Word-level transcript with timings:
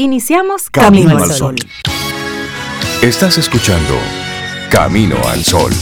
Iniciamos 0.00 0.70
Camino, 0.70 1.18
al 1.18 1.32
Sol. 1.32 1.56
Estás 3.02 3.36
escuchando 3.36 3.96
Camino 4.70 5.16
al 5.26 5.42
Sol. 5.42 5.72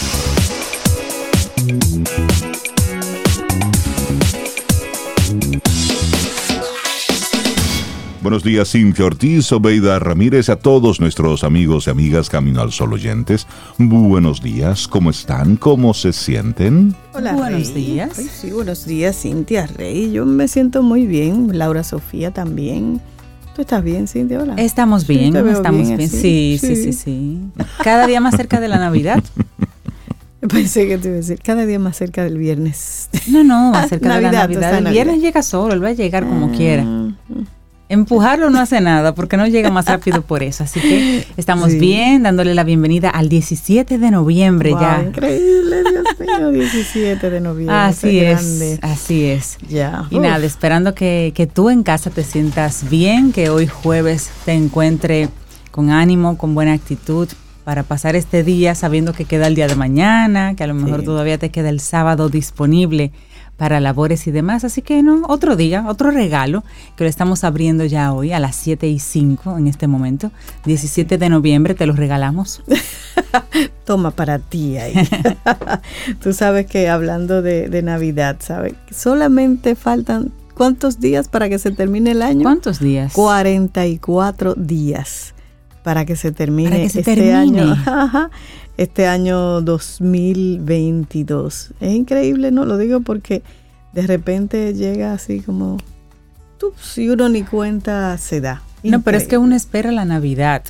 Buenos 8.22 8.42
días, 8.42 8.70
Cintia 8.72 9.04
Ortiz, 9.04 9.52
Obeida 9.52 9.98
Ramírez, 9.98 10.48
a 10.48 10.56
todos 10.56 10.98
nuestros 10.98 11.44
amigos 11.44 11.86
y 11.86 11.90
amigas 11.90 12.30
Camino 12.30 12.62
al 12.62 12.72
Sol 12.72 12.94
oyentes. 12.94 13.46
Buenos 13.76 14.40
días, 14.40 14.88
¿cómo 14.88 15.10
están? 15.10 15.56
¿Cómo 15.56 15.92
se 15.92 16.14
sienten? 16.14 16.96
Hola, 17.12 17.34
buenos 17.34 17.74
días. 17.74 18.16
sí, 18.16 18.50
buenos 18.50 18.86
días, 18.86 19.20
Cintia 19.20 19.66
Rey. 19.66 20.10
Yo 20.10 20.24
me 20.24 20.48
siento 20.48 20.82
muy 20.82 21.04
bien. 21.06 21.58
Laura 21.58 21.84
Sofía 21.84 22.30
también. 22.30 23.02
¿Tú 23.56 23.62
estás 23.62 23.82
bien, 23.82 24.06
Cintia? 24.06 24.38
Hola. 24.38 24.52
Estamos 24.58 25.06
bien, 25.06 25.34
estamos 25.34 25.88
bien. 25.88 26.10
Sí, 26.10 26.58
sí, 26.60 26.76
sí, 26.76 26.92
sí, 26.92 27.40
Cada 27.82 28.06
día 28.06 28.20
más 28.20 28.36
cerca 28.36 28.60
de 28.60 28.68
la 28.68 28.76
Navidad. 28.76 29.24
Pensé 30.46 30.86
que 30.86 30.98
te 30.98 31.08
iba 31.08 31.14
a 31.14 31.20
decir, 31.20 31.40
cada 31.42 31.64
día 31.64 31.78
más 31.78 31.96
cerca 31.96 32.22
del 32.22 32.36
viernes. 32.36 33.08
No, 33.28 33.42
no, 33.44 33.70
más 33.70 33.88
cerca 33.88 34.16
de 34.16 34.20
la 34.20 34.30
Navidad. 34.30 34.76
El 34.76 34.88
viernes 34.88 35.22
llega 35.22 35.42
solo, 35.42 35.72
él 35.72 35.82
va 35.82 35.88
a 35.88 35.92
llegar 35.92 36.28
como 36.28 36.52
quiera. 36.52 36.84
Empujarlo 37.88 38.50
no 38.50 38.58
hace 38.58 38.80
nada 38.80 39.14
porque 39.14 39.36
no 39.36 39.46
llega 39.46 39.70
más 39.70 39.86
rápido 39.86 40.22
por 40.22 40.42
eso. 40.42 40.64
Así 40.64 40.80
que 40.80 41.26
estamos 41.36 41.74
bien, 41.74 42.24
dándole 42.24 42.54
la 42.54 42.64
bienvenida 42.64 43.10
al 43.10 43.28
17 43.28 43.98
de 43.98 44.10
noviembre 44.10 44.72
ya. 44.72 45.04
Increíble, 45.06 45.82
Dios 45.84 46.04
mío, 46.18 46.50
17 46.50 47.30
de 47.30 47.40
noviembre. 47.40 47.76
Así 47.76 48.18
es, 48.18 48.80
así 48.82 49.26
es. 49.26 49.58
Ya. 49.68 50.06
Y 50.10 50.18
nada, 50.18 50.44
esperando 50.44 50.94
que, 50.94 51.32
que 51.34 51.46
tú 51.46 51.70
en 51.70 51.84
casa 51.84 52.10
te 52.10 52.24
sientas 52.24 52.90
bien, 52.90 53.32
que 53.32 53.50
hoy 53.50 53.68
jueves 53.68 54.30
te 54.44 54.52
encuentre 54.52 55.28
con 55.70 55.90
ánimo, 55.90 56.36
con 56.36 56.54
buena 56.54 56.72
actitud 56.72 57.28
para 57.66 57.82
pasar 57.82 58.16
este 58.16 58.42
día 58.44 58.74
sabiendo 58.74 59.12
que 59.12 59.24
queda 59.24 59.46
el 59.46 59.54
día 59.54 59.66
de 59.66 59.74
mañana, 59.74 60.54
que 60.54 60.64
a 60.64 60.66
lo 60.66 60.74
mejor 60.74 61.02
todavía 61.02 61.36
te 61.36 61.50
queda 61.50 61.68
el 61.68 61.80
sábado 61.80 62.28
disponible 62.28 63.12
para 63.56 63.80
labores 63.80 64.26
y 64.26 64.30
demás. 64.30 64.64
Así 64.64 64.82
que 64.82 65.02
no, 65.02 65.22
otro 65.28 65.56
día, 65.56 65.84
otro 65.88 66.10
regalo 66.10 66.64
que 66.96 67.04
lo 67.04 67.10
estamos 67.10 67.44
abriendo 67.44 67.84
ya 67.84 68.12
hoy 68.12 68.32
a 68.32 68.40
las 68.40 68.56
7 68.56 68.88
y 68.88 68.98
5 68.98 69.58
en 69.58 69.66
este 69.66 69.86
momento. 69.86 70.30
17 70.64 71.18
de 71.18 71.28
noviembre 71.28 71.74
te 71.74 71.86
lo 71.86 71.94
regalamos. 71.94 72.62
Toma 73.84 74.10
para 74.10 74.38
ti 74.38 74.76
ahí. 74.78 74.94
Tú 76.22 76.32
sabes 76.32 76.66
que 76.66 76.88
hablando 76.88 77.42
de, 77.42 77.68
de 77.68 77.82
Navidad, 77.82 78.36
¿sabes? 78.40 78.74
Solamente 78.90 79.74
faltan 79.74 80.32
¿cuántos 80.54 81.00
días 81.00 81.28
para 81.28 81.48
que 81.48 81.58
se 81.58 81.70
termine 81.70 82.12
el 82.12 82.22
año? 82.22 82.42
¿Cuántos 82.42 82.80
días? 82.80 83.12
44 83.12 84.54
días 84.54 85.34
para 85.86 86.04
que 86.04 86.16
se 86.16 86.32
termine 86.32 86.84
este 86.84 87.32
año. 87.32 87.76
este 88.76 89.06
año 89.06 89.60
2022. 89.60 91.74
Es 91.78 91.94
increíble, 91.94 92.50
¿no? 92.50 92.64
Lo 92.64 92.76
digo 92.76 93.02
porque 93.02 93.44
de 93.92 94.04
repente 94.04 94.74
llega 94.74 95.12
así 95.12 95.42
como, 95.42 95.76
si 96.82 97.08
uno 97.08 97.28
ni 97.28 97.44
cuenta 97.44 98.18
se 98.18 98.40
da. 98.40 98.62
No, 98.82 99.02
pero 99.02 99.16
es 99.16 99.28
que 99.28 99.38
uno 99.38 99.54
espera 99.54 99.92
la 99.92 100.04
Navidad 100.04 100.64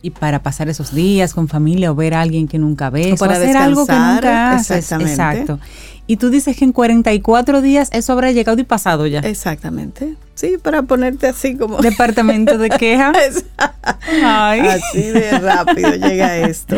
y 0.00 0.12
para 0.12 0.42
pasar 0.42 0.70
esos 0.70 0.94
días 0.94 1.34
con 1.34 1.48
familia 1.48 1.92
o 1.92 1.94
ver 1.94 2.14
a 2.14 2.22
alguien 2.22 2.48
que 2.48 2.58
nunca 2.58 2.88
ves 2.88 3.12
o 3.12 3.16
para 3.26 3.34
hacer 3.34 3.54
algo 3.54 3.84
que 3.84 3.92
nunca 3.92 4.54
haces. 4.54 4.90
Exacto. 4.92 5.60
Y 6.08 6.16
tú 6.16 6.30
dices 6.30 6.56
que 6.56 6.64
en 6.64 6.72
44 6.72 7.60
días 7.60 7.90
eso 7.92 8.14
habrá 8.14 8.32
llegado 8.32 8.58
y 8.58 8.64
pasado 8.64 9.06
ya. 9.06 9.20
Exactamente. 9.20 10.16
Sí, 10.34 10.56
para 10.56 10.82
ponerte 10.82 11.26
así 11.26 11.54
como... 11.54 11.76
Departamento 11.82 12.56
de 12.56 12.70
queja. 12.70 13.12
Así 14.22 15.02
de 15.02 15.38
rápido 15.38 15.94
llega 15.94 16.38
esto. 16.38 16.76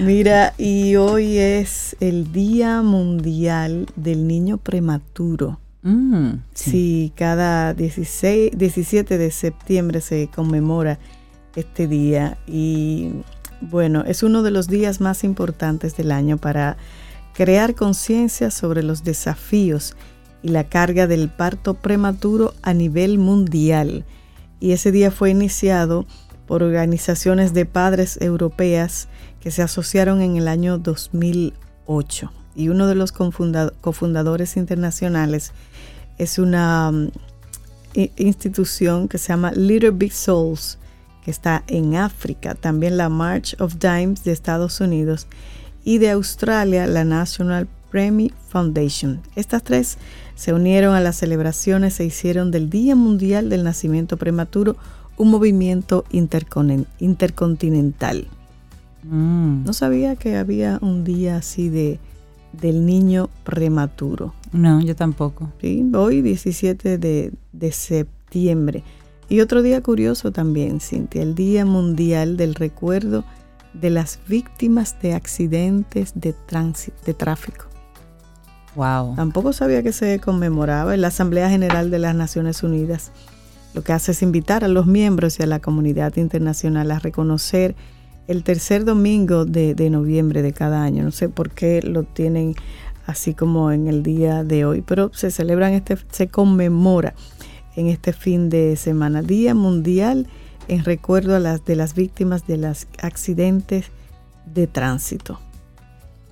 Mira, 0.00 0.52
y 0.58 0.96
hoy 0.96 1.38
es 1.38 1.96
el 2.00 2.32
Día 2.32 2.82
Mundial 2.82 3.86
del 3.94 4.26
Niño 4.26 4.58
Prematuro. 4.58 5.60
Mm, 5.82 6.40
sí. 6.52 6.70
sí. 6.70 7.12
cada 7.14 7.72
16, 7.72 8.50
17 8.56 9.16
de 9.16 9.30
septiembre 9.30 10.00
se 10.00 10.26
conmemora 10.26 10.98
este 11.54 11.86
día 11.86 12.36
y 12.48 13.12
bueno, 13.60 14.02
es 14.06 14.24
uno 14.24 14.42
de 14.42 14.50
los 14.50 14.66
días 14.66 15.00
más 15.00 15.22
importantes 15.22 15.96
del 15.96 16.10
año 16.10 16.36
para 16.36 16.76
crear 17.36 17.74
conciencia 17.74 18.50
sobre 18.50 18.82
los 18.82 19.04
desafíos 19.04 19.94
y 20.42 20.48
la 20.48 20.64
carga 20.64 21.06
del 21.06 21.28
parto 21.28 21.74
prematuro 21.74 22.54
a 22.62 22.72
nivel 22.72 23.18
mundial. 23.18 24.06
Y 24.58 24.72
ese 24.72 24.90
día 24.90 25.10
fue 25.10 25.30
iniciado 25.30 26.06
por 26.46 26.62
organizaciones 26.62 27.52
de 27.52 27.66
padres 27.66 28.18
europeas 28.22 29.08
que 29.40 29.50
se 29.50 29.62
asociaron 29.62 30.22
en 30.22 30.36
el 30.36 30.48
año 30.48 30.78
2008. 30.78 32.32
Y 32.54 32.70
uno 32.70 32.86
de 32.86 32.94
los 32.94 33.12
cofundadores 33.12 34.56
internacionales 34.56 35.52
es 36.16 36.38
una 36.38 36.90
mm, 36.90 37.10
institución 38.16 39.08
que 39.08 39.18
se 39.18 39.28
llama 39.28 39.52
Little 39.52 39.90
Big 39.90 40.12
Souls, 40.12 40.78
que 41.22 41.30
está 41.30 41.64
en 41.66 41.96
África. 41.96 42.54
También 42.54 42.96
la 42.96 43.10
March 43.10 43.56
of 43.60 43.74
Dimes 43.78 44.24
de 44.24 44.32
Estados 44.32 44.80
Unidos 44.80 45.26
y 45.86 45.96
de 45.98 46.10
Australia 46.10 46.86
la 46.88 47.04
National 47.04 47.68
Premi 47.92 48.32
Foundation. 48.48 49.20
Estas 49.36 49.62
tres 49.62 49.98
se 50.34 50.52
unieron 50.52 50.96
a 50.96 51.00
las 51.00 51.14
celebraciones, 51.16 51.94
se 51.94 52.04
hicieron 52.04 52.50
del 52.50 52.68
Día 52.68 52.96
Mundial 52.96 53.48
del 53.48 53.62
Nacimiento 53.62 54.16
Prematuro 54.16 54.76
un 55.16 55.30
movimiento 55.30 56.04
intercontinental. 56.10 58.26
Mm. 59.04 59.62
No 59.64 59.72
sabía 59.72 60.16
que 60.16 60.36
había 60.36 60.80
un 60.82 61.04
día 61.04 61.36
así 61.36 61.68
de 61.68 62.00
del 62.52 62.84
niño 62.84 63.30
prematuro. 63.44 64.34
No, 64.52 64.80
yo 64.80 64.96
tampoco. 64.96 65.52
Sí, 65.60 65.88
hoy 65.94 66.20
17 66.20 66.98
de, 66.98 67.32
de 67.52 67.72
septiembre. 67.72 68.82
Y 69.28 69.40
otro 69.40 69.62
día 69.62 69.80
curioso 69.82 70.32
también, 70.32 70.80
Cintia, 70.80 71.22
el 71.22 71.36
Día 71.36 71.64
Mundial 71.64 72.36
del 72.36 72.56
Recuerdo 72.56 73.24
de 73.80 73.90
las 73.90 74.18
víctimas 74.28 74.96
de 75.00 75.14
accidentes 75.14 76.12
de, 76.14 76.32
tránsito, 76.32 76.96
de 77.04 77.14
tráfico. 77.14 77.66
Wow. 78.74 79.16
Tampoco 79.16 79.52
sabía 79.52 79.82
que 79.82 79.92
se 79.92 80.20
conmemoraba 80.20 80.94
en 80.94 81.00
la 81.00 81.08
Asamblea 81.08 81.48
General 81.48 81.90
de 81.90 81.98
las 81.98 82.14
Naciones 82.14 82.62
Unidas. 82.62 83.10
Lo 83.74 83.82
que 83.82 83.92
hace 83.92 84.12
es 84.12 84.22
invitar 84.22 84.64
a 84.64 84.68
los 84.68 84.86
miembros 84.86 85.38
y 85.38 85.42
a 85.42 85.46
la 85.46 85.60
comunidad 85.60 86.16
internacional 86.16 86.90
a 86.90 86.98
reconocer 86.98 87.74
el 88.26 88.42
tercer 88.42 88.84
domingo 88.84 89.44
de, 89.44 89.74
de 89.74 89.88
noviembre 89.90 90.42
de 90.42 90.52
cada 90.52 90.82
año. 90.82 91.04
No 91.04 91.10
sé 91.10 91.28
por 91.28 91.50
qué 91.50 91.80
lo 91.82 92.02
tienen 92.02 92.54
así 93.06 93.34
como 93.34 93.70
en 93.72 93.86
el 93.86 94.02
día 94.02 94.44
de 94.44 94.64
hoy, 94.64 94.82
pero 94.82 95.10
se 95.14 95.30
celebra 95.30 95.72
este, 95.72 95.96
se 96.10 96.28
conmemora 96.28 97.14
en 97.76 97.88
este 97.88 98.12
fin 98.12 98.48
de 98.48 98.76
semana, 98.76 99.22
Día 99.22 99.54
Mundial 99.54 100.26
en 100.68 100.84
recuerdo 100.84 101.36
a 101.36 101.40
las 101.40 101.64
de 101.64 101.76
las 101.76 101.94
víctimas 101.94 102.46
de 102.46 102.58
los 102.58 102.86
accidentes 103.00 103.86
de 104.46 104.66
tránsito. 104.66 105.40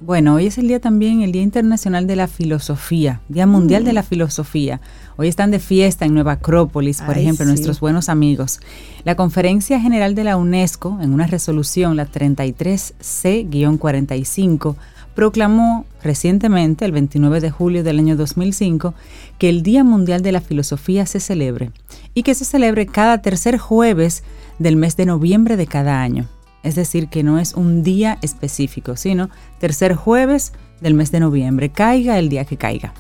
Bueno, 0.00 0.34
hoy 0.34 0.47
es 0.47 0.59
el 0.59 0.67
día 0.69 0.81
también, 0.81 1.22
el 1.22 1.33
Día 1.33 1.41
Internacional 1.43 2.06
de 2.06 2.17
la 2.17 2.28
Filosofía, 2.28 3.23
Día 3.28 3.47
Mundial 3.47 3.84
de 3.84 3.94
la 3.94 4.03
mm. 4.03 4.06
Filosofía. 4.06 4.83
Hoy 5.17 5.28
están 5.28 5.50
de 5.50 5.61
fiesta 5.61 6.05
en 6.05 6.12
Nueva 6.12 6.33
Acrópolis, 6.33 7.00
por 7.00 7.17
ejemplo, 7.17 7.47
nuestros 7.47 7.81
buenos 7.81 8.11
amigos. 8.11 8.61
La 9.05 9.15
Conferencia 9.15 9.81
General 9.81 10.15
de 10.15 10.25
la 10.25 10.37
UNESCO, 10.37 10.99
en 11.00 11.15
una 11.15 11.27
resolución, 11.27 11.97
la 11.97 12.06
33C-45, 12.11 14.77
proclamó 15.14 15.86
recientemente, 16.02 16.84
el 16.84 16.92
29 16.92 17.41
de 17.41 17.50
julio 17.50 17.82
del 17.84 17.98
año 17.98 18.16
2005, 18.16 18.94
que 19.38 19.48
el 19.48 19.62
Día 19.62 19.84
Mundial 19.84 20.22
de 20.22 20.32
la 20.32 20.41
Filosofía 20.41 21.06
se 21.06 21.20
celebre 21.20 21.70
y 22.12 22.22
que 22.22 22.34
se 22.34 22.44
celebre 22.44 22.86
cada 22.86 23.19
tercer 23.22 23.58
jueves 23.58 24.22
del 24.58 24.76
mes 24.76 24.96
de 24.96 25.06
noviembre 25.06 25.56
de 25.56 25.66
cada 25.66 26.02
año. 26.02 26.28
Es 26.62 26.75
decir, 26.75 27.08
que 27.08 27.22
no 27.22 27.38
es 27.38 27.55
un 27.55 27.82
día 27.82 28.19
específico, 28.22 28.96
sino 28.96 29.28
tercer 29.58 29.94
jueves 29.94 30.52
del 30.81 30.94
mes 30.94 31.11
de 31.11 31.20
noviembre, 31.20 31.70
caiga 31.70 32.19
el 32.19 32.28
día 32.28 32.44
que 32.44 32.56
caiga. 32.56 32.94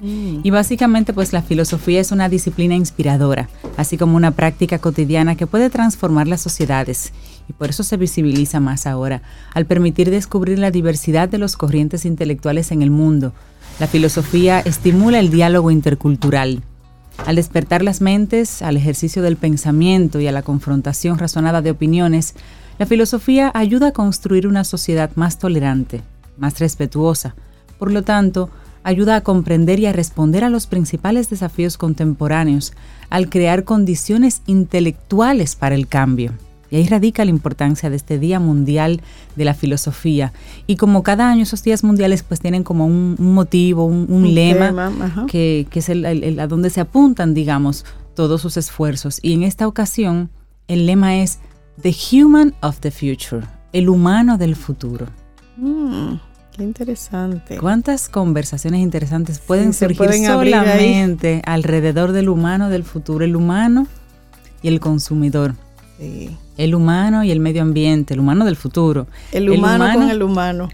Mm. 0.00 0.40
Y 0.42 0.50
básicamente 0.50 1.12
pues 1.12 1.32
la 1.32 1.42
filosofía 1.42 2.00
es 2.00 2.10
una 2.10 2.28
disciplina 2.28 2.74
inspiradora, 2.74 3.48
así 3.76 3.96
como 3.96 4.16
una 4.16 4.32
práctica 4.32 4.78
cotidiana 4.78 5.36
que 5.36 5.46
puede 5.46 5.70
transformar 5.70 6.26
las 6.26 6.40
sociedades 6.40 7.12
y 7.52 7.58
por 7.58 7.68
eso 7.68 7.82
se 7.82 7.98
visibiliza 7.98 8.60
más 8.60 8.86
ahora, 8.86 9.20
al 9.52 9.66
permitir 9.66 10.10
descubrir 10.10 10.58
la 10.58 10.70
diversidad 10.70 11.28
de 11.28 11.36
los 11.36 11.56
corrientes 11.56 12.06
intelectuales 12.06 12.72
en 12.72 12.80
el 12.80 12.90
mundo. 12.90 13.34
La 13.78 13.86
filosofía 13.86 14.60
estimula 14.60 15.18
el 15.18 15.30
diálogo 15.30 15.70
intercultural, 15.70 16.62
al 17.26 17.36
despertar 17.36 17.82
las 17.82 18.00
mentes, 18.00 18.62
al 18.62 18.76
ejercicio 18.76 19.22
del 19.22 19.36
pensamiento 19.36 20.18
y 20.18 20.26
a 20.26 20.32
la 20.32 20.42
confrontación 20.42 21.18
razonada 21.18 21.62
de 21.62 21.70
opiniones, 21.70 22.34
la 22.78 22.86
filosofía 22.86 23.52
ayuda 23.54 23.88
a 23.88 23.92
construir 23.92 24.48
una 24.48 24.64
sociedad 24.64 25.10
más 25.14 25.38
tolerante, 25.38 26.02
más 26.36 26.58
respetuosa. 26.58 27.36
Por 27.78 27.92
lo 27.92 28.02
tanto, 28.02 28.50
ayuda 28.82 29.16
a 29.16 29.20
comprender 29.20 29.78
y 29.78 29.86
a 29.86 29.92
responder 29.92 30.42
a 30.42 30.50
los 30.50 30.66
principales 30.66 31.30
desafíos 31.30 31.76
contemporáneos 31.76 32.72
al 33.08 33.28
crear 33.28 33.62
condiciones 33.64 34.42
intelectuales 34.46 35.54
para 35.54 35.76
el 35.76 35.86
cambio. 35.86 36.32
Y 36.72 36.76
ahí 36.76 36.86
radica 36.88 37.22
la 37.26 37.30
importancia 37.30 37.90
de 37.90 37.96
este 37.96 38.18
Día 38.18 38.40
Mundial 38.40 39.02
de 39.36 39.44
la 39.44 39.52
Filosofía. 39.52 40.32
Y 40.66 40.76
como 40.76 41.02
cada 41.02 41.30
año 41.30 41.42
esos 41.42 41.62
días 41.62 41.84
mundiales 41.84 42.22
pues 42.22 42.40
tienen 42.40 42.64
como 42.64 42.86
un, 42.86 43.14
motivo, 43.18 43.84
un, 43.84 44.34
lema, 44.34 44.90
que, 45.28 45.68
es 45.70 45.88
el, 45.90 46.40
a 46.40 46.46
donde 46.46 46.70
se 46.70 46.80
apuntan, 46.80 47.34
digamos, 47.34 47.84
todos 48.14 48.40
sus 48.40 48.56
esfuerzos. 48.56 49.18
Y 49.20 49.34
en 49.34 49.42
esta 49.42 49.68
ocasión 49.68 50.30
el 50.66 50.86
lema 50.86 51.16
es 51.16 51.40
The 51.82 51.94
Human 52.10 52.54
of 52.62 52.78
the 52.80 52.90
Future, 52.90 53.46
el 53.74 53.90
humano 53.90 54.38
del 54.38 54.56
futuro. 54.56 55.08
Mm, 55.58 56.14
qué 56.56 56.62
interesante. 56.62 57.58
¿Cuántas 57.58 58.08
conversaciones 58.08 58.80
interesantes 58.80 59.40
pueden 59.40 59.74
surgir 59.74 60.10
solamente 60.24 61.42
alrededor 61.44 62.12
del 62.12 62.30
humano 62.30 62.70
del 62.70 62.84
futuro, 62.84 63.26
el 63.26 63.36
humano 63.36 63.86
y 64.62 64.68
el 64.68 64.80
consumidor? 64.80 65.54
Sí. 66.02 66.36
El 66.56 66.74
humano 66.74 67.24
y 67.24 67.30
el 67.30 67.40
medio 67.40 67.62
ambiente, 67.62 68.14
el 68.14 68.20
humano 68.20 68.44
del 68.44 68.56
futuro. 68.56 69.06
El 69.30 69.50
humano, 69.50 69.88
con 69.94 70.10
el 70.10 70.22
humano. 70.22 70.68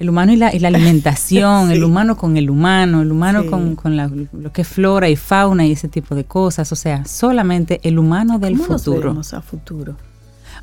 El 0.00 0.08
humano 0.08 0.32
y 0.32 0.36
la, 0.36 0.48
alimentación, 0.48 1.70
el 1.72 1.84
humano 1.84 2.16
con 2.16 2.36
el 2.36 2.50
humano, 2.50 3.02
el 3.02 3.12
humano 3.12 3.46
con, 3.46 3.76
lo 4.32 4.52
que 4.52 4.62
es 4.62 4.68
flora 4.68 5.08
y 5.08 5.16
fauna 5.16 5.64
y 5.64 5.72
ese 5.72 5.88
tipo 5.88 6.14
de 6.14 6.24
cosas. 6.24 6.72
O 6.72 6.76
sea, 6.76 7.04
solamente 7.04 7.80
el 7.84 7.98
humano 7.98 8.38
del 8.38 8.58
futuro. 8.58 9.14
Nos 9.14 9.32
a 9.32 9.40
futuro. 9.40 9.96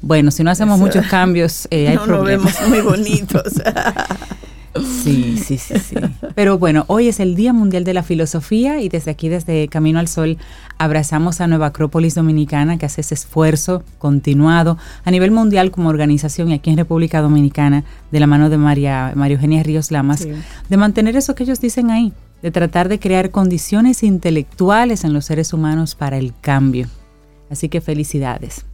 Bueno, 0.02 0.32
si 0.32 0.44
no 0.44 0.52
hacemos 0.52 0.80
muchos 0.80 1.06
cambios, 1.08 1.68
eh, 1.72 1.88
hay 1.88 1.96
no 1.96 2.04
problemas. 2.04 2.60
vemos 2.60 2.70
muy 2.70 2.82
bonitos. 2.82 3.54
Sí, 5.04 5.38
sí, 5.38 5.58
sí, 5.58 5.78
sí. 5.80 5.96
Pero 6.34 6.58
bueno, 6.58 6.86
hoy 6.88 7.10
es 7.10 7.20
el 7.20 7.36
Día 7.36 7.52
Mundial 7.52 7.84
de 7.84 7.94
la 7.94 8.04
Filosofía 8.04 8.80
y 8.80 8.88
desde 8.88 9.12
aquí, 9.12 9.28
desde 9.28 9.68
Camino 9.68 10.00
al 10.00 10.08
Sol, 10.08 10.38
abrazamos 10.84 11.42
a 11.42 11.48
Nueva 11.48 11.68
Acrópolis 11.68 12.16
Dominicana 12.16 12.80
que 12.80 12.88
hace 12.88 13.02
ese 13.02 13.14
esfuerzo 13.14 13.84
continuado 14.00 14.80
a 15.06 15.12
nivel 15.12 15.30
mundial 15.30 15.70
como 15.70 15.90
organización 15.90 16.50
y 16.50 16.54
aquí 16.56 16.72
en 16.72 16.78
República 16.78 17.22
Dominicana, 17.22 17.84
de 18.12 18.20
la 18.20 18.26
mano 18.26 18.50
de 18.50 18.58
María, 18.58 19.14
María 19.16 19.36
Eugenia 19.36 19.62
Ríos 19.62 19.92
Lamas, 19.92 20.28
de 20.70 20.78
mantener 20.78 21.16
eso 21.16 21.36
que 21.36 21.44
ellos 21.44 21.62
dicen 21.62 21.92
ahí, 21.92 22.14
de 22.42 22.50
tratar 22.50 22.90
de 22.90 23.00
crear 23.00 23.30
condiciones 23.30 24.02
intelectuales 24.02 25.04
en 25.04 25.14
los 25.14 25.26
seres 25.26 25.54
humanos 25.54 25.94
para 25.94 26.18
el 26.18 26.34
cambio. 26.42 26.88
Así 27.52 27.70
que 27.70 27.80
felicidades. 27.80 28.66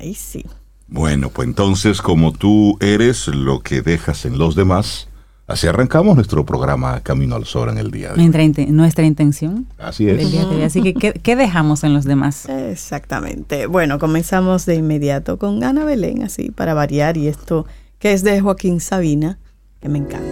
Ahí 0.00 0.14
sí. 0.14 0.44
Bueno, 0.88 1.30
pues 1.30 1.46
entonces 1.46 2.02
como 2.02 2.32
tú 2.32 2.76
eres 2.80 3.28
lo 3.28 3.60
que 3.60 3.82
dejas 3.82 4.24
en 4.24 4.36
los 4.36 4.56
demás, 4.56 5.08
Así 5.46 5.66
arrancamos 5.66 6.14
nuestro 6.14 6.46
programa 6.46 7.00
Camino 7.00 7.34
al 7.34 7.44
Sol 7.44 7.68
en 7.68 7.78
el 7.78 7.90
día 7.90 8.12
de 8.12 8.14
hoy. 8.14 8.68
Nuestra 8.70 9.04
intención. 9.04 9.66
Así 9.78 10.08
es. 10.08 10.34
Así 10.64 10.82
que, 10.82 11.12
¿qué, 11.12 11.36
dejamos 11.36 11.84
en 11.84 11.94
los 11.94 12.04
demás? 12.04 12.48
Exactamente. 12.48 13.66
Bueno, 13.66 13.98
comenzamos 13.98 14.66
de 14.66 14.76
inmediato 14.76 15.38
con 15.38 15.62
Ana 15.64 15.84
Belén, 15.84 16.22
así 16.22 16.50
para 16.50 16.74
variar, 16.74 17.16
y 17.16 17.28
esto 17.28 17.66
que 17.98 18.12
es 18.12 18.22
de 18.22 18.40
Joaquín 18.40 18.80
Sabina, 18.80 19.38
que 19.80 19.88
me 19.88 19.98
encanta. 19.98 20.26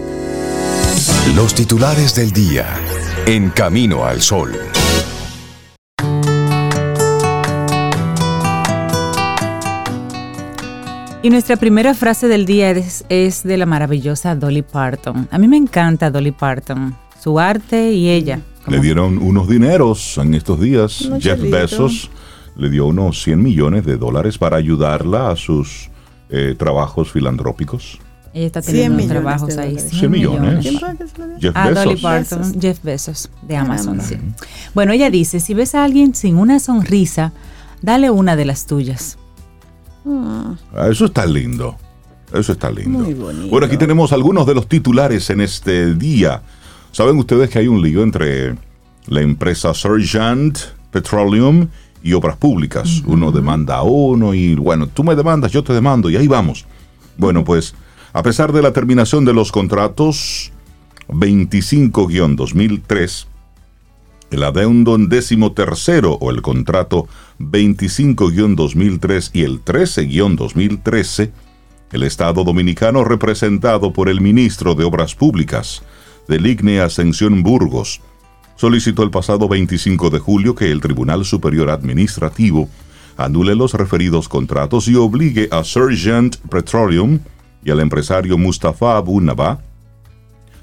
Los 1.35 1.55
titulares 1.55 2.15
del 2.15 2.31
día 2.33 2.67
en 3.27 3.51
Camino 3.51 4.05
al 4.05 4.21
Sol. 4.21 4.53
Y 11.23 11.29
nuestra 11.29 11.57
primera 11.57 11.93
frase 11.93 12.29
del 12.29 12.47
día 12.47 12.71
es, 12.71 13.43
de 13.43 13.57
la 13.59 13.67
maravillosa 13.67 14.35
Dolly 14.35 14.63
Parton. 14.63 15.29
A 15.31 15.37
mí 15.37 15.49
me 15.49 15.59
encanta 15.59 16.11
Dolly 16.11 16.33
Parton, 16.33 16.97
su 17.23 17.39
arte 17.39 17.93
y 17.93 18.09
ella. 18.09 18.41
Le 18.67 18.81
dieron 18.81 19.19
unos 19.19 19.47
dineros 19.47 20.17
en 20.17 20.33
estos 20.33 20.59
días. 20.59 21.11
Jeff 21.21 21.39
Bezos 21.43 22.11
le 22.57 22.71
dio 22.71 22.87
unos 22.87 23.23
100 23.23 23.43
millones 23.43 23.85
de 23.85 23.99
dólares 23.99 24.39
para 24.39 24.57
ayudarla 24.57 25.31
a 25.31 25.37
sus 25.37 25.91
eh, 26.31 26.55
trabajos 26.57 27.13
filantrópicos. 27.13 27.99
Ella 28.33 28.47
está 28.47 28.63
teniendo 28.63 29.07
trabajos 29.07 29.59
ahí. 29.59 29.79
100, 29.79 30.11
millones. 30.11 30.65
Jeff 31.39 31.53
ah, 31.55 31.69
Bezos. 31.69 31.85
Dolly 31.85 31.97
Parton, 32.01 32.61
Jeff 32.61 32.83
Bezos, 32.83 33.31
de 33.43 33.57
Amazon. 33.57 34.01
Sí. 34.01 34.17
Bueno, 34.73 34.93
ella 34.93 35.11
dice, 35.11 35.39
si 35.41 35.53
ves 35.53 35.75
a 35.75 35.85
alguien 35.85 36.15
sin 36.15 36.37
una 36.37 36.61
sonrisa, 36.61 37.35
dale 37.83 38.09
una 38.09 38.37
de 38.37 38.47
las 38.47 38.65
tuyas. 38.67 39.19
Ah, 40.07 40.89
eso 40.91 41.07
está 41.07 41.27
lindo. 41.27 41.77
Eso 42.33 42.53
está 42.53 42.71
lindo. 42.71 43.05
Bueno, 43.49 43.67
aquí 43.67 43.77
tenemos 43.77 44.13
algunos 44.13 44.47
de 44.47 44.55
los 44.55 44.69
titulares 44.69 45.31
en 45.31 45.41
este 45.41 45.95
día. 45.95 46.43
Saben 46.93 47.19
ustedes 47.19 47.51
que 47.51 47.59
hay 47.59 47.69
un 47.69 47.83
lío 47.83 48.03
entre 48.03 48.57
la 49.07 49.21
empresa 49.21 49.75
Sergeant 49.75 50.59
Petroleum 50.91 51.69
y 52.03 52.13
Obras 52.13 52.37
Públicas. 52.37 53.03
Uno 53.07 53.33
demanda 53.33 53.77
a 53.77 53.83
uno 53.83 54.35
y 54.35 54.55
bueno, 54.55 54.87
tú 54.87 55.03
me 55.05 55.17
demandas, 55.17 55.53
yo 55.53 55.65
te 55.65 55.73
demando 55.73 56.11
y 56.11 56.17
ahí 56.17 56.29
vamos. 56.29 56.67
Bueno, 57.17 57.45
pues 57.45 57.75
a 58.13 58.23
pesar 58.23 58.53
de 58.53 58.63
la 58.63 58.73
terminación 58.73 59.25
de 59.25 59.33
los 59.33 59.53
contratos 59.53 60.53
25-2003, 61.09 63.27
el 64.31 64.45
adeundo 64.45 64.97
décimo 64.99 65.53
tercero 65.53 66.13
o 66.21 66.31
el 66.31 66.43
contrato 66.43 67.09
25-2003 67.41 69.31
y 69.33 69.43
el 69.43 69.65
13-2013, 69.65 71.31
el 71.93 72.03
Estado 72.05 72.45
Dominicano 72.45 73.05
representado 73.05 73.93
por 73.93 74.09
el 74.09 74.21
ministro 74.21 74.75
de 74.75 74.85
Obras 74.85 75.15
Públicas, 75.15 75.83
del 76.29 76.47
IGNE 76.47 76.81
Ascensión 76.81 77.43
Burgos, 77.43 78.01
solicitó 78.57 79.03
el 79.03 79.11
pasado 79.11 79.49
25 79.49 80.11
de 80.11 80.19
julio 80.19 80.55
que 80.55 80.71
el 80.71 80.81
Tribunal 80.81 81.25
Superior 81.25 81.71
Administrativo 81.71 82.69
anule 83.17 83.55
los 83.55 83.75
referidos 83.75 84.29
contratos 84.29 84.87
y 84.87 84.95
obligue 84.95 85.49
a 85.51 85.65
Sergeant 85.65 86.37
Petroleum 86.49 87.19
y 87.65 87.71
al 87.71 87.81
empresario 87.81 88.39
Mustafa 88.39 88.97
Abu 88.97 89.21
Naba 89.21 89.61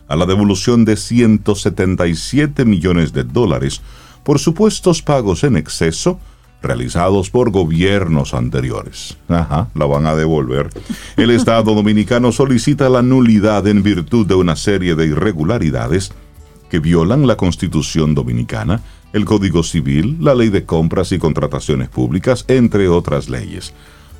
a 0.07 0.15
la 0.15 0.25
devolución 0.25 0.85
de 0.85 0.97
177 0.97 2.65
millones 2.65 3.13
de 3.13 3.23
dólares 3.23 3.81
por 4.23 4.39
supuestos 4.39 5.01
pagos 5.01 5.43
en 5.43 5.57
exceso 5.57 6.19
realizados 6.61 7.29
por 7.29 7.51
gobiernos 7.51 8.33
anteriores. 8.33 9.17
Ajá, 9.27 9.69
la 9.75 9.85
van 9.85 10.07
a 10.07 10.15
devolver. 10.15 10.69
El 11.15 11.29
Estado 11.29 11.73
dominicano 11.73 12.31
solicita 12.31 12.89
la 12.89 13.01
nulidad 13.01 13.67
en 13.67 13.83
virtud 13.83 14.25
de 14.25 14.35
una 14.35 14.55
serie 14.55 14.95
de 14.95 15.05
irregularidades 15.05 16.11
que 16.69 16.79
violan 16.79 17.27
la 17.27 17.37
Constitución 17.37 18.15
dominicana, 18.15 18.81
el 19.13 19.23
Código 19.25 19.63
Civil, 19.63 20.17
la 20.19 20.35
Ley 20.35 20.49
de 20.49 20.65
Compras 20.65 21.11
y 21.11 21.19
Contrataciones 21.19 21.89
Públicas, 21.89 22.43
entre 22.47 22.89
otras 22.89 23.29
leyes. 23.29 23.73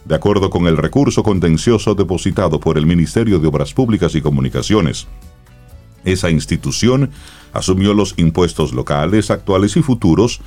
De 0.06 0.16
acuerdo 0.16 0.50
con 0.50 0.68
el 0.68 0.78
recurso 0.78 1.24
contencioso 1.24 1.94
depositado 1.96 2.62
por 2.62 2.78
el 2.78 2.86
Ministerio 2.86 3.40
de 3.40 3.48
Obras 3.48 3.74
Públicas 3.74 4.16
y 4.16 4.22
Comunicaciones, 4.22 5.08
esa 6.08 6.30
institución 6.30 7.12
asumió 7.54 7.94
los 7.94 8.14
impuestos 8.18 8.74
locales, 8.74 9.30
actuales 9.30 9.78
y 9.78 9.82
futuros, 9.82 10.42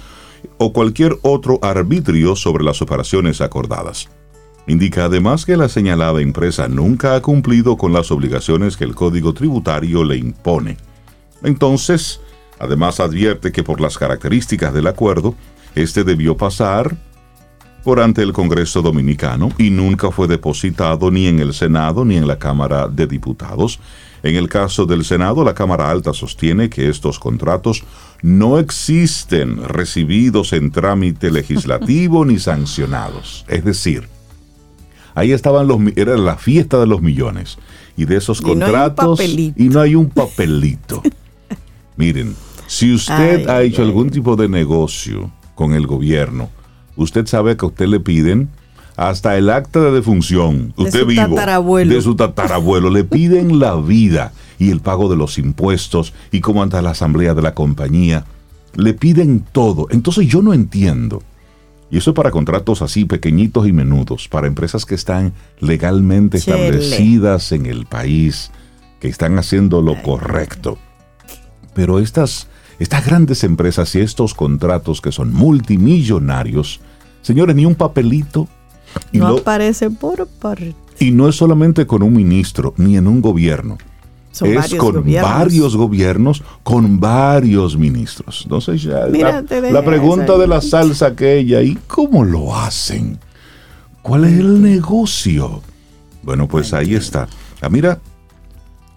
o 0.59 0.73
cualquier 0.73 1.19
otro 1.23 1.59
arbitrio 1.63 2.35
sobre 2.35 2.65
las 2.65 2.81
operaciones 2.83 3.41
acordadas. 3.41 4.09
Indica 4.67 5.05
además 5.05 5.45
que 5.45 5.57
la 5.57 5.69
señalada 5.69 6.21
empresa 6.21 6.69
nunca 6.69 7.15
ha 7.15 7.23
cumplido 7.23 7.77
con 7.77 7.93
las 7.93 8.11
obligaciones 8.11 8.77
que 8.77 8.85
el 8.85 8.95
Código 8.95 9.35
Tributario 9.35 10.05
le 10.05 10.17
impone. 10.17 10.77
Entonces, 11.43 12.21
además 12.59 13.01
advierte 13.01 13.53
que 13.53 13.63
por 13.63 13.81
las 13.81 13.99
características 13.99 14.73
del 14.73 14.87
acuerdo, 14.87 15.35
este 15.75 16.05
debió 16.05 16.37
pasar 16.37 16.97
por 17.83 18.01
ante 18.01 18.23
el 18.23 18.33
Congreso 18.33 18.83
Dominicano 18.83 19.51
y 19.59 19.71
nunca 19.71 20.11
fue 20.11 20.29
depositado 20.29 21.11
ni 21.11 21.27
en 21.27 21.41
el 21.41 21.55
Senado 21.55 22.05
ni 22.05 22.17
en 22.17 22.27
la 22.27 22.39
Cámara 22.39 22.89
de 22.89 23.07
Diputados. 23.07 23.81
En 24.23 24.37
el 24.37 24.49
caso 24.49 24.85
del 24.85 25.05
Senado, 25.05 25.45
la 25.45 25.55
Cámara 25.55 25.91
Alta 25.91 26.13
sostiene 26.13 26.69
que 26.69 26.89
estos 26.89 27.19
contratos 27.19 27.85
no 28.23 28.59
existen 28.59 29.63
recibidos 29.65 30.53
en 30.53 30.71
trámite 30.71 31.31
legislativo 31.31 32.25
ni 32.27 32.39
sancionados. 32.39 33.47
Es 33.49 33.65
decir, 33.65 34.09
ahí 35.15 35.33
estaban 35.33 35.67
los 35.67 35.79
era 35.97 36.19
la 36.19 36.37
fiesta 36.37 36.79
de 36.79 36.87
los 36.87 37.01
millones 37.01 37.57
y 37.97 38.05
de 38.05 38.17
esos 38.17 38.43
contratos 38.43 39.21
y 39.21 39.69
no 39.71 39.81
hay 39.81 39.95
un 39.95 40.11
papelito. 40.11 41.03
Miren, 41.97 42.37
si 42.67 42.95
usted 42.95 43.49
ha 43.49 43.63
hecho 43.63 43.83
algún 43.83 44.11
tipo 44.11 44.37
de 44.37 44.49
negocio 44.49 45.31
con 45.55 45.73
el 45.73 45.87
gobierno, 45.87 46.51
usted 46.97 47.27
sabe 47.27 47.57
que 47.57 47.65
a 47.65 47.69
usted 47.69 47.87
le 47.87 48.01
piden 48.01 48.49
hasta 48.97 49.39
el 49.39 49.49
acta 49.49 49.81
de 49.81 49.93
defunción, 49.93 50.75
usted 50.77 51.07
vivo, 51.07 51.37
de 51.37 52.03
su 52.03 52.17
tatarabuelo, 52.17 52.91
le 52.91 53.05
piden 53.05 53.59
la 53.59 53.77
vida 53.77 54.33
y 54.59 54.71
el 54.71 54.81
pago 54.81 55.09
de 55.09 55.17
los 55.17 55.39
impuestos 55.39 56.13
y 56.31 56.41
cómo 56.41 56.63
anda 56.63 56.83
la 56.83 56.91
asamblea 56.91 57.33
de 57.33 57.41
la 57.41 57.55
compañía. 57.55 58.27
Le 58.75 58.93
piden 58.93 59.45
todo. 59.53 59.87
Entonces 59.91 60.27
yo 60.27 60.43
no 60.43 60.53
entiendo. 60.53 61.23
Y 61.91 61.99
eso 61.99 62.11
es 62.11 62.15
para 62.15 62.31
contratos 62.31 62.83
así 62.83 63.05
pequeñitos 63.05 63.67
y 63.67 63.73
menudos, 63.73 64.29
para 64.29 64.47
empresas 64.47 64.85
que 64.85 64.95
están 64.95 65.33
legalmente 65.59 66.39
establecidas 66.39 67.53
en 67.53 67.67
el 67.67 67.87
país, 67.87 68.53
que 69.01 69.09
están 69.09 69.39
haciendo 69.39 69.83
lo 69.83 70.01
correcto. 70.03 70.79
Pero 71.75 71.99
estas, 71.99 72.49
estas 72.81 73.05
grandes 73.05 73.45
empresas 73.45 73.95
y 73.95 74.01
estos 74.01 74.33
contratos 74.33 75.03
que 75.03 75.13
son 75.13 75.35
multimillonarios, 75.35 76.81
señores, 77.21 77.55
ni 77.55 77.67
un 77.67 77.75
papelito. 77.75 78.49
Y 79.13 79.19
no 79.19 79.37
aparece 79.37 79.91
por 79.91 80.27
parte. 80.27 80.75
Y 80.99 81.11
no 81.11 81.29
es 81.29 81.37
solamente 81.37 81.87
con 81.87 82.03
un 82.03 82.15
ministro, 82.15 82.73
ni 82.79 82.97
en 82.97 83.07
un 83.07 83.21
gobierno. 83.21 83.77
es 84.43 84.75
con 84.77 85.05
varios 85.13 85.77
gobiernos, 85.77 86.43
con 86.63 86.99
varios 86.99 87.77
ministros. 87.77 88.41
Entonces 88.45 88.83
ya 88.83 89.07
la, 89.07 89.85
pregunta 89.85 90.39
de 90.39 90.47
la 90.47 90.63
salsa 90.63 91.09
aquella, 91.09 91.61
¿y 91.61 91.77
cómo 91.87 92.25
lo 92.25 92.57
hacen? 92.57 93.19
¿Cuál 94.01 94.25
es 94.25 94.39
el 94.39 94.63
negocio? 94.63 95.61
Bueno, 96.23 96.49
pues 96.49 96.73
ahí 96.73 96.95
está. 96.95 97.29
Ah, 97.61 97.69
mira, 97.69 98.01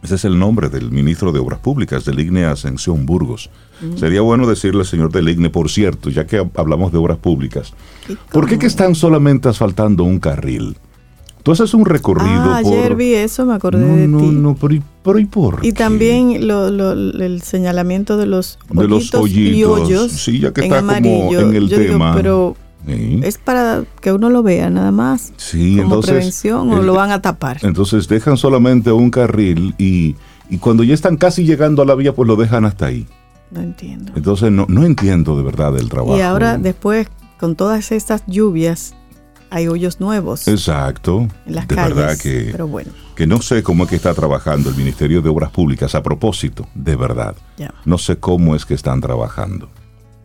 ese 0.03 0.15
es 0.15 0.25
el 0.25 0.37
nombre 0.37 0.69
del 0.69 0.91
ministro 0.91 1.31
de 1.31 1.39
Obras 1.39 1.59
Públicas, 1.59 2.03
Deligne 2.03 2.45
Ascensión 2.45 3.05
Burgos. 3.05 3.49
Sería 3.95 4.21
bueno 4.21 4.47
decirle, 4.47 4.85
señor 4.85 5.11
Deligne, 5.11 5.49
por 5.49 5.69
cierto, 5.69 6.09
ya 6.09 6.27
que 6.27 6.45
hablamos 6.55 6.91
de 6.91 6.97
obras 6.97 7.17
públicas, 7.17 7.73
¿por 8.31 8.47
qué 8.47 8.57
que 8.57 8.67
están 8.67 8.95
solamente 8.95 9.49
asfaltando 9.49 10.03
un 10.03 10.19
carril? 10.19 10.77
Entonces 11.37 11.69
es 11.69 11.73
un 11.73 11.83
recorrido. 11.83 12.53
Ah, 12.53 12.57
ayer 12.57 12.95
vi 12.95 13.15
eso, 13.15 13.45
me 13.45 13.53
acordé 13.53 13.85
de 13.85 14.07
no, 14.07 14.19
ti. 14.19 14.27
No, 14.27 14.55
pero, 14.55 14.81
pero 15.03 15.19
¿y 15.19 15.25
por 15.25 15.59
Y 15.61 15.73
también 15.73 16.31
el 16.31 17.41
señalamiento 17.43 18.15
de 18.15 18.27
los, 18.27 18.59
de 18.69 18.87
los 18.87 19.13
hoyitos, 19.13 19.57
y 19.57 19.63
hoyos. 19.65 20.11
Sí, 20.13 20.39
ya 20.39 20.53
que 20.53 20.61
está 20.61 20.81
como 20.81 21.33
en 21.33 21.53
el 21.53 21.69
tema. 21.69 22.13
pero 22.15 22.55
es 22.87 23.37
para 23.37 23.83
que 24.01 24.11
uno 24.11 24.29
lo 24.29 24.43
vea 24.43 24.69
nada 24.69 24.91
más. 24.91 25.33
Sí, 25.37 25.77
como 25.77 25.83
entonces, 25.83 26.11
prevención 26.11 26.71
o 26.71 26.81
lo 26.81 26.93
van 26.93 27.11
a 27.11 27.21
tapar. 27.21 27.59
Entonces 27.61 28.07
dejan 28.07 28.37
solamente 28.37 28.91
un 28.91 29.09
carril 29.09 29.75
y, 29.77 30.15
cuando 30.59 30.83
ya 30.83 30.93
están 30.93 31.17
casi 31.17 31.45
llegando 31.45 31.81
a 31.81 31.85
la 31.85 31.95
vía, 31.95 32.13
pues 32.13 32.27
lo 32.27 32.35
dejan 32.35 32.65
hasta 32.65 32.87
ahí. 32.87 33.07
No 33.51 33.61
entiendo. 33.61 34.11
Entonces 34.15 34.51
no, 34.51 34.65
no 34.67 34.83
entiendo 34.83 35.37
de 35.37 35.43
verdad 35.43 35.77
el 35.77 35.89
trabajo. 35.89 36.17
Y 36.17 36.21
ahora 36.21 36.57
después, 36.57 37.07
con 37.39 37.55
todas 37.55 37.91
estas 37.91 38.23
lluvias, 38.27 38.95
hay 39.53 39.67
hoyos 39.67 39.99
nuevos. 39.99 40.47
Exacto. 40.47 41.27
En 41.45 41.55
las 41.55 41.67
de 41.67 41.75
Verdad 41.75 42.17
que, 42.17 42.49
pero 42.51 42.67
bueno. 42.67 42.91
que 43.15 43.27
no 43.27 43.39
sé 43.41 43.61
cómo 43.61 43.83
es 43.83 43.89
que 43.91 43.95
está 43.95 44.13
trabajando 44.15 44.69
el 44.69 44.75
Ministerio 44.75 45.21
de 45.21 45.29
Obras 45.29 45.51
Públicas 45.51 45.93
a 45.93 46.01
propósito, 46.01 46.67
de 46.73 46.95
verdad. 46.95 47.35
No 47.85 47.99
sé 47.99 48.17
cómo 48.17 48.55
es 48.55 48.65
que 48.65 48.73
están 48.73 48.99
trabajando. 48.99 49.69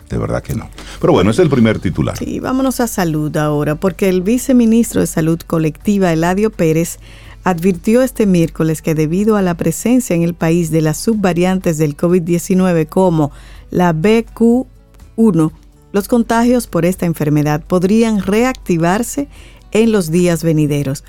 De 0.08 0.18
verdad 0.18 0.42
que 0.42 0.54
no. 0.54 0.68
Pero 1.00 1.12
bueno, 1.12 1.30
es 1.30 1.38
el 1.38 1.50
primer 1.50 1.78
titular. 1.78 2.16
Sí, 2.16 2.40
vámonos 2.40 2.80
a 2.80 2.86
salud 2.86 3.36
ahora, 3.36 3.74
porque 3.74 4.08
el 4.08 4.22
viceministro 4.22 5.00
de 5.00 5.06
Salud 5.06 5.38
Colectiva, 5.46 6.12
Eladio 6.12 6.50
Pérez, 6.50 6.98
advirtió 7.44 8.02
este 8.02 8.26
miércoles 8.26 8.82
que 8.82 8.94
debido 8.94 9.36
a 9.36 9.42
la 9.42 9.54
presencia 9.54 10.14
en 10.14 10.22
el 10.22 10.34
país 10.34 10.70
de 10.70 10.82
las 10.82 10.98
subvariantes 10.98 11.78
del 11.78 11.96
COVID-19 11.96 12.88
como 12.88 13.30
la 13.70 13.94
BQ1, 13.94 15.52
los 15.92 16.08
contagios 16.08 16.66
por 16.66 16.84
esta 16.84 17.06
enfermedad 17.06 17.62
podrían 17.66 18.22
reactivarse 18.22 19.28
en 19.72 19.92
los 19.92 20.10
días 20.10 20.42
venideros. 20.42 21.04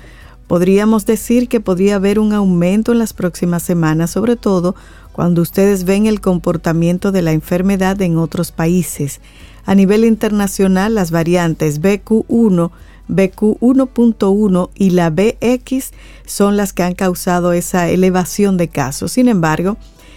Podríamos 0.46 1.06
decir 1.06 1.48
que 1.48 1.60
podría 1.60 1.96
haber 1.96 2.18
un 2.18 2.32
aumento 2.32 2.92
en 2.92 2.98
las 2.98 3.12
próximas 3.12 3.62
semanas, 3.62 4.10
sobre 4.10 4.36
todo 4.36 4.74
cuando 5.20 5.42
ustedes 5.42 5.84
ven 5.84 6.06
el 6.06 6.22
comportamiento 6.22 7.12
de 7.12 7.20
la 7.20 7.32
enfermedad 7.32 8.00
en 8.00 8.16
otros 8.16 8.52
países. 8.52 9.20
A 9.66 9.74
nivel 9.74 10.06
internacional, 10.06 10.94
las 10.94 11.10
variantes 11.10 11.82
BQ1, 11.82 12.70
BQ1.1 13.06 14.70
y 14.74 14.88
la 14.88 15.10
BX 15.10 15.90
son 16.24 16.56
las 16.56 16.72
que 16.72 16.84
han 16.84 16.94
causado 16.94 17.52
esa 17.52 17.90
elevación 17.90 18.56
de 18.56 18.68
casos. 18.68 19.12
Sin 19.12 19.28
embargo, 19.28 19.76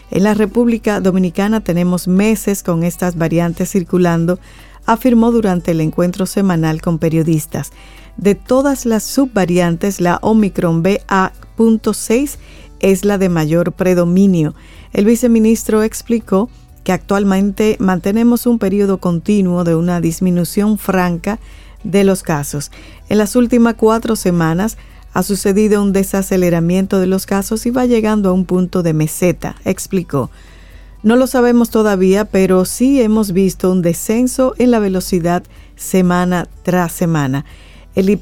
en 0.09 0.23
la 0.23 0.35
República 0.35 1.01
Dominicana 1.01 1.59
tenemos 1.59 2.07
meses 2.07 2.63
con 2.63 2.85
estas 2.85 3.17
variantes 3.17 3.71
circulando, 3.71 4.39
afirmó 4.85 5.33
durante 5.33 5.71
el 5.71 5.81
encuentro 5.81 6.25
semanal 6.25 6.81
con 6.81 6.97
periodistas. 6.97 7.73
De 8.15 8.35
todas 8.35 8.85
las 8.85 9.03
subvariantes, 9.03 9.99
la 9.99 10.19
Omicron 10.21 10.81
BA.6 10.81 12.37
es 12.83 13.05
la 13.05 13.17
de 13.17 13.29
mayor 13.29 13.71
predominio. 13.71 14.53
El 14.91 15.05
viceministro 15.05 15.81
explicó 15.81 16.49
que 16.83 16.91
actualmente 16.91 17.77
mantenemos 17.79 18.45
un 18.45 18.59
periodo 18.59 18.99
continuo 18.99 19.63
de 19.63 19.73
una 19.75 20.01
disminución 20.01 20.77
franca 20.77 21.39
de 21.83 22.03
los 22.03 22.23
casos. 22.23 22.71
En 23.09 23.17
las 23.17 23.35
últimas 23.35 23.75
cuatro 23.75 24.15
semanas 24.17 24.77
ha 25.13 25.23
sucedido 25.23 25.81
un 25.81 25.93
desaceleramiento 25.93 26.99
de 26.99 27.07
los 27.07 27.25
casos 27.25 27.65
y 27.65 27.71
va 27.71 27.85
llegando 27.85 28.29
a 28.29 28.33
un 28.33 28.45
punto 28.45 28.83
de 28.83 28.93
meseta, 28.93 29.55
explicó. 29.63 30.29
No 31.03 31.15
lo 31.15 31.27
sabemos 31.27 31.69
todavía, 31.69 32.25
pero 32.25 32.65
sí 32.65 33.01
hemos 33.01 33.31
visto 33.31 33.71
un 33.71 33.81
descenso 33.81 34.55
en 34.57 34.71
la 34.71 34.79
velocidad 34.79 35.43
semana 35.77 36.47
tras 36.63 36.91
semana. 36.91 37.45
El, 37.95 38.19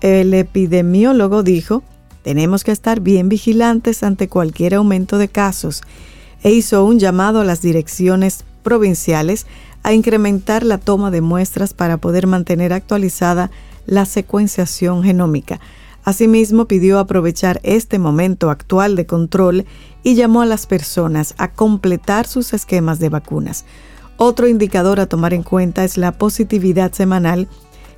el 0.00 0.34
epidemiólogo 0.34 1.42
dijo 1.42 1.82
tenemos 2.26 2.64
que 2.64 2.72
estar 2.72 2.98
bien 2.98 3.28
vigilantes 3.28 4.02
ante 4.02 4.28
cualquier 4.28 4.74
aumento 4.74 5.16
de 5.16 5.28
casos 5.28 5.82
e 6.42 6.50
hizo 6.50 6.84
un 6.84 6.98
llamado 6.98 7.40
a 7.40 7.44
las 7.44 7.62
direcciones 7.62 8.44
provinciales 8.64 9.46
a 9.84 9.92
incrementar 9.92 10.64
la 10.64 10.78
toma 10.78 11.12
de 11.12 11.20
muestras 11.20 11.72
para 11.72 11.98
poder 11.98 12.26
mantener 12.26 12.72
actualizada 12.72 13.52
la 13.86 14.06
secuenciación 14.06 15.04
genómica. 15.04 15.60
Asimismo, 16.02 16.64
pidió 16.66 16.98
aprovechar 16.98 17.60
este 17.62 18.00
momento 18.00 18.50
actual 18.50 18.96
de 18.96 19.06
control 19.06 19.64
y 20.02 20.16
llamó 20.16 20.42
a 20.42 20.46
las 20.46 20.66
personas 20.66 21.32
a 21.38 21.52
completar 21.52 22.26
sus 22.26 22.52
esquemas 22.54 22.98
de 22.98 23.08
vacunas. 23.08 23.64
Otro 24.16 24.48
indicador 24.48 24.98
a 24.98 25.06
tomar 25.06 25.32
en 25.32 25.44
cuenta 25.44 25.84
es 25.84 25.96
la 25.96 26.10
positividad 26.10 26.92
semanal, 26.92 27.46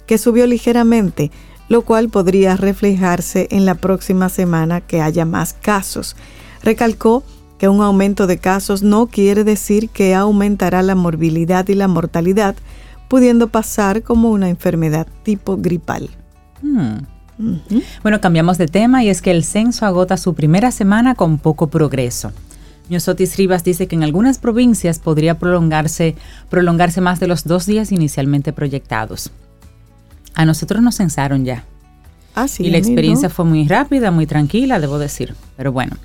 que 0.04 0.18
subió 0.18 0.46
ligeramente, 0.46 1.30
lo 1.68 1.82
cual 1.82 2.08
podría 2.08 2.56
reflejarse 2.56 3.48
en 3.50 3.64
la 3.64 3.74
próxima 3.74 4.28
semana 4.28 4.80
que 4.80 5.00
haya 5.00 5.24
más 5.24 5.52
casos. 5.52 6.16
Recalcó 6.62 7.22
que 7.58 7.68
un 7.68 7.82
aumento 7.82 8.26
de 8.26 8.38
casos 8.38 8.82
no 8.82 9.06
quiere 9.06 9.44
decir 9.44 9.88
que 9.90 10.14
aumentará 10.14 10.82
la 10.82 10.94
morbilidad 10.94 11.68
y 11.68 11.74
la 11.74 11.88
mortalidad, 11.88 12.54
pudiendo 13.08 13.48
pasar 13.48 14.02
como 14.02 14.30
una 14.30 14.48
enfermedad 14.48 15.06
tipo 15.22 15.56
gripal. 15.56 16.08
Hmm. 16.62 16.98
Bueno, 18.02 18.20
cambiamos 18.20 18.58
de 18.58 18.66
tema 18.66 19.04
y 19.04 19.08
es 19.08 19.22
que 19.22 19.30
el 19.30 19.44
censo 19.44 19.86
agota 19.86 20.16
su 20.16 20.34
primera 20.34 20.72
semana 20.72 21.14
con 21.14 21.38
poco 21.38 21.68
progreso. 21.68 22.32
Miosotis 22.88 23.36
Rivas 23.36 23.64
dice 23.64 23.86
que 23.86 23.94
en 23.94 24.02
algunas 24.02 24.38
provincias 24.38 24.98
podría 24.98 25.38
prolongarse, 25.38 26.16
prolongarse 26.48 27.00
más 27.00 27.20
de 27.20 27.28
los 27.28 27.44
dos 27.44 27.66
días 27.66 27.92
inicialmente 27.92 28.52
proyectados. 28.52 29.30
A 30.38 30.44
nosotros 30.44 30.80
nos 30.82 30.94
censaron 30.94 31.44
ya. 31.44 31.64
Ah, 32.36 32.46
sí, 32.46 32.62
y 32.62 32.70
la 32.70 32.78
experiencia 32.78 33.28
fue 33.28 33.44
muy 33.44 33.66
rápida, 33.66 34.12
muy 34.12 34.24
tranquila, 34.24 34.78
debo 34.78 35.00
decir. 35.00 35.34
Pero 35.58 35.72
bueno, 35.72 35.96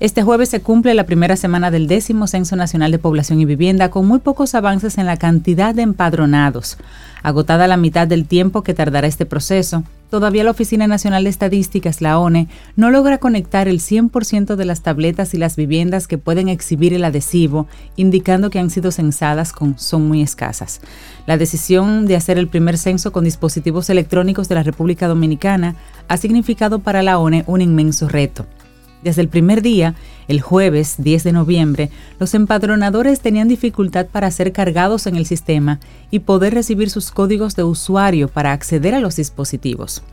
este 0.00 0.22
jueves 0.22 0.48
se 0.48 0.62
cumple 0.62 0.94
la 0.94 1.04
primera 1.04 1.36
semana 1.36 1.70
del 1.70 1.86
décimo 1.86 2.26
Censo 2.26 2.56
Nacional 2.56 2.90
de 2.92 2.98
Población 2.98 3.42
y 3.42 3.44
Vivienda 3.44 3.90
con 3.90 4.06
muy 4.06 4.20
pocos 4.20 4.54
avances 4.54 4.96
en 4.96 5.04
la 5.04 5.18
cantidad 5.18 5.74
de 5.74 5.82
empadronados. 5.82 6.78
Agotada 7.22 7.68
la 7.68 7.76
mitad 7.76 8.08
del 8.08 8.24
tiempo 8.24 8.62
que 8.62 8.72
tardará 8.72 9.06
este 9.06 9.26
proceso, 9.26 9.84
todavía 10.08 10.44
la 10.44 10.50
Oficina 10.50 10.86
Nacional 10.86 11.24
de 11.24 11.30
Estadísticas, 11.30 12.00
la 12.00 12.18
ONE, 12.18 12.48
no 12.74 12.90
logra 12.90 13.18
conectar 13.18 13.68
el 13.68 13.80
100% 13.80 14.56
de 14.56 14.64
las 14.64 14.80
tabletas 14.80 15.34
y 15.34 15.36
las 15.36 15.56
viviendas 15.56 16.08
que 16.08 16.16
pueden 16.16 16.48
exhibir 16.48 16.94
el 16.94 17.04
adhesivo, 17.04 17.66
indicando 17.96 18.48
que 18.48 18.60
han 18.60 18.70
sido 18.70 18.92
censadas 18.92 19.52
con 19.52 19.78
son 19.78 20.08
muy 20.08 20.22
escasas. 20.22 20.80
La 21.26 21.36
decisión 21.36 22.06
de 22.06 22.16
hacer 22.16 22.38
el 22.38 22.48
primer 22.48 22.78
censo 22.78 23.12
con 23.12 23.24
dispositivos 23.24 23.90
electrónicos 23.90 24.48
de 24.48 24.54
la 24.54 24.62
República 24.62 25.06
Dominicana 25.06 25.76
ha 26.08 26.16
significado 26.16 26.78
para 26.78 27.02
la 27.02 27.18
ONE 27.18 27.44
un 27.46 27.60
inmenso 27.60 28.08
reto. 28.08 28.46
Desde 29.02 29.20
el 29.20 29.28
primer 29.28 29.62
día, 29.62 29.96
el 30.28 30.40
jueves 30.40 30.94
10 30.98 31.24
de 31.24 31.32
noviembre, 31.32 31.90
los 32.20 32.34
empadronadores 32.34 33.20
tenían 33.20 33.48
dificultad 33.48 34.06
para 34.06 34.30
ser 34.30 34.52
cargados 34.52 35.08
en 35.08 35.16
el 35.16 35.26
sistema 35.26 35.80
y 36.12 36.20
poder 36.20 36.54
recibir 36.54 36.88
sus 36.88 37.10
códigos 37.10 37.56
de 37.56 37.64
usuario 37.64 38.28
para 38.28 38.52
acceder 38.52 38.94
a 38.94 39.00
los 39.00 39.16
dispositivos. 39.16 40.04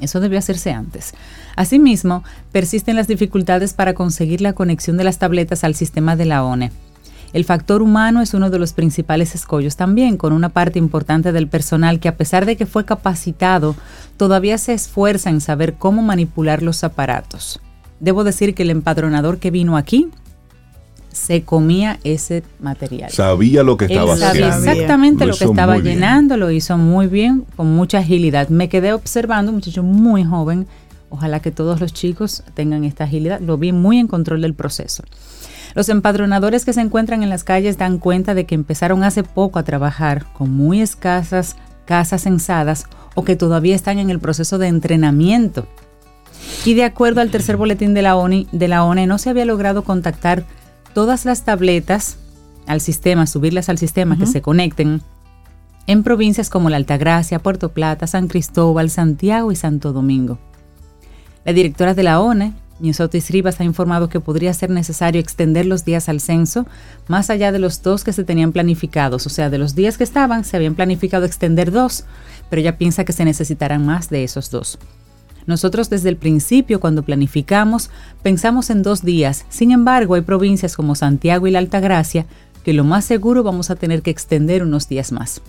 Eso 0.00 0.18
debió 0.18 0.40
hacerse 0.40 0.72
antes. 0.72 1.14
Asimismo, 1.54 2.24
persisten 2.50 2.96
las 2.96 3.06
dificultades 3.06 3.72
para 3.72 3.94
conseguir 3.94 4.40
la 4.40 4.52
conexión 4.52 4.96
de 4.96 5.04
las 5.04 5.18
tabletas 5.18 5.62
al 5.62 5.76
sistema 5.76 6.16
de 6.16 6.24
la 6.24 6.42
ONE. 6.42 6.72
El 7.32 7.44
factor 7.44 7.82
humano 7.82 8.20
es 8.20 8.34
uno 8.34 8.50
de 8.50 8.58
los 8.58 8.72
principales 8.72 9.36
escollos 9.36 9.76
también, 9.76 10.16
con 10.16 10.32
una 10.32 10.48
parte 10.48 10.80
importante 10.80 11.30
del 11.30 11.46
personal 11.46 12.00
que 12.00 12.08
a 12.08 12.16
pesar 12.16 12.46
de 12.46 12.56
que 12.56 12.66
fue 12.66 12.84
capacitado, 12.84 13.76
todavía 14.16 14.58
se 14.58 14.74
esfuerza 14.74 15.30
en 15.30 15.40
saber 15.40 15.74
cómo 15.74 16.02
manipular 16.02 16.64
los 16.64 16.82
aparatos 16.82 17.60
debo 18.02 18.24
decir 18.24 18.54
que 18.54 18.64
el 18.64 18.70
empadronador 18.70 19.38
que 19.38 19.50
vino 19.50 19.76
aquí 19.78 20.10
se 21.12 21.42
comía 21.42 21.98
ese 22.04 22.42
material. 22.60 23.10
Sabía 23.10 23.62
lo 23.62 23.76
que 23.76 23.84
estaba 23.84 24.14
haciendo. 24.14 24.34
Sabía 24.34 24.72
exactamente 24.72 25.24
lo, 25.24 25.34
que 25.34 25.44
estaba 25.44 25.78
llenando, 25.78 26.36
lo 26.36 26.50
hizo 26.50 26.76
muy 26.76 27.06
bien, 27.06 27.44
con 27.56 27.74
mucha 27.74 27.98
agilidad. 27.98 28.48
Me 28.48 28.68
quedé 28.68 28.92
observando, 28.92 29.50
un 29.50 29.56
muchacho 29.56 29.82
muy 29.82 30.24
joven. 30.24 30.66
Ojalá 31.10 31.40
que 31.40 31.50
todos 31.50 31.80
los 31.80 31.92
chicos 31.92 32.42
tengan 32.54 32.84
esta 32.84 33.04
agilidad. 33.04 33.40
Lo 33.40 33.56
vi 33.56 33.72
muy 33.72 33.98
en 33.98 34.08
control 34.08 34.40
del 34.40 34.54
proceso. 34.54 35.04
Los 35.74 35.88
empadronadores 35.88 36.64
que 36.64 36.72
se 36.72 36.80
encuentran 36.80 37.22
en 37.22 37.28
las 37.28 37.44
calles 37.44 37.78
dan 37.78 37.98
cuenta 37.98 38.34
de 38.34 38.46
que 38.46 38.54
empezaron 38.54 39.04
hace 39.04 39.22
poco 39.22 39.58
a 39.58 39.62
trabajar 39.62 40.26
con 40.32 40.50
muy 40.50 40.80
escasas 40.80 41.56
casas 41.84 42.22
censadas 42.22 42.86
o 43.14 43.24
que 43.24 43.36
todavía 43.36 43.74
están 43.74 43.98
en 43.98 44.10
el 44.10 44.18
proceso 44.18 44.58
de 44.58 44.68
entrenamiento. 44.68 45.66
Y 46.64 46.74
de 46.74 46.84
acuerdo 46.84 47.20
al 47.20 47.30
tercer 47.30 47.56
boletín 47.56 47.94
de 47.94 48.02
la 48.02 48.16
ONU, 48.16 48.46
de 48.52 48.68
la 48.68 48.84
ONE 48.84 49.06
no 49.06 49.18
se 49.18 49.30
había 49.30 49.44
logrado 49.44 49.82
contactar 49.82 50.44
todas 50.94 51.24
las 51.24 51.42
tabletas 51.42 52.16
al 52.66 52.80
sistema, 52.80 53.26
subirlas 53.26 53.68
al 53.68 53.78
sistema, 53.78 54.16
que 54.16 54.26
se 54.26 54.42
conecten 54.42 55.02
en 55.86 56.02
provincias 56.02 56.48
como 56.48 56.70
la 56.70 56.76
Altagracia, 56.76 57.40
Puerto 57.40 57.70
Plata, 57.70 58.06
San 58.06 58.28
Cristóbal, 58.28 58.90
Santiago 58.90 59.50
y 59.50 59.56
Santo 59.56 59.92
Domingo. 59.92 60.38
La 61.44 61.52
directora 61.52 61.94
de 61.94 62.04
la 62.04 62.20
ONE, 62.20 62.52
Otis 63.00 63.30
Rivas, 63.30 63.60
ha 63.60 63.64
informado 63.64 64.08
que 64.08 64.20
podría 64.20 64.54
ser 64.54 64.70
necesario 64.70 65.20
extender 65.20 65.66
los 65.66 65.84
días 65.84 66.08
al 66.08 66.20
censo 66.20 66.66
más 67.08 67.30
allá 67.30 67.52
de 67.52 67.58
los 67.58 67.82
dos 67.82 68.04
que 68.04 68.12
se 68.12 68.24
tenían 68.24 68.52
planificados. 68.52 69.26
O 69.26 69.30
sea, 69.30 69.50
de 69.50 69.58
los 69.58 69.74
días 69.74 69.98
que 69.98 70.04
estaban, 70.04 70.44
se 70.44 70.56
habían 70.56 70.74
planificado 70.74 71.24
extender 71.24 71.72
dos, 71.72 72.04
pero 72.48 72.60
ella 72.60 72.78
piensa 72.78 73.04
que 73.04 73.12
se 73.12 73.24
necesitarán 73.24 73.84
más 73.84 74.08
de 74.08 74.24
esos 74.24 74.50
dos. 74.50 74.78
Nosotros 75.46 75.90
desde 75.90 76.08
el 76.08 76.16
principio, 76.16 76.80
cuando 76.80 77.02
planificamos, 77.02 77.90
pensamos 78.22 78.70
en 78.70 78.82
dos 78.82 79.02
días. 79.02 79.44
Sin 79.48 79.72
embargo, 79.72 80.14
hay 80.14 80.22
provincias 80.22 80.76
como 80.76 80.94
Santiago 80.94 81.46
y 81.46 81.50
la 81.50 81.58
Altagracia 81.58 82.26
que 82.64 82.72
lo 82.72 82.84
más 82.84 83.04
seguro 83.04 83.42
vamos 83.42 83.70
a 83.70 83.76
tener 83.76 84.02
que 84.02 84.10
extender 84.10 84.62
unos 84.62 84.88
días 84.88 85.12
más. 85.12 85.42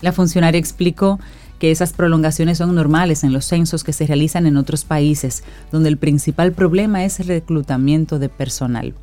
La 0.00 0.12
funcionaria 0.12 0.58
explicó 0.58 1.18
que 1.58 1.70
esas 1.70 1.92
prolongaciones 1.92 2.58
son 2.58 2.74
normales 2.74 3.22
en 3.22 3.32
los 3.32 3.44
censos 3.44 3.84
que 3.84 3.92
se 3.92 4.06
realizan 4.06 4.46
en 4.46 4.56
otros 4.56 4.84
países, 4.84 5.44
donde 5.70 5.90
el 5.90 5.98
principal 5.98 6.52
problema 6.52 7.04
es 7.04 7.20
el 7.20 7.28
reclutamiento 7.28 8.18
de 8.18 8.30
personal. 8.30 8.94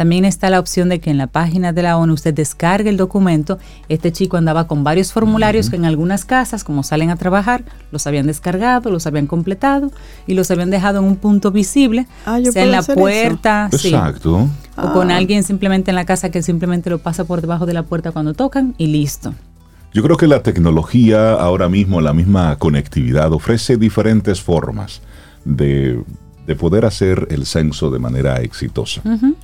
También 0.00 0.24
está 0.24 0.48
la 0.48 0.60
opción 0.60 0.88
de 0.88 0.98
que 0.98 1.10
en 1.10 1.18
la 1.18 1.26
página 1.26 1.74
de 1.74 1.82
la 1.82 1.98
ONU 1.98 2.14
usted 2.14 2.32
descargue 2.32 2.88
el 2.88 2.96
documento. 2.96 3.58
Este 3.90 4.12
chico 4.12 4.38
andaba 4.38 4.66
con 4.66 4.82
varios 4.82 5.12
formularios 5.12 5.68
que 5.68 5.76
en 5.76 5.84
algunas 5.84 6.24
casas, 6.24 6.64
como 6.64 6.82
salen 6.82 7.10
a 7.10 7.16
trabajar, 7.16 7.64
los 7.92 8.06
habían 8.06 8.26
descargado, 8.26 8.90
los 8.90 9.06
habían 9.06 9.26
completado 9.26 9.92
y 10.26 10.32
los 10.32 10.50
habían 10.50 10.70
dejado 10.70 11.00
en 11.00 11.04
un 11.04 11.16
punto 11.16 11.50
visible, 11.50 12.06
ah, 12.24 12.38
sea 12.50 12.62
en 12.62 12.70
la 12.70 12.82
puerta, 12.82 13.68
Exacto. 13.70 14.48
o 14.78 14.92
con 14.94 15.10
ah. 15.10 15.18
alguien 15.18 15.42
simplemente 15.42 15.90
en 15.90 15.96
la 15.96 16.06
casa 16.06 16.30
que 16.30 16.42
simplemente 16.42 16.88
lo 16.88 17.00
pasa 17.00 17.24
por 17.24 17.42
debajo 17.42 17.66
de 17.66 17.74
la 17.74 17.82
puerta 17.82 18.10
cuando 18.10 18.32
tocan 18.32 18.74
y 18.78 18.86
listo. 18.86 19.34
Yo 19.92 20.02
creo 20.02 20.16
que 20.16 20.28
la 20.28 20.42
tecnología 20.42 21.34
ahora 21.34 21.68
mismo, 21.68 22.00
la 22.00 22.14
misma 22.14 22.56
conectividad, 22.56 23.34
ofrece 23.34 23.76
diferentes 23.76 24.40
formas 24.40 25.02
de, 25.44 26.02
poder 26.56 26.84
hacer 26.84 27.28
el 27.30 27.46
censo 27.46 27.90
de 27.90 27.98
manera 27.98 28.40
exitosa. 28.40 29.02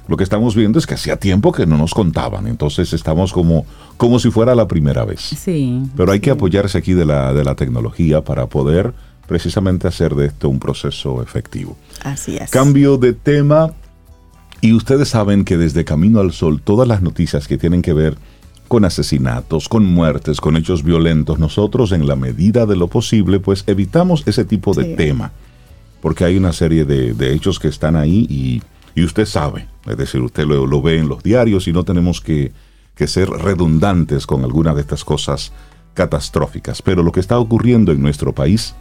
Lo 0.09 0.17
que 0.17 0.25
estamos 0.25 0.55
viendo 0.55 0.79
es 0.79 0.87
que 0.87 0.95
hacía 0.95 1.17
tiempo 1.17 1.53
que 1.53 1.67
no 1.67 1.77
nos 1.77 1.95
contaban, 1.95 2.47
entonces 2.47 2.93
estamos 2.93 3.33
como, 3.33 3.67
como 3.97 4.19
si 4.19 4.31
fuera 4.31 4.55
la 4.55 4.69
primera 4.69 5.05
vez. 5.05 5.21
Sí. 5.21 5.83
Pero 5.97 6.13
hay 6.13 6.21
que 6.21 6.31
apoyarse 6.31 6.79
aquí 6.79 6.93
de 6.93 7.05
la, 7.05 7.33
de 7.33 7.45
la 7.45 7.55
tecnología 7.55 8.23
para 8.23 8.47
poder 8.47 8.95
precisamente 9.27 9.89
hacer 9.89 10.15
de 10.15 10.27
esto 10.27 10.49
un 10.49 10.59
proceso 10.59 11.23
efectivo. 11.23 11.77
Así 12.03 12.37
es. 12.37 12.51
Cambio 12.51 12.97
de 12.97 13.13
tema. 13.13 13.73
Y 14.61 14.73
ustedes 14.73 15.09
saben 15.09 15.45
que 15.45 15.57
desde 15.57 15.85
Camino 15.85 16.21
al 16.21 16.33
Sol, 16.33 16.63
todas 16.63 16.89
las 16.89 17.03
noticias 17.03 17.47
que 17.47 17.59
tienen 17.59 17.83
que 17.83 17.93
ver 17.93 18.17
con 18.69 18.85
asesinatos, 18.85 19.69
con 19.69 19.85
muertes, 19.85 20.41
con 20.41 20.57
hechos 20.57 20.83
violentos, 20.83 21.39
nosotros 21.39 21.93
en 21.93 22.07
la 22.07 22.17
medida 22.17 22.67
de 22.67 22.77
lo 22.77 22.89
posible, 22.89 23.39
pues 23.39 23.65
evitamos 23.67 24.23
ese 24.27 24.45
tipo 24.45 24.75
de 24.75 24.97
tema, 24.97 25.33
porque 26.01 26.25
hay 26.25 26.37
una 26.37 26.53
serie 26.53 26.85
de, 26.85 27.33
hechos 27.33 27.59
que 27.59 27.69
están 27.69 27.97
ahí 27.97 28.27
y, 28.95 29.03
usted 29.03 29.27
sabe, 29.27 29.67
es 29.87 29.97
decir, 29.97 30.23
usted 30.23 30.45
lo, 30.45 30.83
ve 30.83 30.99
en 30.99 31.09
los 31.09 31.23
diarios 31.23 31.69
y 31.69 31.73
no 31.73 31.85
tenemos 31.85 32.21
que, 32.21 32.53
que 32.95 33.07
ser 33.07 33.29
redundantes 33.29 34.27
con 34.27 34.43
alguna 34.43 34.75
de 34.75 34.81
estas 34.81 35.05
cosas 35.05 35.53
catastróficas, 35.95 36.83
pero 36.83 37.03
lo 37.03 37.13
que 37.13 37.21
está 37.21 37.39
ocurriendo 37.39 37.93
en 37.93 38.01
nuestro 38.01 38.35
país 38.35 38.75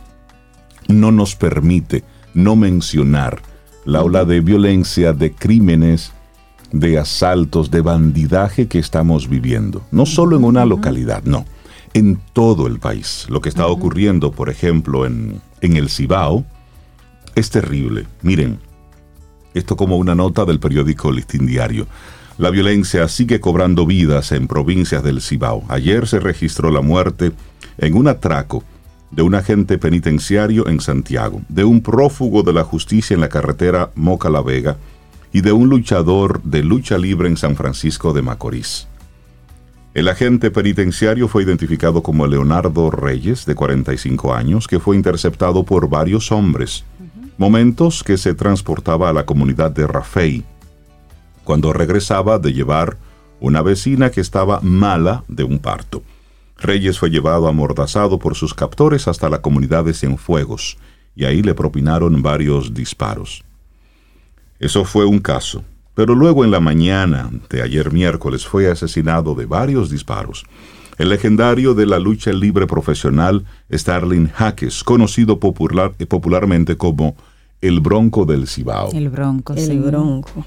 no 0.88 1.12
nos 1.12 1.36
permite 1.36 2.04
no 2.34 2.56
mencionar 2.56 3.42
la 3.86 4.04
ola 4.04 4.26
de 4.26 4.42
violencia, 4.42 5.14
de 5.14 5.32
crímenes, 5.34 6.12
de 6.72 6.98
asaltos, 6.98 7.72
de 7.72 7.82
bandidaje 7.82 8.68
que 8.68 8.80
estamos 8.80 9.30
viviendo. 9.30 9.84
No 9.92 10.06
solo 10.06 10.36
en 10.36 10.44
una 10.44 10.66
localidad, 10.66 11.24
no, 11.24 11.46
en 11.94 12.20
todo 12.34 12.68
el 12.68 12.80
país. 12.80 13.26
Lo 13.30 13.42
que 13.42 13.50
está 13.50 13.68
ocurriendo, 13.68 14.32
por 14.32 14.50
ejemplo, 14.50 15.06
en, 15.06 15.42
en 15.62 15.78
el 15.78 15.90
Cibao, 15.90 16.46
es 17.36 17.50
terrible. 17.50 18.08
Miren, 18.22 18.60
esto 19.54 19.76
como 19.76 19.98
una 19.98 20.16
nota 20.16 20.46
del 20.46 20.60
periódico 20.60 21.12
Listín 21.12 21.46
Diario. 21.46 21.88
La 22.38 22.50
violencia 22.50 23.08
sigue 23.08 23.40
cobrando 23.40 23.86
vidas 23.86 24.32
en 24.32 24.48
provincias 24.48 25.04
del 25.04 25.22
Cibao. 25.22 25.64
Ayer 25.70 26.08
se 26.08 26.20
registró 26.20 26.72
la 26.72 26.82
muerte 26.82 27.32
en 27.78 27.96
un 27.96 28.08
atraco 28.08 28.64
de 29.12 29.22
un 29.22 29.36
agente 29.36 29.78
penitenciario 29.78 30.68
en 30.68 30.82
Santiago, 30.82 31.42
de 31.48 31.64
un 31.64 31.82
prófugo 31.82 32.44
de 32.44 32.52
la 32.52 32.64
justicia 32.64 33.14
en 33.14 33.22
la 33.22 33.30
carretera 33.30 33.92
Moca-La 33.96 34.42
Vega, 34.42 34.78
y 35.32 35.42
de 35.42 35.52
un 35.52 35.70
luchador 35.70 36.42
de 36.44 36.64
lucha 36.64 36.98
libre 36.98 37.28
en 37.28 37.38
San 37.38 37.56
Francisco 37.56 38.14
de 38.14 38.22
Macorís. 38.22 38.88
El 39.94 40.10
agente 40.10 40.52
penitenciario 40.52 41.30
fue 41.30 41.44
identificado 41.44 42.04
como 42.04 42.28
Leonardo 42.28 42.92
Reyes, 42.92 43.46
de 43.46 43.56
45 43.56 44.34
años, 44.34 44.68
que 44.68 44.82
fue 44.82 44.98
interceptado 44.98 45.64
por 45.64 45.88
varios 45.88 46.34
hombres, 46.34 46.84
momentos 47.38 48.04
que 48.04 48.18
se 48.18 48.34
transportaba 48.34 49.10
a 49.10 49.14
la 49.14 49.26
comunidad 49.26 49.72
de 49.72 49.88
Rafey, 49.88 50.44
cuando 51.44 51.74
regresaba 51.74 52.40
de 52.40 52.54
llevar 52.54 52.98
una 53.40 53.62
vecina 53.62 54.10
que 54.10 54.22
estaba 54.22 54.60
mala 54.62 55.24
de 55.28 55.44
un 55.44 55.60
parto. 55.60 56.02
Reyes 56.58 56.98
fue 56.98 57.10
llevado 57.10 57.48
amordazado 57.48 58.18
por 58.18 58.36
sus 58.36 58.54
captores 58.54 59.08
hasta 59.08 59.30
la 59.30 59.42
comunidad 59.42 59.84
de 59.84 59.94
Cienfuegos, 59.94 60.78
y 61.16 61.26
ahí 61.26 61.42
le 61.42 61.54
propinaron 61.54 62.22
varios 62.22 62.74
disparos. 62.74 63.44
Eso 64.60 64.86
fue 64.86 65.06
un 65.06 65.20
caso. 65.20 65.64
Pero 65.96 66.14
luego 66.14 66.44
en 66.44 66.52
la 66.52 66.60
mañana 66.60 67.32
de 67.50 67.62
ayer 67.62 67.92
miércoles 67.92 68.46
fue 68.46 68.70
asesinado 68.70 69.34
de 69.34 69.46
varios 69.46 69.90
disparos. 69.90 70.46
El 70.98 71.10
legendario 71.10 71.74
de 71.74 71.86
la 71.86 72.00
lucha 72.00 72.32
libre 72.32 72.68
profesional 72.68 73.46
Starling 73.72 74.30
Jaques, 74.30 74.84
conocido 74.84 75.40
popular, 75.40 75.94
popularmente 76.08 76.78
como 76.78 77.16
el 77.62 77.82
Bronco 77.82 78.26
del 78.26 78.48
Cibao. 78.48 78.92
El 78.94 79.10
Bronco, 79.10 79.54
el 79.54 79.80
Bronco. 79.82 80.46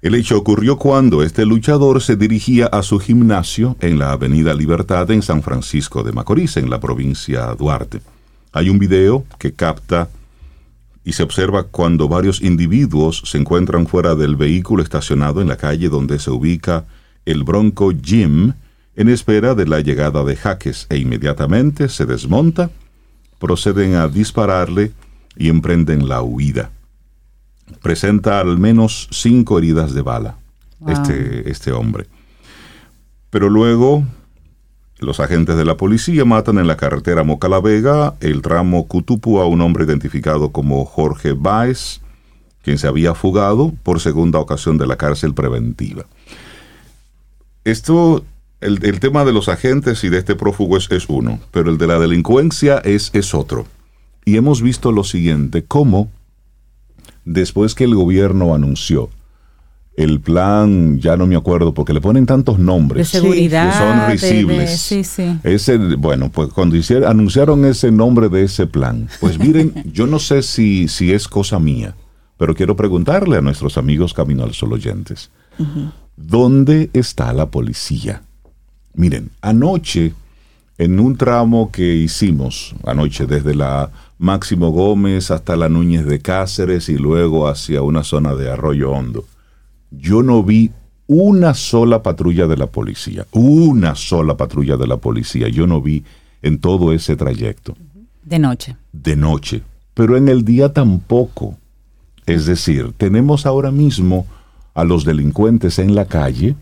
El 0.00 0.14
hecho 0.14 0.38
ocurrió 0.38 0.76
cuando 0.76 1.22
este 1.22 1.44
luchador 1.44 2.00
se 2.00 2.16
dirigía 2.16 2.66
a 2.66 2.82
su 2.82 2.98
gimnasio 2.98 3.76
en 3.80 3.98
la 3.98 4.12
Avenida 4.12 4.54
Libertad 4.54 5.10
en 5.10 5.22
San 5.22 5.42
Francisco 5.42 6.02
de 6.02 6.12
Macorís, 6.12 6.56
en 6.56 6.70
la 6.70 6.80
provincia 6.80 7.46
Duarte. 7.54 8.00
Hay 8.52 8.70
un 8.70 8.78
video 8.78 9.24
que 9.38 9.52
capta 9.52 10.08
y 11.04 11.12
se 11.12 11.22
observa 11.22 11.64
cuando 11.64 12.08
varios 12.08 12.42
individuos 12.42 13.22
se 13.24 13.38
encuentran 13.38 13.86
fuera 13.86 14.14
del 14.14 14.36
vehículo 14.36 14.82
estacionado 14.82 15.40
en 15.40 15.48
la 15.48 15.56
calle 15.56 15.88
donde 15.88 16.18
se 16.18 16.30
ubica 16.30 16.86
el 17.24 17.44
Bronco 17.44 17.92
Jim 18.02 18.52
en 18.98 19.08
espera 19.08 19.54
de 19.54 19.64
la 19.64 19.78
llegada 19.78 20.24
de 20.24 20.34
Jaques 20.34 20.88
e 20.90 20.96
inmediatamente 20.96 21.88
se 21.88 22.04
desmonta, 22.04 22.68
proceden 23.38 23.94
a 23.94 24.08
dispararle 24.08 24.90
y 25.36 25.50
emprenden 25.50 26.08
la 26.08 26.20
huida. 26.20 26.72
Presenta 27.80 28.40
al 28.40 28.58
menos 28.58 29.06
cinco 29.12 29.56
heridas 29.56 29.94
de 29.94 30.02
bala 30.02 30.36
este, 30.88 31.48
este 31.48 31.70
hombre. 31.70 32.06
Pero 33.30 33.48
luego 33.48 34.02
los 34.98 35.20
agentes 35.20 35.56
de 35.56 35.64
la 35.64 35.76
policía 35.76 36.24
matan 36.24 36.58
en 36.58 36.66
la 36.66 36.76
carretera 36.76 37.22
Moca 37.22 37.48
La 37.48 37.60
Vega, 37.60 38.14
el 38.18 38.42
tramo 38.42 38.88
Cutupu, 38.88 39.38
a 39.38 39.46
un 39.46 39.60
hombre 39.60 39.84
identificado 39.84 40.50
como 40.50 40.84
Jorge 40.84 41.34
Baez, 41.34 42.00
quien 42.62 42.78
se 42.78 42.88
había 42.88 43.14
fugado 43.14 43.72
por 43.84 44.00
segunda 44.00 44.40
ocasión 44.40 44.76
de 44.76 44.88
la 44.88 44.96
cárcel 44.96 45.34
preventiva. 45.34 46.04
Esto, 47.62 48.24
el, 48.60 49.00
tema 49.00 49.24
de 49.24 49.32
los 49.32 49.48
agentes 49.48 50.02
y 50.04 50.08
de 50.08 50.18
este 50.18 50.34
prófugo 50.34 50.76
es, 50.76 50.88
uno, 51.08 51.38
pero 51.50 51.70
el 51.70 51.78
de 51.78 51.86
la 51.86 51.98
delincuencia 51.98 52.78
es, 52.78 53.10
es 53.12 53.34
otro. 53.34 53.66
Y 54.24 54.36
hemos 54.36 54.62
visto 54.62 54.92
lo 54.92 55.04
siguiente, 55.04 55.64
cómo 55.64 56.10
después 57.24 57.74
que 57.74 57.84
el 57.84 57.94
gobierno 57.94 58.54
anunció 58.54 59.10
el 59.96 60.20
plan, 60.20 61.00
ya 61.00 61.16
no 61.16 61.26
me 61.26 61.34
acuerdo, 61.34 61.74
porque 61.74 61.92
le 61.92 62.00
ponen 62.00 62.24
tantos 62.24 62.58
nombres. 62.58 63.10
De 63.10 63.18
seguridad. 63.18 63.72
Que 63.72 63.78
son 63.78 64.10
risibles. 64.10 64.78
sí, 64.78 65.02
sí. 65.02 65.38
Ese, 65.42 65.76
bueno, 65.76 66.30
pues 66.30 66.52
cuando 66.52 66.76
hicieron, 66.76 67.10
anunciaron 67.10 67.64
ese 67.64 67.90
nombre 67.90 68.28
de 68.28 68.44
ese 68.44 68.68
plan, 68.68 69.08
pues 69.20 69.38
miren, 69.40 69.72
yo 69.92 70.06
no 70.06 70.20
sé 70.20 70.42
si, 70.42 70.86
si 70.86 71.12
es 71.12 71.26
cosa 71.26 71.58
mía, 71.58 71.96
pero 72.36 72.54
quiero 72.54 72.76
preguntarle 72.76 73.38
a 73.38 73.40
nuestros 73.40 73.76
amigos 73.76 74.14
Camino 74.14 74.44
al 74.44 74.54
Sol 74.54 74.72
oyentes, 74.72 75.30
¿dónde 76.16 76.90
está 76.92 77.32
la 77.32 77.50
policía? 77.50 78.22
Miren, 78.98 79.30
anoche, 79.42 80.12
en 80.76 80.98
un 80.98 81.16
tramo 81.16 81.70
que 81.70 81.94
hicimos, 81.94 82.74
anoche 82.84 83.26
desde 83.26 83.54
la 83.54 83.92
Máximo 84.18 84.70
Gómez 84.70 85.30
hasta 85.30 85.54
la 85.56 85.68
Núñez 85.68 86.04
de 86.04 86.18
Cáceres 86.18 86.88
y 86.88 86.98
luego 86.98 87.46
hacia 87.46 87.82
una 87.82 88.02
zona 88.02 88.34
de 88.34 88.50
Arroyo 88.50 88.90
Hondo, 88.90 89.24
yo 89.92 90.24
no 90.24 90.42
vi 90.42 90.72
una 91.06 91.54
sola 91.54 92.02
patrulla 92.02 92.48
de 92.48 92.56
la 92.56 92.66
policía, 92.66 93.24
una 93.30 93.94
sola 93.94 94.36
patrulla 94.36 94.76
de 94.76 94.88
la 94.88 94.96
policía, 94.96 95.46
yo 95.46 95.68
no 95.68 95.80
vi 95.80 96.02
en 96.42 96.58
todo 96.58 96.92
ese 96.92 97.14
trayecto. 97.14 97.76
De 98.24 98.40
noche. 98.40 98.76
De 98.92 99.14
noche, 99.14 99.62
pero 99.94 100.16
en 100.16 100.28
el 100.28 100.44
día 100.44 100.72
tampoco. 100.72 101.56
Es 102.26 102.46
decir, 102.46 102.92
tenemos 102.96 103.46
ahora 103.46 103.70
mismo 103.70 104.26
a 104.74 104.82
los 104.82 105.04
delincuentes 105.04 105.78
en 105.78 105.94
la 105.94 106.06
calle 106.06 106.56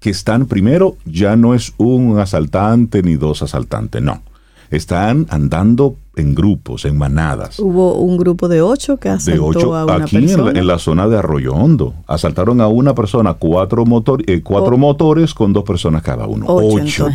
que 0.00 0.10
están, 0.10 0.46
primero, 0.46 0.96
ya 1.04 1.36
no 1.36 1.54
es 1.54 1.74
un 1.76 2.18
asaltante 2.18 3.02
ni 3.02 3.16
dos 3.16 3.42
asaltantes, 3.42 4.02
no 4.02 4.22
están 4.70 5.26
andando 5.30 5.96
en 6.16 6.34
grupos, 6.34 6.84
en 6.84 6.96
manadas. 6.96 7.58
Hubo 7.58 7.94
un 7.94 8.16
grupo 8.16 8.48
de 8.48 8.62
ocho 8.62 8.98
que 8.98 9.08
asaltó 9.08 9.74
a 9.74 9.84
una 9.84 10.04
aquí 10.04 10.18
persona. 10.18 10.50
En, 10.50 10.56
en 10.58 10.66
la 10.66 10.78
zona 10.78 11.08
de 11.08 11.18
Arroyo 11.18 11.54
Hondo. 11.54 11.94
Asaltaron 12.06 12.60
a 12.60 12.68
una 12.68 12.94
persona, 12.94 13.34
cuatro, 13.34 13.84
motor, 13.84 14.22
eh, 14.26 14.42
cuatro 14.42 14.78
motores 14.78 15.34
con 15.34 15.52
dos 15.52 15.64
personas 15.64 16.02
cada 16.02 16.26
uno. 16.26 16.46
Ocho. 16.48 17.08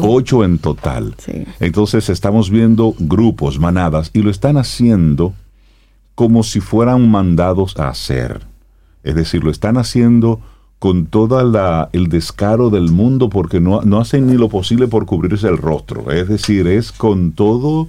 Ocho 0.00 0.44
en 0.44 0.58
total. 0.58 1.14
Entonces 1.58 2.08
estamos 2.08 2.50
viendo 2.50 2.94
grupos, 2.98 3.58
manadas, 3.58 4.10
y 4.12 4.22
lo 4.22 4.30
están 4.30 4.56
haciendo 4.56 5.32
como 6.14 6.44
si 6.44 6.60
fueran 6.60 7.10
mandados 7.10 7.76
a 7.78 7.88
hacer. 7.88 8.42
Es 9.02 9.16
decir, 9.16 9.42
lo 9.42 9.50
están 9.50 9.78
haciendo 9.78 10.40
con 10.78 11.06
todo 11.06 11.40
el 11.92 12.08
descaro 12.08 12.70
del 12.70 12.90
mundo 12.90 13.30
porque 13.30 13.60
no, 13.60 13.80
no, 13.82 14.00
hacen 14.00 14.26
ni 14.26 14.34
lo 14.34 14.48
posible 14.48 14.86
por 14.86 15.06
cubrirse 15.06 15.48
el 15.48 15.56
rostro. 15.56 16.10
Es 16.10 16.28
decir, 16.28 16.66
es 16.66 16.92
con 16.92 17.32
todo 17.32 17.88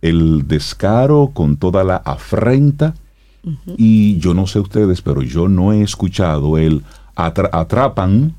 el 0.00 0.48
descaro, 0.48 1.30
con 1.32 1.56
toda 1.56 1.84
la 1.84 1.96
afrenta. 1.96 2.94
Y 3.76 4.18
yo 4.18 4.34
no 4.34 4.46
sé 4.46 4.60
ustedes, 4.60 5.02
pero 5.02 5.22
yo 5.22 5.48
no 5.48 5.72
he 5.72 5.82
escuchado 5.82 6.58
el 6.58 6.82
atrapan 7.14 8.34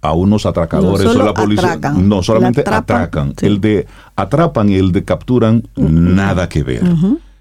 a 0.00 0.12
unos 0.12 0.46
atracadores 0.46 1.06
o 1.06 1.22
la 1.22 1.32
policía. 1.32 1.78
no, 1.96 2.22
solamente 2.22 2.64
atracan. 2.66 3.34
El 3.40 3.60
de 3.60 3.86
atrapan 4.16 4.68
y 4.68 4.74
el 4.74 4.92
de 4.92 5.04
capturan, 5.04 5.68
nada 5.76 6.48
que 6.48 6.62
ver. 6.62 6.82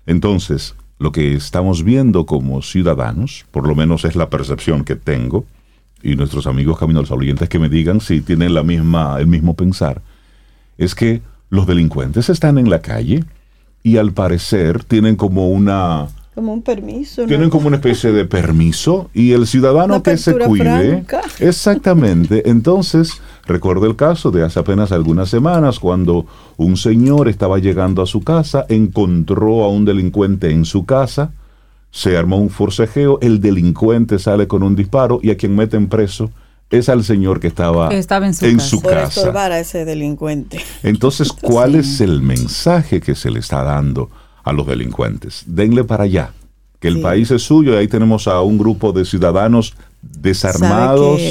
Entonces, 0.06 0.76
lo 1.02 1.12
que 1.12 1.34
estamos 1.34 1.84
viendo 1.84 2.28
como 2.28 2.62
ciudadanos, 2.62 3.46
por 3.50 3.68
lo 3.68 3.74
menos 3.74 4.06
es 4.06 4.16
la 4.16 4.30
percepción 4.30 4.84
que 4.84 4.96
tengo, 4.96 5.46
y 6.04 6.16
nuestros 6.16 6.46
amigos 6.46 6.78
caminos 6.78 7.10
oyentes 7.10 7.50
que 7.50 7.58
me 7.58 7.70
digan 7.70 8.02
si 8.02 8.22
tienen 8.22 8.54
la 8.54 8.62
misma, 8.62 9.18
el 9.20 9.26
mismo 9.26 9.56
pensar, 9.56 10.04
es 10.78 10.94
que 10.94 11.24
los 11.50 11.66
delincuentes 11.66 12.30
están 12.30 12.60
en 12.60 12.70
la 12.70 12.84
calle 12.84 13.24
y 13.82 13.98
al 13.98 14.12
parecer 14.12 14.84
tienen 14.84 15.16
como 15.16 15.50
una 15.50 16.08
como 16.34 16.54
un 16.54 16.62
permiso. 16.62 17.26
Tienen 17.26 17.50
como 17.50 17.68
una 17.68 17.78
especie 17.78 18.12
de 18.12 18.26
permiso 18.26 19.10
y 19.14 19.34
el 19.34 19.48
ciudadano 19.48 20.02
que 20.02 20.18
se 20.18 20.38
cuide. 20.38 21.06
Exactamente. 21.40 22.50
Entonces, 22.50 23.22
recuerdo 23.46 23.86
el 23.86 23.96
caso 23.96 24.32
de 24.32 24.44
hace 24.44 24.60
apenas 24.60 24.92
algunas 24.92 25.30
semanas 25.30 25.80
cuando 25.80 26.26
un 26.58 26.78
señor 26.78 27.28
estaba 27.28 27.60
llegando 27.60 28.02
a 28.02 28.06
su 28.06 28.22
casa, 28.22 28.66
encontró 28.70 29.64
a 29.64 29.70
un 29.70 29.84
delincuente 29.84 30.52
en 30.52 30.64
su 30.64 30.86
casa, 30.86 31.34
se 31.92 32.16
armó 32.16 32.38
un 32.38 32.50
forcejeo, 32.50 33.20
el 33.22 33.42
delincuente 33.42 34.18
sale 34.18 34.48
con 34.48 34.64
un 34.64 34.76
disparo 34.76 35.20
y 35.22 35.32
a 35.32 35.38
quien 35.38 35.56
meten 35.56 35.90
preso 35.90 36.32
es 36.70 36.88
al 36.88 37.04
señor 37.04 37.42
que 37.42 37.48
estaba, 37.48 37.90
en 37.92 38.60
su, 38.62 38.82
casa. 38.82 39.32
a 39.34 39.60
ese 39.60 39.84
delincuente. 39.84 40.62
Entonces, 40.84 41.34
¿cuál 41.34 41.76
es 41.76 42.00
el 42.00 42.22
mensaje 42.22 43.02
que 43.02 43.14
se 43.14 43.30
le 43.30 43.40
está 43.40 43.62
dando? 43.64 44.10
A 44.44 44.54
los 44.54 44.68
delincuentes. 44.68 45.44
Denle 45.46 45.84
para 45.84 46.06
allá, 46.06 46.34
que 46.82 46.88
el 46.88 47.00
país 47.00 47.30
es 47.30 47.44
suyo 47.44 47.74
y 47.74 47.76
ahí 47.76 47.88
tenemos 47.88 48.28
a 48.28 48.42
un 48.42 48.58
grupo 48.58 48.92
de 48.92 49.06
ciudadanos 49.06 49.76
desarmados 50.02 51.22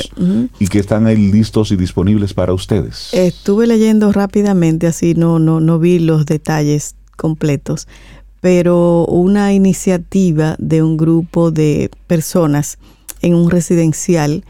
y 0.60 0.68
que 0.68 0.78
están 0.78 1.08
ahí 1.08 1.16
listos 1.16 1.72
y 1.72 1.76
disponibles 1.76 2.34
para 2.34 2.54
ustedes. 2.54 3.12
Estuve 3.12 3.66
leyendo 3.66 4.12
rápidamente, 4.12 4.86
así 4.86 5.14
no, 5.14 5.40
no, 5.40 5.58
no 5.58 5.80
vi 5.80 5.98
los 5.98 6.24
detalles 6.24 6.94
completos, 7.16 7.88
pero 8.40 9.04
una 9.06 9.52
iniciativa 9.52 10.54
de 10.60 10.84
un 10.84 10.96
grupo 10.96 11.50
de 11.50 11.90
personas 12.06 12.78
en 13.20 13.34
un 13.34 13.50
residencial 13.50 14.44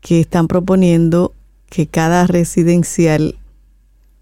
que 0.00 0.20
están 0.20 0.46
proponiendo 0.46 1.34
que 1.68 1.88
cada 1.88 2.28
residencial 2.28 3.34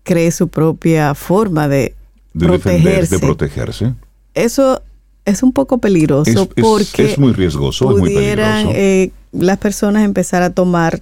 cree 0.03 0.31
su 0.31 0.49
propia 0.49 1.15
forma 1.15 1.69
de 1.69 1.95
de 2.37 2.49
defenderse, 2.49 3.17
de 3.17 3.21
protegerse. 3.21 3.95
Eso 4.35 4.83
es 5.25 5.43
un 5.43 5.53
poco 5.53 5.79
peligroso 5.79 6.49
porque 6.61 7.13
es, 7.13 7.19
muy 7.19 7.33
riesgoso, 7.33 7.89
pudieran, 7.89 8.69
eh, 8.71 9.11
las 9.33 9.59
personas 9.59 10.05
empezar 10.05 10.43
a 10.43 10.51
tomar 10.51 11.01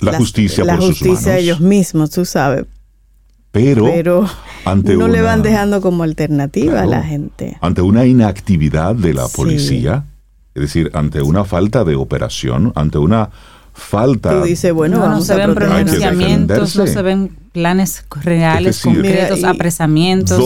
la 0.00 0.16
justicia 0.16 0.64
la 0.64 0.76
por 0.76 0.88
justicia 0.88 1.14
sus 1.14 1.26
manos. 1.26 1.40
ellos 1.40 1.60
mismos, 1.60 2.10
tú 2.10 2.24
sabes. 2.24 2.66
Pero, 3.52 3.86
no 4.64 5.08
le 5.08 5.22
van 5.22 5.42
dejando 5.42 5.80
como 5.80 6.02
alternativa 6.02 6.82
a 6.82 6.86
la 6.86 7.02
gente. 7.04 7.56
Ante 7.60 7.82
una 7.82 8.04
inactividad 8.04 8.96
de 8.96 9.14
la 9.14 9.28
policía, 9.28 10.04
es 10.54 10.62
decir, 10.62 10.90
ante 10.92 11.22
una 11.22 11.44
falta 11.44 11.84
de 11.84 11.94
operación, 11.94 12.72
ante 12.74 12.98
una 12.98 13.30
falta. 13.72 14.40
Tú 14.40 14.46
dices, 14.46 14.72
bueno, 14.72 15.08
no, 15.08 15.20
se 15.20 15.36
ven 15.36 15.54
pronunciamientos, 15.54 16.74
no 16.74 16.86
se 16.88 17.02
ven 17.02 17.43
planes 17.54 18.04
reales, 18.22 18.82
concretos, 18.82 19.44
apresamientos, 19.44 20.38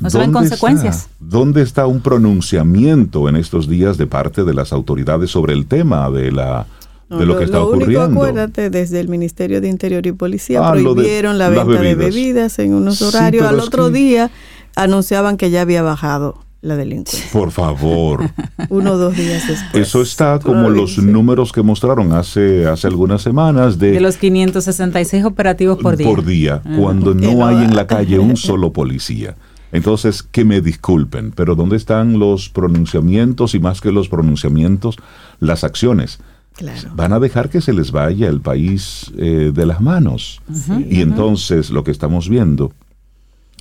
no 0.00 0.08
se 0.08 0.18
ven 0.18 0.32
consecuencias. 0.32 1.08
¿Dónde 1.18 1.62
está 1.62 1.86
un 1.86 2.00
pronunciamiento 2.00 3.28
en 3.28 3.34
estos 3.34 3.68
días 3.68 3.98
de 3.98 4.06
parte 4.06 4.44
de 4.44 4.54
las 4.54 4.72
autoridades 4.72 5.30
sobre 5.30 5.52
el 5.52 5.66
tema 5.66 6.08
de 6.10 6.30
la 6.30 6.66
de 7.10 7.26
lo, 7.26 7.36
que 7.36 7.44
está 7.44 7.60
ocurriendo. 7.60 8.06
Único, 8.06 8.22
acuérdate, 8.22 8.70
desde 8.70 8.98
el 8.98 9.08
Ministerio 9.08 9.60
de 9.60 9.68
Interior 9.68 10.04
y 10.06 10.12
Policía 10.12 10.66
ah, 10.66 10.72
prohibieron 10.72 11.38
la 11.38 11.50
venta 11.50 11.80
de 11.80 11.94
bebidas 11.94 12.58
en 12.58 12.72
unos 12.72 13.02
horarios. 13.02 13.46
Al 13.46 13.60
otro 13.60 13.90
día 13.90 14.30
anunciaban 14.74 15.36
que 15.36 15.50
ya 15.50 15.60
había 15.60 15.82
bajado 15.82 16.43
la 16.64 16.76
delincuencia. 16.76 17.30
Por 17.32 17.50
favor. 17.50 18.30
Uno 18.70 18.92
o 18.92 18.96
dos 18.96 19.16
días 19.16 19.46
después. 19.46 19.86
Eso 19.86 20.02
está 20.02 20.38
como 20.38 20.70
los 20.70 20.98
números 20.98 21.52
que 21.52 21.62
mostraron 21.62 22.12
hace, 22.12 22.66
hace 22.66 22.86
algunas 22.86 23.22
semanas 23.22 23.78
de... 23.78 23.92
De 23.92 24.00
los 24.00 24.16
566 24.16 25.24
operativos 25.24 25.78
por 25.78 25.96
día. 25.96 26.08
Por 26.08 26.24
día, 26.24 26.62
ah. 26.64 26.76
cuando 26.78 27.14
no 27.14 27.46
hay 27.46 27.64
en 27.64 27.76
la 27.76 27.86
calle 27.86 28.18
un 28.18 28.36
solo 28.36 28.72
policía. 28.72 29.36
Entonces, 29.72 30.22
que 30.22 30.44
me 30.44 30.60
disculpen, 30.60 31.32
pero 31.32 31.54
¿dónde 31.54 31.76
están 31.76 32.18
los 32.18 32.48
pronunciamientos 32.48 33.54
y 33.54 33.60
más 33.60 33.80
que 33.80 33.92
los 33.92 34.08
pronunciamientos, 34.08 34.96
las 35.40 35.64
acciones? 35.64 36.20
Claro. 36.54 36.90
Van 36.94 37.12
a 37.12 37.18
dejar 37.18 37.50
que 37.50 37.60
se 37.60 37.72
les 37.72 37.90
vaya 37.90 38.28
el 38.28 38.40
país 38.40 39.12
eh, 39.18 39.50
de 39.52 39.66
las 39.66 39.80
manos. 39.80 40.40
y 40.88 41.02
entonces 41.02 41.70
lo 41.70 41.84
que 41.84 41.90
estamos 41.90 42.28
viendo 42.28 42.72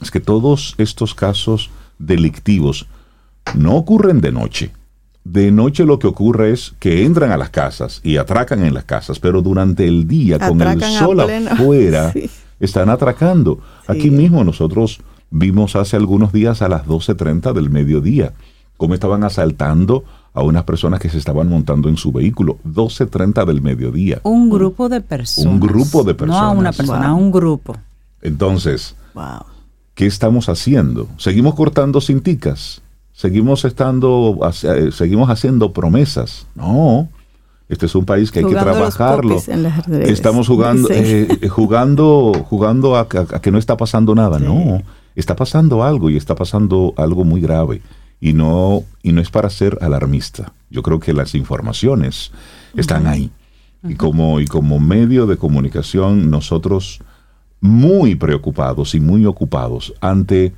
es 0.01 0.11
que 0.11 0.19
todos 0.19 0.75
estos 0.77 1.15
casos 1.15 1.69
delictivos 1.97 2.87
no 3.55 3.75
ocurren 3.75 4.21
de 4.21 4.31
noche. 4.31 4.71
De 5.23 5.51
noche 5.51 5.85
lo 5.85 5.99
que 5.99 6.07
ocurre 6.07 6.51
es 6.51 6.73
que 6.79 7.05
entran 7.05 7.31
a 7.31 7.37
las 7.37 7.49
casas 7.49 8.01
y 8.03 8.17
atracan 8.17 8.63
en 8.63 8.73
las 8.73 8.83
casas, 8.83 9.19
pero 9.19 9.41
durante 9.41 9.87
el 9.87 10.07
día, 10.07 10.37
con 10.37 10.61
el 10.61 10.81
sol 10.81 11.19
afuera, 11.49 12.13
están 12.59 12.89
atracando. 12.89 13.59
Aquí 13.87 14.11
mismo 14.11 14.43
nosotros 14.43 14.99
vimos 15.31 15.75
hace 15.75 15.95
algunos 15.95 16.33
días 16.33 16.61
a 16.61 16.67
las 16.67 16.85
12.30 16.85 17.53
del 17.53 17.69
mediodía 17.69 18.33
cómo 18.83 18.95
estaban 18.95 19.23
asaltando 19.23 20.03
a 20.33 20.41
unas 20.41 20.63
personas 20.65 20.99
que 20.99 21.07
se 21.09 21.17
estaban 21.17 21.47
montando 21.47 21.87
en 21.87 21.95
su 21.95 22.11
vehículo. 22.11 22.57
12.30 22.65 23.45
del 23.45 23.61
mediodía. 23.61 24.19
Un 24.23 24.49
grupo 24.49 24.89
de 24.89 24.99
personas. 24.99 25.53
Un 25.53 25.59
grupo 25.61 26.03
de 26.03 26.13
personas. 26.13 26.41
No 26.41 26.47
a 26.47 26.51
una 26.51 26.73
persona, 26.73 27.07
a 27.07 27.13
un 27.13 27.31
grupo. 27.31 27.77
Entonces, 28.21 28.95
¿qué 29.93 30.05
estamos 30.05 30.49
haciendo? 30.49 31.07
Seguimos 31.15 31.55
cortando 31.55 32.01
cinticas, 32.01 32.81
seguimos 33.13 33.63
estando, 33.63 34.37
eh, 34.63 34.89
seguimos 34.91 35.29
haciendo 35.29 35.71
promesas. 35.71 36.47
No, 36.55 37.07
este 37.69 37.85
es 37.85 37.95
un 37.95 38.05
país 38.05 38.31
que 38.31 38.39
hay 38.39 38.45
que 38.45 38.51
trabajarlo. 38.51 39.41
Estamos 40.01 40.47
jugando, 40.47 40.89
eh, 40.91 41.47
jugando, 41.49 42.33
jugando 42.49 42.97
a, 42.97 43.07
que 43.07 43.51
no 43.51 43.57
está 43.57 43.77
pasando 43.77 44.13
nada. 44.13 44.39
No, 44.39 44.81
está 45.15 45.35
pasando 45.35 45.83
algo 45.83 46.09
y 46.09 46.17
está 46.17 46.35
pasando 46.35 46.93
algo 46.97 47.23
muy 47.23 47.39
grave. 47.39 47.81
Y 48.19 48.33
no, 48.33 48.83
y 49.01 49.11
no 49.11 49.21
es 49.21 49.29
para 49.29 49.49
ser 49.49 49.77
alarmista. 49.81 50.53
Yo 50.69 50.81
creo 50.81 50.99
que 50.99 51.13
las 51.13 51.35
informaciones 51.35 52.31
están 52.75 53.07
ahí. 53.07 53.31
Y 53.87 53.95
como, 53.95 54.39
y 54.39 54.47
como 54.47 54.79
medio 54.79 55.25
de 55.25 55.35
comunicación, 55.35 56.29
nosotros 56.29 57.01
muy 57.59 58.15
preocupados 58.15 58.95
y 58.95 58.99
muy 58.99 59.25
ocupados 59.25 59.93
ante 59.99 60.53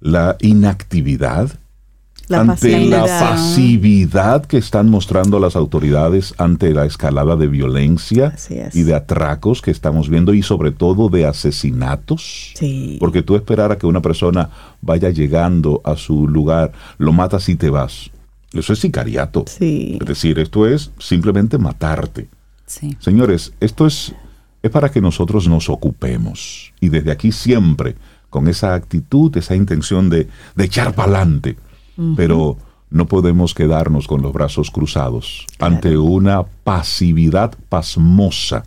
la 0.00 0.36
inactividad, 0.40 1.58
ante 2.30 2.86
la 2.86 3.04
pasividad 3.04 4.44
que 4.46 4.56
están 4.56 4.88
mostrando 4.88 5.38
las 5.38 5.56
autoridades 5.56 6.34
ante 6.38 6.72
la 6.72 6.86
escalada 6.86 7.36
de 7.36 7.48
violencia 7.48 8.34
y 8.72 8.82
de 8.82 8.94
atracos 8.94 9.60
que 9.62 9.70
estamos 9.70 10.08
viendo 10.08 10.32
y 10.34 10.42
sobre 10.42 10.72
todo 10.72 11.08
de 11.08 11.26
asesinatos. 11.26 12.54
Porque 12.98 13.22
tú 13.22 13.36
esperar 13.36 13.72
a 13.72 13.78
que 13.78 13.86
una 13.86 14.02
persona 14.02 14.50
vaya 14.80 15.10
llegando 15.10 15.80
a 15.84 15.96
su 15.96 16.26
lugar, 16.28 16.72
lo 16.98 17.12
matas 17.12 17.48
y 17.48 17.56
te 17.56 17.70
vas. 17.70 18.10
Eso 18.52 18.72
es 18.72 18.78
sicariato. 18.78 19.44
Sí. 19.48 19.98
Es 20.00 20.06
decir, 20.06 20.38
esto 20.38 20.66
es 20.66 20.92
simplemente 20.98 21.58
matarte. 21.58 22.28
Sí. 22.66 22.96
Señores, 23.00 23.52
esto 23.60 23.86
es, 23.86 24.14
es 24.62 24.70
para 24.70 24.90
que 24.90 25.00
nosotros 25.00 25.48
nos 25.48 25.68
ocupemos. 25.68 26.72
Y 26.80 26.88
desde 26.88 27.10
aquí 27.10 27.32
siempre, 27.32 27.96
con 28.30 28.48
esa 28.48 28.74
actitud, 28.74 29.36
esa 29.36 29.56
intención 29.56 30.08
de, 30.08 30.28
de 30.54 30.64
echar 30.64 30.94
para 30.94 31.16
adelante. 31.18 31.56
Pero 32.16 32.56
no 32.90 33.06
podemos 33.06 33.54
quedarnos 33.54 34.06
con 34.06 34.22
los 34.22 34.32
brazos 34.32 34.70
cruzados 34.70 35.46
ante 35.58 35.96
una 35.96 36.44
pasividad 36.44 37.56
pasmosa 37.68 38.64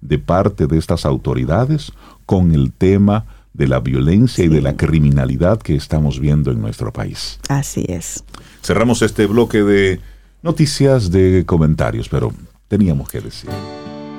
de 0.00 0.18
parte 0.18 0.66
de 0.66 0.78
estas 0.78 1.04
autoridades 1.04 1.92
con 2.26 2.52
el 2.52 2.72
tema 2.72 3.26
de 3.52 3.66
la 3.66 3.80
violencia 3.80 4.44
y 4.44 4.48
de 4.48 4.62
la 4.62 4.76
criminalidad 4.76 5.58
que 5.60 5.74
estamos 5.74 6.20
viendo 6.20 6.50
en 6.52 6.60
nuestro 6.60 6.92
país. 6.92 7.40
Así 7.48 7.84
es. 7.88 8.22
Cerramos 8.62 9.02
este 9.02 9.26
bloque 9.26 9.62
de 9.62 10.00
noticias 10.42 11.10
de 11.10 11.44
comentarios, 11.44 12.08
pero 12.08 12.32
teníamos 12.68 13.08
que 13.08 13.20
decir. 13.20 13.50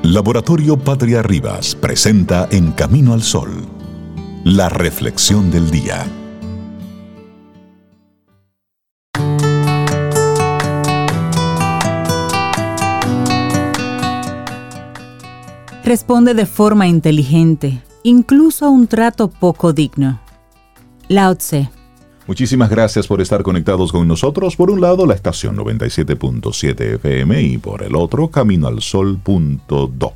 Laboratorio 0.03 0.77
Patria 0.77 1.21
Rivas 1.21 1.75
presenta 1.75 2.47
En 2.51 2.71
Camino 2.71 3.13
al 3.13 3.21
Sol, 3.21 3.49
la 4.43 4.69
reflexión 4.69 5.51
del 5.51 5.71
día. 5.71 6.05
Responde 15.89 16.36
de 16.36 16.45
forma 16.45 16.86
inteligente, 16.86 17.82
incluso 18.04 18.65
a 18.65 18.69
un 18.69 18.86
trato 18.86 19.28
poco 19.28 19.73
digno. 19.73 20.19
Lao 21.08 21.34
Tse. 21.34 21.71
Muchísimas 22.28 22.69
gracias 22.69 23.08
por 23.08 23.21
estar 23.21 23.41
conectados 23.41 23.91
con 23.91 24.08
nosotros. 24.08 24.56
Por 24.56 24.69
un 24.69 24.82
lado, 24.82 25.08
la 25.08 25.15
estación 25.15 25.58
97.7 25.58 26.93
FM 26.97 27.41
y 27.41 27.58
por 27.58 27.82
el 27.82 27.95
otro, 27.95 28.28
Camino 28.28 28.67
al 28.67 28.84
Sol.do. 28.84 30.13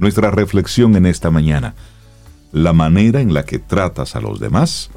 Nuestra 0.00 0.32
reflexión 0.32 0.96
en 0.96 1.06
esta 1.06 1.30
mañana. 1.30 1.76
La 2.50 2.72
manera 2.72 3.20
en 3.20 3.32
la 3.32 3.44
que 3.44 3.60
tratas 3.60 4.16
a 4.16 4.20
los 4.20 4.40
demás 4.40 4.90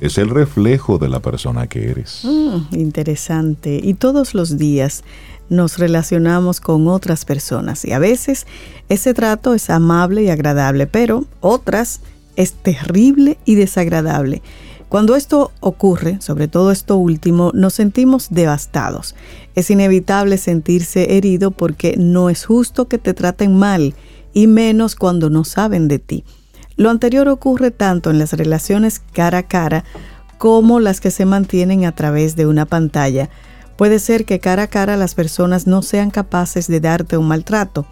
es 0.00 0.18
el 0.18 0.30
reflejo 0.30 0.98
de 0.98 1.08
la 1.08 1.20
persona 1.20 1.66
que 1.66 1.90
eres. 1.90 2.22
Mm, 2.24 2.74
interesante. 2.74 3.80
Y 3.82 3.94
todos 3.94 4.34
los 4.34 4.58
días 4.58 5.04
nos 5.48 5.78
relacionamos 5.78 6.60
con 6.60 6.88
otras 6.88 7.24
personas 7.24 7.84
y 7.84 7.92
a 7.92 7.98
veces 7.98 8.46
ese 8.88 9.14
trato 9.14 9.54
es 9.54 9.70
amable 9.70 10.22
y 10.22 10.30
agradable, 10.30 10.86
pero 10.86 11.24
otras 11.40 12.00
es 12.36 12.52
terrible 12.52 13.38
y 13.44 13.54
desagradable. 13.54 14.42
Cuando 14.88 15.16
esto 15.16 15.52
ocurre, 15.60 16.18
sobre 16.20 16.48
todo 16.48 16.70
esto 16.70 16.96
último, 16.96 17.50
nos 17.54 17.74
sentimos 17.74 18.28
devastados. 18.30 19.14
Es 19.54 19.70
inevitable 19.70 20.38
sentirse 20.38 21.16
herido 21.16 21.50
porque 21.50 21.96
no 21.98 22.30
es 22.30 22.46
justo 22.46 22.88
que 22.88 22.96
te 22.96 23.12
traten 23.12 23.58
mal 23.58 23.94
y 24.32 24.46
menos 24.46 24.94
cuando 24.94 25.28
no 25.28 25.44
saben 25.44 25.88
de 25.88 25.98
ti. 25.98 26.24
Lo 26.78 26.90
anterior 26.90 27.28
ocurre 27.28 27.72
tanto 27.72 28.08
en 28.08 28.20
las 28.20 28.32
relaciones 28.34 29.02
cara 29.12 29.38
a 29.38 29.42
cara 29.42 29.84
como 30.38 30.78
las 30.78 31.00
que 31.00 31.10
se 31.10 31.24
mantienen 31.24 31.84
a 31.84 31.92
través 31.92 32.36
de 32.36 32.46
una 32.46 32.66
pantalla. 32.66 33.30
Puede 33.76 33.98
ser 33.98 34.24
que 34.24 34.38
cara 34.38 34.62
a 34.62 34.66
cara 34.68 34.96
las 34.96 35.16
personas 35.16 35.66
no 35.66 35.82
sean 35.82 36.12
capaces 36.12 36.68
de 36.68 36.78
darte 36.78 37.16
un 37.16 37.26
maltrato. 37.26 37.84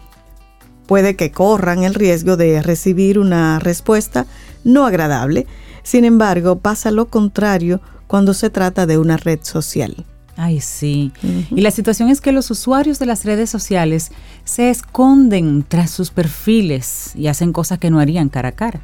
Puede 0.85 1.17
que 1.17 1.31
corran 1.31 1.83
el 1.83 1.95
riesgo 1.95 2.37
de 2.37 2.61
recibir 2.61 3.19
una 3.19 3.59
respuesta 3.59 4.25
no 4.63 4.85
agradable. 4.85 5.47
Sin 5.83 6.05
embargo, 6.05 6.59
pasa 6.59 6.89
lo 6.89 7.07
contrario 7.07 7.81
cuando 8.07 8.33
se 8.33 8.49
trata 8.49 8.85
de 8.85 8.97
una 8.97 9.17
red 9.17 9.39
social. 9.41 10.05
Ay, 10.37 10.61
sí. 10.61 11.11
Y 11.49 11.61
la 11.61 11.71
situación 11.71 12.09
es 12.09 12.21
que 12.21 12.31
los 12.31 12.51
usuarios 12.51 12.99
de 12.99 13.07
las 13.07 13.25
redes 13.25 13.49
sociales 13.49 14.11
se 14.45 14.69
esconden 14.69 15.65
tras 15.67 15.89
sus 15.89 16.11
perfiles 16.11 17.11
y 17.15 17.25
hacen 17.25 17.51
cosas 17.51 17.79
que 17.79 17.89
no 17.89 17.99
harían 17.99 18.29
cara 18.29 18.49
a 18.49 18.51
cara. 18.53 18.81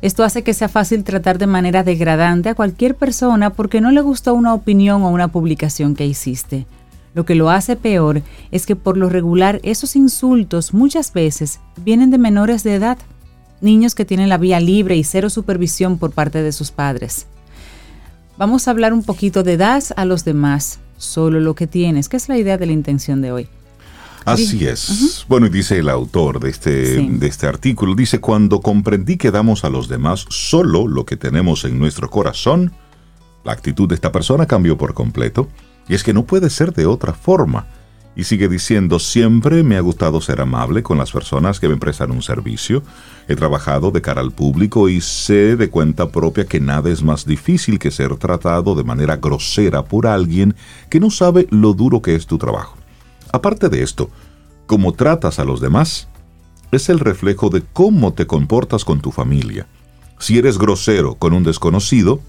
Esto 0.00 0.24
hace 0.24 0.42
que 0.42 0.54
sea 0.54 0.68
fácil 0.68 1.04
tratar 1.04 1.36
de 1.36 1.46
manera 1.46 1.82
degradante 1.82 2.48
a 2.48 2.54
cualquier 2.54 2.94
persona 2.94 3.50
porque 3.50 3.82
no 3.82 3.90
le 3.90 4.00
gustó 4.00 4.32
una 4.32 4.54
opinión 4.54 5.02
o 5.02 5.10
una 5.10 5.28
publicación 5.28 5.94
que 5.94 6.06
hiciste. 6.06 6.66
Lo 7.12 7.26
que 7.26 7.34
lo 7.34 7.50
hace 7.50 7.76
peor 7.76 8.22
es 8.50 8.64
que 8.64 8.74
por 8.74 8.96
lo 8.96 9.10
regular 9.10 9.60
esos 9.62 9.96
insultos 9.96 10.72
muchas 10.72 11.12
veces 11.12 11.60
vienen 11.84 12.10
de 12.10 12.18
menores 12.18 12.64
de 12.64 12.74
edad, 12.74 12.98
niños 13.60 13.94
que 13.94 14.06
tienen 14.06 14.30
la 14.30 14.38
vía 14.38 14.58
libre 14.58 14.96
y 14.96 15.04
cero 15.04 15.28
supervisión 15.28 15.98
por 15.98 16.12
parte 16.12 16.42
de 16.42 16.50
sus 16.50 16.70
padres. 16.70 17.26
Vamos 18.36 18.66
a 18.66 18.72
hablar 18.72 18.92
un 18.92 19.04
poquito 19.04 19.42
de 19.44 19.56
das 19.56 19.94
a 19.96 20.04
los 20.04 20.24
demás, 20.24 20.80
solo 20.96 21.40
lo 21.40 21.54
que 21.54 21.66
tienes, 21.66 22.08
que 22.08 22.16
es 22.16 22.28
la 22.28 22.38
idea 22.38 22.58
de 22.58 22.66
la 22.66 22.72
intención 22.72 23.20
de 23.22 23.32
hoy. 23.32 23.48
Así 24.24 24.66
es. 24.66 25.26
Bueno, 25.28 25.46
y 25.46 25.50
dice 25.50 25.78
el 25.78 25.90
autor 25.90 26.40
de 26.40 26.48
este, 26.48 26.96
Sí. 26.96 27.08
de 27.10 27.26
este 27.26 27.46
artículo, 27.46 27.94
dice, 27.94 28.20
cuando 28.20 28.60
comprendí 28.60 29.18
que 29.18 29.30
damos 29.30 29.64
a 29.64 29.70
los 29.70 29.88
demás 29.88 30.24
solo 30.30 30.88
lo 30.88 31.04
que 31.04 31.16
tenemos 31.16 31.64
en 31.64 31.78
nuestro 31.78 32.08
corazón, 32.08 32.72
la 33.44 33.52
actitud 33.52 33.86
de 33.86 33.94
esta 33.94 34.12
persona 34.12 34.46
cambió 34.46 34.78
por 34.78 34.94
completo. 34.94 35.48
Y 35.88 35.94
es 35.94 36.02
que 36.02 36.14
no 36.14 36.24
puede 36.24 36.48
ser 36.48 36.72
de 36.72 36.86
otra 36.86 37.12
forma. 37.12 37.66
Y 38.16 38.24
sigue 38.24 38.48
diciendo, 38.48 38.98
siempre 38.98 39.62
me 39.64 39.76
ha 39.76 39.80
gustado 39.80 40.20
ser 40.20 40.40
amable 40.40 40.82
con 40.82 40.98
las 40.98 41.10
personas 41.10 41.58
que 41.58 41.68
me 41.68 41.76
prestan 41.76 42.12
un 42.12 42.22
servicio. 42.22 42.82
He 43.26 43.34
trabajado 43.34 43.90
de 43.90 44.02
cara 44.02 44.20
al 44.20 44.30
público 44.30 44.88
y 44.88 45.00
sé 45.00 45.56
de 45.56 45.68
cuenta 45.68 46.08
propia 46.10 46.46
que 46.46 46.60
nada 46.60 46.90
es 46.90 47.02
más 47.02 47.26
difícil 47.26 47.78
que 47.78 47.90
ser 47.90 48.16
tratado 48.16 48.74
de 48.74 48.84
manera 48.84 49.16
grosera 49.16 49.84
por 49.84 50.06
alguien 50.06 50.54
que 50.90 51.00
no 51.00 51.10
sabe 51.10 51.48
lo 51.50 51.74
duro 51.74 52.02
que 52.02 52.14
es 52.14 52.26
tu 52.26 52.38
trabajo. 52.38 52.76
Aparte 53.32 53.68
de 53.68 53.82
esto, 53.82 54.10
cómo 54.66 54.92
tratas 54.92 55.40
a 55.40 55.44
los 55.44 55.60
demás 55.60 56.08
es 56.70 56.88
el 56.88 57.00
reflejo 57.00 57.50
de 57.50 57.62
cómo 57.72 58.12
te 58.12 58.26
comportas 58.26 58.84
con 58.84 59.00
tu 59.00 59.10
familia. 59.10 59.66
Si 60.18 60.38
eres 60.38 60.58
grosero 60.58 61.16
con 61.16 61.32
un 61.32 61.42
desconocido, 61.42 62.20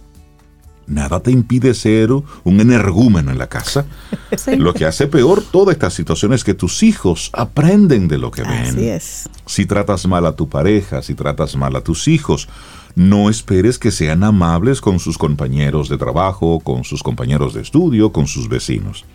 nada 0.87 1.19
te 1.19 1.31
impide 1.31 1.73
ser 1.73 2.11
un 2.11 2.59
energúmeno 2.59 3.31
en 3.31 3.37
la 3.37 3.47
casa. 3.47 3.85
Lo 4.57 4.73
que 4.73 4.85
hace 4.85 5.07
peor 5.07 5.41
toda 5.41 5.71
esta 5.71 5.89
situación 5.89 6.33
es 6.33 6.43
que 6.43 6.53
tus 6.53 6.83
hijos 6.83 7.29
aprenden 7.33 8.07
de 8.07 8.17
lo 8.17 8.31
que 8.31 8.43
ven. 8.43 8.65
Así 8.65 8.87
es. 8.87 9.29
Si 9.45 9.65
tratas 9.65 10.07
mal 10.07 10.25
a 10.25 10.35
tu 10.35 10.49
pareja, 10.49 11.01
si 11.01 11.15
tratas 11.15 11.55
mal 11.55 11.75
a 11.75 11.81
tus 11.81 12.07
hijos, 12.07 12.47
no 12.95 13.29
esperes 13.29 13.77
que 13.77 13.91
sean 13.91 14.23
amables 14.23 14.81
con 14.81 14.99
sus 14.99 15.17
compañeros 15.17 15.89
de 15.89 15.97
trabajo, 15.97 16.59
con 16.59 16.83
sus 16.83 17.03
compañeros 17.03 17.53
de 17.53 17.61
estudio, 17.61 18.11
con 18.11 18.27
sus 18.27 18.47
vecinos. 18.47 19.05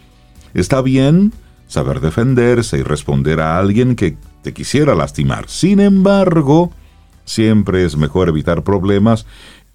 Está 0.54 0.83
bien 0.83 1.33
saber 1.66 2.00
defenderse 2.00 2.78
y 2.78 2.83
responder 2.83 3.40
a 3.40 3.59
alguien 3.59 3.94
que 3.94 4.16
te 4.42 4.52
quisiera 4.52 4.94
lastimar. 4.94 5.48
Sin 5.48 5.80
embargo, 5.80 6.72
siempre 7.24 7.85
es 7.85 7.96
mejor 7.96 8.28
evitar 8.28 8.64
problemas 8.64 9.24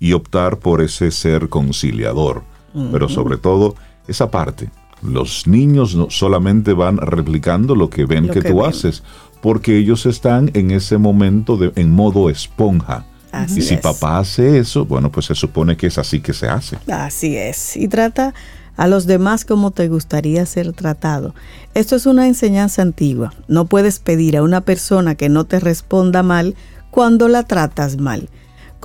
y 0.06 0.14
optar 0.14 0.60
por 0.60 0.84
ese 0.84 1.10
ser 1.10 1.50
conciliador. 1.50 2.44
Pero 2.92 3.10
sobre 3.10 3.38
todo, 3.38 3.74
esa 4.08 4.30
parte. 4.30 4.70
Los 5.02 5.48
niños 5.48 5.96
no 5.96 6.12
solamente 6.12 6.74
van 6.74 6.98
replicando 6.98 7.74
lo 7.74 7.90
que 7.90 8.06
ven 8.06 8.28
Lo 8.28 8.34
que, 8.34 8.42
que 8.42 8.50
tú 8.50 8.58
ven. 8.58 8.70
haces, 8.70 9.02
porque 9.42 9.78
ellos 9.78 10.06
están 10.06 10.52
en 10.54 10.70
ese 10.70 11.00
momento 11.00 11.58
de, 11.58 11.72
en 11.76 11.90
modo 11.90 12.30
esponja. 12.30 13.06
Así 13.32 13.62
y 13.62 13.64
si 13.64 13.74
es. 13.76 13.80
papá 13.80 14.20
hace 14.20 14.60
eso, 14.60 14.86
bueno, 14.86 15.12
pues 15.12 15.26
se 15.26 15.34
supone 15.34 15.76
que 15.76 15.88
es 15.88 15.98
así 15.98 16.20
que 16.20 16.34
se 16.34 16.48
hace. 16.48 16.78
Así 16.88 17.36
es. 17.36 17.76
Y 17.76 17.88
trata 17.88 18.36
a 18.78 18.88
los 18.88 19.08
demás 19.08 19.44
como 19.44 19.72
te 19.72 19.88
gustaría 19.88 20.46
ser 20.46 20.72
tratado. 20.74 21.34
Esto 21.74 21.96
es 21.96 22.06
una 22.06 22.28
enseñanza 22.28 22.84
antigua. 22.84 23.34
No 23.48 23.66
puedes 23.66 23.98
pedir 24.00 24.38
a 24.38 24.44
una 24.44 24.62
persona 24.62 25.16
que 25.16 25.30
no 25.30 25.46
te 25.46 25.60
responda 25.60 26.22
mal 26.22 26.54
cuando 26.92 27.28
la 27.28 27.42
tratas 27.42 27.98
mal. 27.98 28.30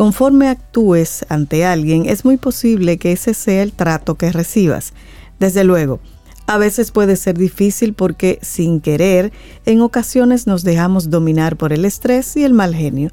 Conforme 0.01 0.49
actúes 0.49 1.27
ante 1.29 1.67
alguien, 1.67 2.07
es 2.07 2.25
muy 2.25 2.39
posible 2.39 2.97
que 2.97 3.13
ese 3.13 3.35
sea 3.35 3.63
el 3.63 3.75
trato 3.75 4.15
que 4.15 4.33
recibas. 4.33 4.95
Desde 5.39 5.63
luego, 5.63 6.01
a 6.47 6.57
veces 6.57 6.91
puede 6.91 7.17
ser 7.17 7.37
difícil 7.37 7.93
porque, 7.93 8.39
sin 8.41 8.81
querer, 8.81 9.31
en 9.67 9.83
ocasiones 9.83 10.47
nos 10.47 10.65
dejamos 10.65 11.11
dominar 11.11 11.59
por 11.59 11.75
el 11.75 11.85
estrés 11.85 12.35
y 12.39 12.45
el 12.45 12.55
mal 12.55 12.75
genio. 12.75 13.11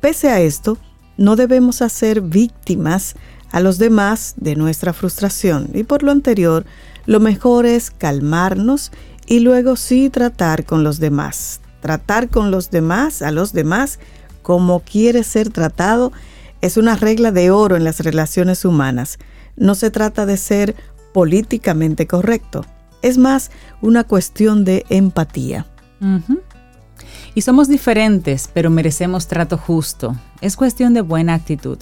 Pese 0.00 0.30
a 0.30 0.40
esto, 0.40 0.78
no 1.18 1.36
debemos 1.36 1.82
hacer 1.82 2.22
víctimas 2.22 3.16
a 3.52 3.60
los 3.60 3.76
demás 3.76 4.32
de 4.38 4.56
nuestra 4.56 4.94
frustración 4.94 5.68
y 5.74 5.84
por 5.84 6.02
lo 6.02 6.10
anterior, 6.10 6.64
lo 7.04 7.20
mejor 7.20 7.66
es 7.66 7.90
calmarnos 7.90 8.92
y 9.26 9.40
luego 9.40 9.76
sí 9.76 10.08
tratar 10.08 10.64
con 10.64 10.84
los 10.84 11.00
demás. 11.00 11.60
Tratar 11.82 12.30
con 12.30 12.50
los 12.50 12.70
demás, 12.70 13.20
a 13.20 13.30
los 13.30 13.52
demás, 13.52 13.98
como 14.40 14.80
quiere 14.80 15.22
ser 15.22 15.50
tratado, 15.50 16.12
es 16.60 16.76
una 16.76 16.96
regla 16.96 17.32
de 17.32 17.50
oro 17.50 17.76
en 17.76 17.84
las 17.84 18.00
relaciones 18.00 18.64
humanas. 18.64 19.18
No 19.56 19.74
se 19.74 19.90
trata 19.90 20.26
de 20.26 20.36
ser 20.36 20.76
políticamente 21.12 22.06
correcto, 22.06 22.64
es 23.02 23.18
más 23.18 23.50
una 23.80 24.04
cuestión 24.04 24.64
de 24.64 24.84
empatía. 24.88 25.66
Y 27.34 27.42
somos 27.42 27.68
diferentes, 27.68 28.48
pero 28.52 28.70
merecemos 28.70 29.26
trato 29.26 29.56
justo. 29.56 30.16
Es 30.40 30.56
cuestión 30.56 30.94
de 30.94 31.00
buena 31.00 31.34
actitud. 31.34 31.78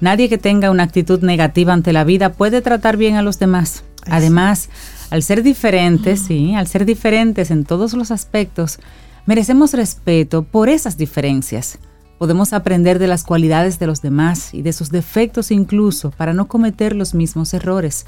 Nadie 0.00 0.28
que 0.28 0.38
tenga 0.38 0.70
una 0.70 0.82
actitud 0.82 1.20
negativa 1.22 1.72
ante 1.72 1.92
la 1.92 2.04
vida 2.04 2.32
puede 2.32 2.62
tratar 2.62 2.96
bien 2.96 3.16
a 3.16 3.22
los 3.22 3.38
demás. 3.38 3.84
Ay, 4.04 4.12
Además, 4.12 4.68
Al 5.10 5.22
ser 5.22 5.42
diferentes, 5.42 6.20
sí, 6.20 6.54
al 6.54 6.68
ser 6.68 6.86
diferentes 6.86 7.50
en 7.50 7.64
todos 7.64 7.94
los 7.94 8.10
aspectos, 8.12 8.78
merecemos 9.26 9.74
respeto 9.74 10.44
por 10.44 10.68
esas 10.68 10.96
diferencias. 10.96 11.78
Podemos 12.20 12.52
aprender 12.52 12.98
de 12.98 13.06
las 13.06 13.24
cualidades 13.24 13.78
de 13.78 13.86
los 13.86 14.02
demás 14.02 14.52
y 14.52 14.60
de 14.60 14.74
sus 14.74 14.90
defectos 14.90 15.50
incluso 15.50 16.10
para 16.10 16.34
no 16.34 16.48
cometer 16.48 16.94
los 16.94 17.14
mismos 17.14 17.54
errores. 17.54 18.04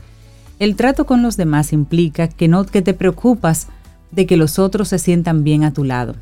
El 0.59 0.77
trato 0.77 1.07
con 1.07 1.23
los 1.23 1.39
demás 1.39 1.73
implica 1.73 2.29
que 2.29 2.47
no 2.47 2.67
que 2.67 2.83
te 2.83 2.93
preocupas 2.93 3.69
de 4.11 4.27
que 4.27 4.37
los 4.37 4.59
otros 4.59 4.89
se 4.89 4.99
sientan 4.99 5.45
bien 5.45 5.65
a 5.65 5.73
tu 5.73 5.83
lado. 5.83 6.15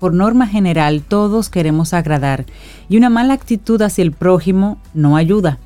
Por 0.00 0.14
norma 0.14 0.48
general, 0.48 1.04
todos 1.06 1.48
queremos 1.48 1.94
agradar 1.94 2.44
y 2.88 2.96
una 2.96 3.08
mala 3.08 3.34
actitud 3.34 3.80
hacia 3.82 4.02
el 4.02 4.10
prójimo 4.10 4.82
no 4.92 5.16
ayuda. 5.16 5.60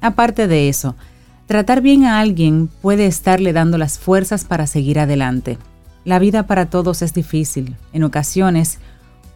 Aparte 0.00 0.48
de 0.48 0.70
eso, 0.70 0.96
tratar 1.44 1.82
bien 1.82 2.06
a 2.06 2.20
alguien 2.20 2.70
puede 2.80 3.04
estarle 3.04 3.52
dando 3.52 3.76
las 3.76 3.98
fuerzas 3.98 4.46
para 4.46 4.66
seguir 4.66 4.98
adelante. 4.98 5.58
La 6.06 6.18
vida 6.18 6.46
para 6.46 6.70
todos 6.70 7.02
es 7.02 7.12
difícil. 7.12 7.76
En 7.92 8.02
ocasiones, 8.02 8.78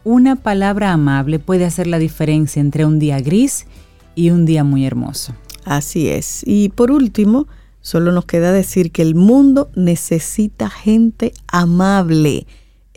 una 0.07 0.37
palabra 0.37 0.93
amable 0.93 1.39
puede 1.39 1.65
hacer 1.65 1.87
la 1.87 1.99
diferencia 1.99 2.61
entre 2.61 2.85
un 2.85 2.97
día 2.97 3.19
gris 3.19 3.65
y 4.15 4.29
un 4.29 4.45
día 4.45 4.63
muy 4.63 4.85
hermoso. 4.85 5.35
Así 5.65 6.07
es. 6.07 6.43
Y 6.45 6.69
por 6.69 6.91
último, 6.91 7.47
solo 7.81 8.11
nos 8.11 8.25
queda 8.25 8.51
decir 8.51 8.91
que 8.91 9.01
el 9.01 9.15
mundo 9.15 9.69
necesita 9.75 10.69
gente 10.69 11.33
amable 11.47 12.47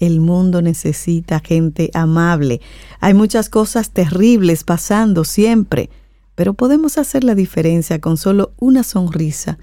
el 0.00 0.20
mundo 0.20 0.62
necesita 0.62 1.40
gente 1.40 1.90
amable. 1.94 2.60
Hay 3.00 3.14
muchas 3.14 3.48
cosas 3.48 3.90
terribles 3.90 4.64
pasando 4.64 5.24
siempre, 5.24 5.90
pero 6.34 6.54
podemos 6.54 6.98
hacer 6.98 7.22
la 7.22 7.34
diferencia 7.34 8.00
con 8.00 8.16
solo 8.16 8.52
una 8.58 8.82
sonrisa 8.82 9.58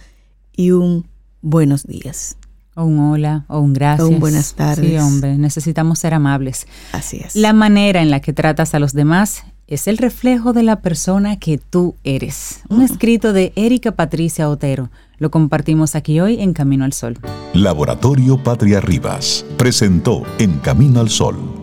y 0.55 0.71
un 0.71 1.07
buenos 1.41 1.87
días. 1.87 2.36
O 2.77 2.83
un 2.83 2.99
hola, 2.99 3.45
o 3.47 3.59
un 3.59 3.73
gracias. 3.73 4.07
O 4.07 4.09
un 4.09 4.19
buenas 4.19 4.53
tardes. 4.53 4.87
Sí, 4.87 4.97
hombre, 4.97 5.37
necesitamos 5.37 5.99
ser 5.99 6.13
amables. 6.13 6.67
Así 6.91 7.17
es. 7.17 7.35
La 7.35 7.51
manera 7.51 8.01
en 8.01 8.11
la 8.11 8.19
que 8.19 8.33
tratas 8.33 8.75
a 8.75 8.79
los 8.79 8.93
demás 8.93 9.43
es 9.65 9.87
el 9.87 9.97
reflejo 9.97 10.53
de 10.53 10.63
la 10.63 10.79
persona 10.81 11.37
que 11.39 11.57
tú 11.57 11.95
eres. 12.03 12.61
Un 12.69 12.83
escrito 12.83 13.33
de 13.33 13.51
Erika 13.55 13.93
Patricia 13.93 14.47
Otero. 14.47 14.91
Lo 15.17 15.31
compartimos 15.31 15.95
aquí 15.95 16.19
hoy 16.19 16.39
en 16.39 16.53
Camino 16.53 16.85
al 16.85 16.93
Sol. 16.93 17.17
Laboratorio 17.53 18.41
Patria 18.43 18.79
Rivas 18.79 19.43
presentó 19.57 20.23
En 20.37 20.59
Camino 20.59 20.99
al 20.99 21.09
Sol 21.09 21.57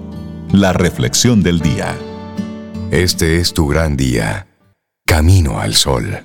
la 0.55 0.72
reflexión 0.72 1.42
del 1.42 1.59
día. 1.59 1.96
Este 2.92 3.38
es 3.38 3.53
tu 3.55 3.66
gran 3.66 3.96
día. 3.96 4.46
Camino 5.05 5.59
al 5.59 5.74
Sol. 5.74 6.24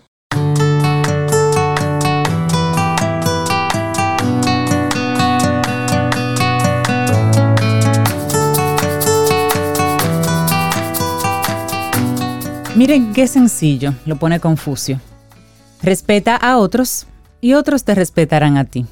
Miren 12.79 13.11
qué 13.11 13.27
sencillo, 13.27 13.93
lo 14.05 14.15
pone 14.15 14.39
Confucio. 14.39 15.01
Respeta 15.83 16.37
a 16.37 16.57
otros 16.57 17.07
y 17.41 17.51
otros 17.51 17.83
te 17.83 17.93
respetarán 17.93 18.55
a 18.55 18.63
ti. 18.63 18.85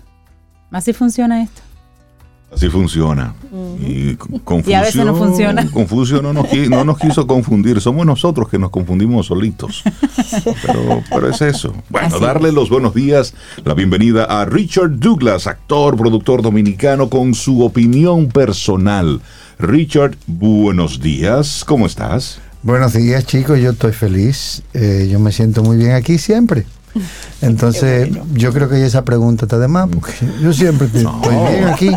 Así 0.72 0.92
funciona 0.92 1.42
esto. 1.42 1.62
Así 2.54 2.68
funciona. 2.68 3.34
y, 3.80 4.16
Confucio, 4.16 4.72
y, 4.72 4.74
a 4.74 4.82
veces 4.82 5.06
no 5.06 5.16
funciona. 5.16 5.72
Confucio 5.72 6.22
no 6.22 6.34
nos, 6.34 6.52
no 6.70 6.84
nos 6.84 6.98
quiso 6.98 7.26
confundir. 7.28 7.80
Somos 7.80 8.06
nosotros 8.06 8.50
que 8.50 8.60
nos 8.60 8.72
confundimos 8.72 9.28
solitos. 9.28 9.84
Pero, 10.64 11.02
pero 11.10 11.30
es 11.30 11.42
eso. 11.42 11.74
Bueno, 11.88 12.20
darle 12.20 12.52
los 12.52 12.70
buenos 12.70 12.94
días, 12.94 13.36
la 13.64 13.74
bienvenida 13.74 14.26
a 14.26 14.44
Richard 14.44 15.00
Douglas, 15.00 15.48
actor, 15.48 15.96
productor 15.96 16.42
dominicano, 16.42 17.08
con 17.08 17.34
su 17.34 17.64
opinión 17.64 18.28
personal. 18.28 19.22
Richard, 19.60 20.18
buenos 20.28 21.00
días. 21.00 21.64
¿Cómo 21.66 21.86
estás? 21.86 22.42
Buenos 22.68 22.92
días, 22.92 23.26
chicos. 23.26 23.60
Yo 23.60 23.70
estoy 23.70 23.94
feliz. 23.94 24.62
Eh, 24.74 25.08
yo 25.10 25.22
me 25.22 25.32
siento 25.32 25.64
muy 25.64 25.78
bien 25.78 25.94
aquí 25.94 26.18
siempre. 26.18 26.66
Entonces, 27.42 28.10
yo 28.34 28.52
creo 28.52 28.68
que 28.68 28.86
esa 28.86 29.06
pregunta 29.06 29.46
está 29.46 29.58
de 29.58 29.70
más, 29.70 29.88
porque 29.88 30.12
yo 30.42 30.52
siempre 30.52 30.88
estoy 30.88 31.06
bien 31.50 31.64
aquí. 31.64 31.88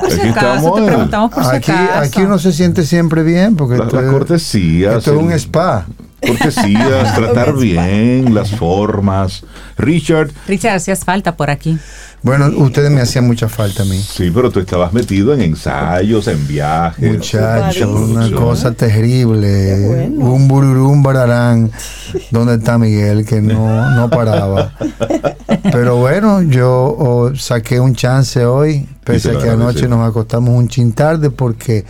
Aquí, 1.51 1.73
aquí, 1.73 2.23
uno 2.23 2.39
se 2.39 2.53
siente 2.53 2.85
siempre 2.85 3.25
bien, 3.25 3.57
porque 3.57 3.79
la, 3.79 3.87
la 3.87 4.13
cortesía. 4.13 4.97
Esto 4.97 5.15
es 5.15 5.21
un 5.21 5.33
spa. 5.33 5.87
Cortesías, 6.27 7.15
tratar 7.17 7.57
bien, 7.57 8.35
las 8.35 8.51
formas. 8.51 9.43
Richard. 9.77 10.31
Richard, 10.47 10.77
hacías 10.77 11.05
falta 11.05 11.37
por 11.37 11.51
aquí. 11.51 11.79
Bueno, 12.23 12.49
ustedes 12.59 12.91
me 12.91 13.01
hacían 13.01 13.27
mucha 13.27 13.49
falta 13.49 13.83
a 13.83 13.87
mí. 13.87 13.99
Sí, 13.99 14.31
pero 14.31 14.51
tú 14.51 14.61
estabas 14.61 14.93
metido 14.93 15.33
en 15.33 15.41
ensayos, 15.41 16.29
en 16.29 16.47
viajes. 16.47 17.13
Muchacho, 17.13 17.91
una 17.91 18.31
cosa 18.31 18.73
terrible. 18.73 20.11
Un 20.11 20.47
bururum 20.47 21.03
bararán. 21.03 21.71
¿Dónde 22.31 22.57
está 22.57 22.77
Miguel? 22.77 23.25
Que 23.25 23.41
no, 23.41 23.91
no 23.97 24.11
paraba. 24.11 24.75
Pero 25.73 25.97
bueno, 25.97 26.43
yo 26.43 26.95
oh, 26.99 27.35
saqué 27.35 27.81
un 27.81 27.95
chance 27.95 28.45
hoy, 28.45 28.87
pese 29.03 29.31
a 29.31 29.39
que 29.39 29.49
anoche 29.49 29.89
nos 29.89 30.07
acostamos 30.07 30.51
un 30.51 30.69
chin 30.69 30.93
tarde 30.93 31.31
porque 31.31 31.87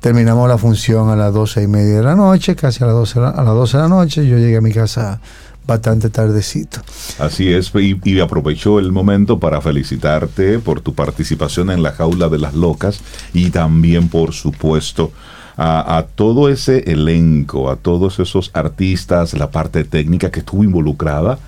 terminamos 0.00 0.48
la 0.48 0.58
función 0.58 1.10
a 1.10 1.16
las 1.16 1.32
doce 1.32 1.62
y 1.62 1.66
media 1.66 1.96
de 1.96 2.02
la 2.02 2.14
noche, 2.14 2.56
casi 2.56 2.82
a 2.84 2.86
las 2.86 2.96
doce, 2.96 3.18
a 3.18 3.42
las 3.42 3.54
12 3.54 3.76
de 3.76 3.82
la 3.82 3.88
noche. 3.88 4.26
Yo 4.26 4.38
llegué 4.38 4.56
a 4.56 4.60
mi 4.60 4.72
casa 4.72 5.20
bastante 5.66 6.10
tardecito. 6.10 6.80
Así 7.18 7.52
es, 7.52 7.72
y, 7.74 7.98
y, 8.04 8.20
aprovechó 8.20 8.78
el 8.78 8.92
momento 8.92 9.40
para 9.40 9.60
felicitarte 9.60 10.60
por 10.60 10.80
tu 10.80 10.94
participación 10.94 11.70
en 11.70 11.82
la 11.82 11.92
jaula 11.92 12.28
de 12.28 12.38
las 12.38 12.54
locas 12.54 13.00
y 13.34 13.50
también, 13.50 14.08
por 14.08 14.32
supuesto, 14.32 15.10
a, 15.56 16.06
todo 16.14 16.48
ese 16.48 16.90
elenco, 16.90 17.70
a 17.70 17.76
todos 17.76 18.18
esos 18.18 18.50
artistas, 18.52 19.34
la 19.34 19.50
parte 19.50 19.84
técnica 19.84 20.30
que 20.30 20.40
estuvo 20.40 20.62
involucrada. 20.64 21.38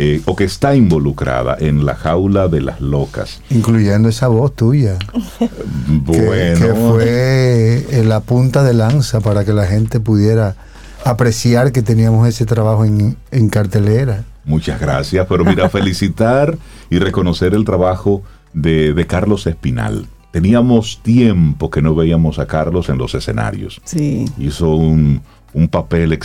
Eh, 0.00 0.22
o 0.26 0.36
que 0.36 0.44
está 0.44 0.76
involucrada 0.76 1.56
en 1.58 1.84
la 1.84 1.96
jaula 1.96 2.46
de 2.46 2.60
las 2.60 2.80
locas. 2.80 3.42
Incluyendo 3.50 4.08
esa 4.08 4.28
voz 4.28 4.54
tuya. 4.54 4.96
bueno. 5.88 6.66
Que, 7.00 7.84
fue 7.88 8.04
la 8.04 8.20
punta 8.20 8.62
de 8.62 8.74
lanza 8.74 9.20
para 9.20 9.44
que 9.44 9.52
la 9.52 9.66
gente 9.66 9.98
pudiera 9.98 10.54
apreciar 11.04 11.72
que 11.72 11.82
teníamos 11.82 12.28
ese 12.28 12.46
trabajo 12.46 12.84
en, 12.84 13.48
cartelera. 13.50 14.22
Muchas 14.44 14.80
gracias, 14.80 15.26
pero 15.28 15.44
mira, 15.44 15.68
felicitar 15.70 16.56
y 16.90 17.00
reconocer 17.00 17.52
el 17.52 17.64
trabajo 17.64 18.22
de, 18.52 18.94
de, 18.94 19.06
Carlos 19.08 19.48
Espinal. 19.48 20.06
Teníamos 20.30 21.00
tiempo 21.02 21.70
que 21.70 21.82
no 21.82 21.96
veíamos 21.96 22.38
a 22.38 22.46
Carlos 22.46 22.88
en 22.88 22.98
los 22.98 23.16
escenarios. 23.16 23.80
Sí. 23.84 24.26
Hizo 24.38 24.76
un, 24.76 25.22
un 25.54 25.68
papel 25.68 26.16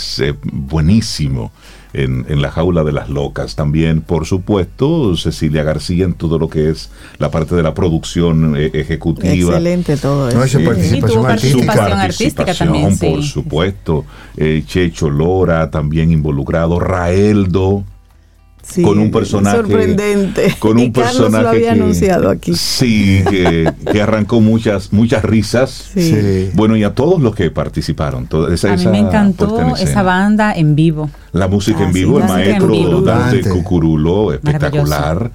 buenísimo 0.44 1.52
en, 1.94 2.26
en, 2.28 2.42
la 2.42 2.52
jaula 2.52 2.84
de 2.84 2.92
las 2.92 3.10
locas. 3.10 3.56
También, 3.56 4.02
por 4.02 4.26
supuesto, 4.26 5.16
Cecilia 5.16 5.64
García 5.64 6.06
en 6.06 6.14
todo 6.14 6.40
lo 6.40 6.50
que 6.50 6.70
es 6.70 6.90
la 7.20 7.32
parte 7.32 7.56
de 7.56 7.64
la 7.64 7.74
producción 7.74 8.56
eh, 8.58 8.72
ejecutiva. 8.74 9.52
Excelente 9.52 9.98
todo 9.98 10.30
eso. 10.30 10.60
No, 10.60 10.66
participación, 10.66 11.26
artística. 11.26 11.66
participación 11.76 12.00
artística 12.00 12.54
también, 12.54 12.98
por 12.98 13.22
sí. 13.22 13.30
supuesto. 13.30 14.06
Eh, 14.38 14.64
Checho 14.66 15.10
Lora 15.10 15.70
también 15.70 16.12
involucrado. 16.12 16.80
Raeldo. 16.80 17.84
Sí, 18.64 18.82
con 18.82 18.98
un 18.98 19.12
personaje 19.12 19.58
sorprendente. 19.58 20.56
Con 20.58 20.78
un 20.78 20.84
y 20.84 20.92
personaje 20.92 21.44
lo 21.44 21.50
había 21.50 21.74
que, 21.74 21.82
anunciado 21.82 22.30
aquí. 22.30 22.56
Sí, 22.56 23.22
que, 23.30 23.72
que, 23.92 24.02
arrancó 24.02 24.40
muchas 24.40 24.94
muchas 24.94 25.24
risas. 25.24 25.90
Sí. 25.94 26.12
Sí. 26.12 26.50
Bueno, 26.54 26.78
y 26.78 26.84
a 26.84 26.96
todos 26.96 27.22
los 27.22 27.36
que 27.36 27.52
participaron. 27.52 28.28
Toda 28.28 28.54
esa, 28.54 28.70
A 28.70 28.76
mí 28.76 28.82
esa 28.82 28.90
me 28.90 29.00
encantó 29.00 29.76
esa 29.76 30.02
banda 30.02 30.54
en 30.54 30.76
vivo. 30.76 31.10
La 31.34 31.48
música 31.48 31.80
Ah, 31.82 31.88
en 31.88 31.94
sí, 31.94 32.00
vivo, 32.00 32.20
el 32.20 32.26
maestro 32.26 33.02
Dante. 33.02 33.50
Cucurulo, 33.50 34.32
espectacular. 34.34 35.32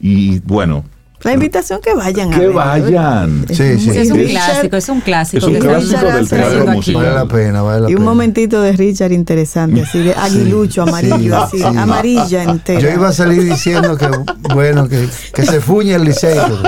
Y 0.00 0.40
bueno, 0.40 0.84
La 1.24 1.32
invitación 1.34 1.80
que 1.80 1.94
vayan 1.94 2.32
a 2.34 2.38
que 2.38 2.46
vayan. 2.48 3.46
Sí, 3.48 3.78
sí. 3.78 3.90
Es 3.90 4.10
un 4.10 4.18
sí. 4.18 4.26
clásico, 4.30 4.76
es 4.76 4.88
un 4.88 5.00
clásico. 5.00 5.38
Es 5.38 5.44
un 5.44 5.52
que 5.54 5.58
clásico 5.60 6.06
del 6.06 6.28
teatro 6.28 6.66
musical. 6.66 7.02
Vale 7.02 7.14
la 7.14 7.26
pena, 7.26 7.62
vale 7.62 7.80
la 7.82 7.90
Y 7.90 7.94
un 7.94 7.98
pena. 8.00 8.10
momentito 8.10 8.60
de 8.62 8.72
Richard 8.72 9.12
interesante, 9.12 9.82
así 9.82 10.00
de 10.00 10.14
aguilucho, 10.16 10.82
amarillo, 10.82 11.16
Sí, 11.18 11.32
así, 11.32 11.58
sí. 11.58 11.64
amarilla 11.64 12.42
entera. 12.44 12.80
Yo 12.80 12.90
iba 12.90 13.08
a 13.08 13.12
salir 13.12 13.42
diciendo 13.44 13.96
que, 13.96 14.08
bueno, 14.54 14.88
que, 14.88 15.08
que 15.34 15.42
se 15.46 15.60
fuñe 15.60 15.94
el 15.94 16.04
liceo. 16.04 16.58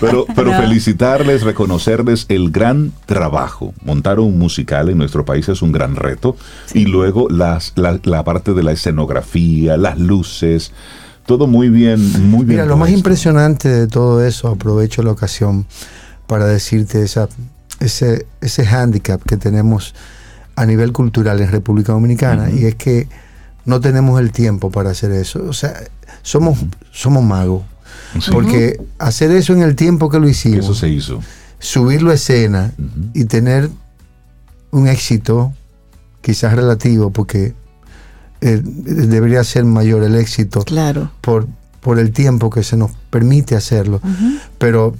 Pero, 0.00 0.26
pero 0.34 0.50
No. 0.52 0.56
felicitarles, 0.60 1.42
reconocerles 1.42 2.26
el 2.28 2.50
gran 2.50 2.92
trabajo. 3.06 3.74
Montar 3.84 4.20
un 4.20 4.38
musical 4.38 4.88
en 4.88 4.98
nuestro 4.98 5.24
país 5.24 5.48
es 5.48 5.62
un 5.62 5.72
gran 5.72 5.96
reto. 5.96 6.36
Y 6.74 6.86
luego 6.86 7.28
las, 7.28 7.72
la, 7.76 7.98
la 8.04 8.24
parte 8.24 8.52
de 8.54 8.62
la 8.62 8.72
escenografía, 8.72 9.76
las 9.76 9.98
luces, 9.98 10.72
todo 11.26 11.46
muy 11.46 11.68
bien, 11.68 12.00
muy 12.30 12.44
bien. 12.44 12.48
Mira, 12.48 12.66
lo 12.66 12.76
más 12.76 12.90
impresionante 12.90 13.68
de 13.68 13.86
todo 13.86 14.24
eso, 14.24 14.48
aprovecho 14.48 15.02
la 15.02 15.12
ocasión 15.12 15.66
para 16.26 16.46
decirte 16.46 17.02
esa, 17.02 17.28
ese, 17.80 18.26
ese 18.40 18.66
hándicap 18.66 19.22
que 19.22 19.36
tenemos 19.36 19.94
a 20.56 20.66
nivel 20.66 20.92
cultural 20.92 21.40
en 21.40 21.50
República 21.50 21.92
Dominicana, 21.92 22.50
y 22.50 22.64
es 22.66 22.74
que 22.74 23.08
no 23.64 23.80
tenemos 23.80 24.20
el 24.20 24.32
tiempo 24.32 24.70
para 24.70 24.90
hacer 24.90 25.12
eso. 25.12 25.44
O 25.48 25.52
sea, 25.52 25.74
somos, 26.22 26.58
somos 26.90 27.22
magos. 27.24 27.62
Porque 28.30 28.80
hacer 28.98 29.30
eso 29.30 29.52
en 29.52 29.62
el 29.62 29.76
tiempo 29.76 30.10
que 30.10 30.18
lo 30.18 30.28
hicimos. 30.28 30.64
Eso 30.64 30.74
se 30.74 30.88
hizo. 30.88 31.20
Subirlo 31.58 32.10
a 32.10 32.14
escena 32.14 32.72
y 33.14 33.24
tener 33.24 33.70
un 34.70 34.88
éxito, 34.88 35.52
quizás 36.20 36.54
relativo, 36.54 37.10
porque 37.10 37.54
eh, 38.42 38.60
debería 38.62 39.44
ser 39.44 39.64
mayor 39.64 40.02
el 40.02 40.16
éxito. 40.16 40.62
Claro. 40.64 41.10
Por, 41.20 41.46
por 41.80 41.98
el 42.00 42.10
tiempo 42.12 42.50
que 42.50 42.64
se 42.64 42.76
nos 42.76 42.90
permite 43.08 43.54
hacerlo. 43.54 44.00
Pero 44.58 44.94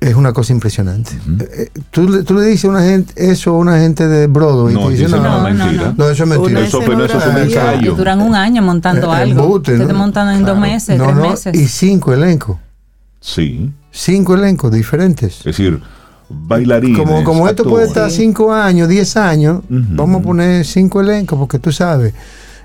es 0.00 0.14
una 0.14 0.34
cosa 0.34 0.52
impresionante. 0.52 1.12
Eh, 1.40 1.70
eh, 1.74 1.80
¿Tú, 1.90 2.08
le 2.08 2.44
dices 2.44 2.64
una 2.64 2.82
gente, 2.82 3.12
eso 3.16 3.50
a 3.50 3.58
una 3.58 3.80
gente 3.80 4.06
de 4.06 4.26
Broadway 4.26 4.74
no, 4.74 4.92
y 4.92 4.96
te 4.96 5.08
no, 5.08 5.16
no, 5.16 5.40
mentira. 5.40 5.94
No, 5.96 6.10
eso 6.10 6.24
es 6.24 6.28
mentira. 6.28 6.60
Eso, 6.60 6.80
pero 6.84 7.04
eso 7.06 7.18
es 7.18 7.26
un 7.26 7.36
ensayo. 7.38 7.94
Duran 7.94 8.20
un 8.20 8.34
año 8.34 8.60
montando 8.60 9.10
algo. 9.10 9.62
Te 9.62 9.76
montan 9.92 10.36
en 10.36 10.44
dos 10.44 10.58
meses, 10.58 11.00
tres 11.00 11.16
meses. 11.16 11.54
Y 11.54 11.66
cinco 11.68 12.12
elencos. 12.12 12.58
Sí. 13.20 13.72
Cinco 13.90 14.34
elencos 14.34 14.70
diferentes. 14.70 15.38
Es 15.38 15.44
decir, 15.44 15.80
bailarines. 16.28 16.98
Como, 16.98 17.24
como 17.24 17.48
esto 17.48 17.64
puede 17.64 17.86
estar 17.86 18.10
cinco 18.10 18.52
años, 18.52 18.88
diez 18.88 19.16
años, 19.16 19.62
vamos 19.68 20.20
a 20.20 20.24
poner 20.24 20.66
cinco 20.66 21.00
elencos, 21.00 21.38
porque 21.38 21.58
tú 21.58 21.72
sabes. 21.72 22.12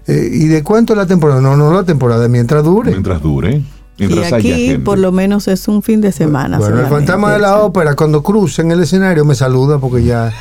Eh, 0.08 0.30
¿Y 0.32 0.48
de 0.48 0.64
cuánto 0.64 0.94
es 0.94 0.98
la 0.98 1.06
temporada? 1.06 1.42
No, 1.42 1.56
no 1.56 1.74
la 1.74 1.84
temporada, 1.84 2.28
mientras 2.28 2.64
dure. 2.64 2.92
Mientras 2.92 3.22
dure. 3.22 3.62
Mientras 3.98 4.32
y 4.32 4.34
aquí 4.34 4.78
por 4.80 4.98
lo 4.98 5.12
menos 5.12 5.48
es 5.48 5.68
un 5.68 5.84
fin 5.84 6.02
de 6.02 6.12
semana. 6.12 6.58
Bueno, 6.58 6.80
el 6.80 6.88
fantasma 6.88 7.32
de 7.34 7.40
la 7.40 7.60
ópera 7.60 7.96
cuando 7.96 8.24
cruza 8.24 8.64
en 8.64 8.72
el 8.72 8.82
escenario 8.82 9.24
me 9.24 9.36
saluda 9.36 9.78
porque 9.78 10.04
ya, 10.04 10.34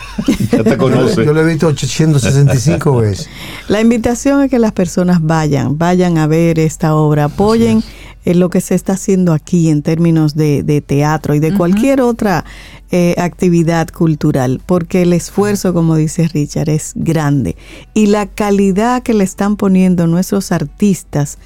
ya 0.51 0.65
te 0.65 0.79
conoce. 0.79 1.23
Yo 1.23 1.35
lo 1.35 1.43
he 1.43 1.45
visto 1.45 1.67
865 1.67 2.97
veces. 3.01 3.29
La 3.69 3.83
invitación 3.83 4.43
es 4.43 4.51
que 4.51 4.59
las 4.59 4.73
personas 4.73 5.19
vayan, 5.21 5.77
vayan 5.77 6.17
a 6.17 6.27
ver 6.27 6.59
esta 6.59 6.95
obra, 6.95 7.25
apoyen 7.25 7.85
en 8.25 8.41
lo 8.41 8.51
que 8.51 8.61
se 8.61 8.75
está 8.75 8.95
haciendo 8.95 9.33
aquí 9.33 9.69
en 9.69 9.83
términos 9.83 10.35
de, 10.35 10.63
de 10.63 10.81
teatro 10.81 11.35
y 11.35 11.41
de 11.41 11.55
cualquier 11.55 12.01
otra 12.01 12.45
eh, 12.91 13.15
actividad 13.19 13.89
cultural, 13.89 14.61
porque 14.65 15.03
el 15.03 15.13
esfuerzo, 15.13 15.73
como 15.73 15.97
dice 15.97 16.29
Richard, 16.29 16.69
es 16.69 16.93
grande 16.95 17.57
y 17.95 18.07
la 18.07 18.27
calidad 18.27 19.03
que 19.03 19.15
le 19.15 19.25
están 19.25 19.57
poniendo 19.57 20.07
nuestros 20.07 20.53
artistas 20.53 21.39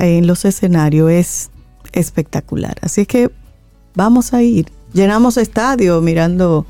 en 0.00 0.26
los 0.26 0.44
escenarios 0.44 1.10
es 1.10 1.50
espectacular. 1.92 2.76
Así 2.80 3.02
es 3.02 3.06
que 3.06 3.30
vamos 3.94 4.32
a 4.32 4.42
ir. 4.42 4.70
Llenamos 4.92 5.36
estadio 5.36 6.00
mirando 6.00 6.66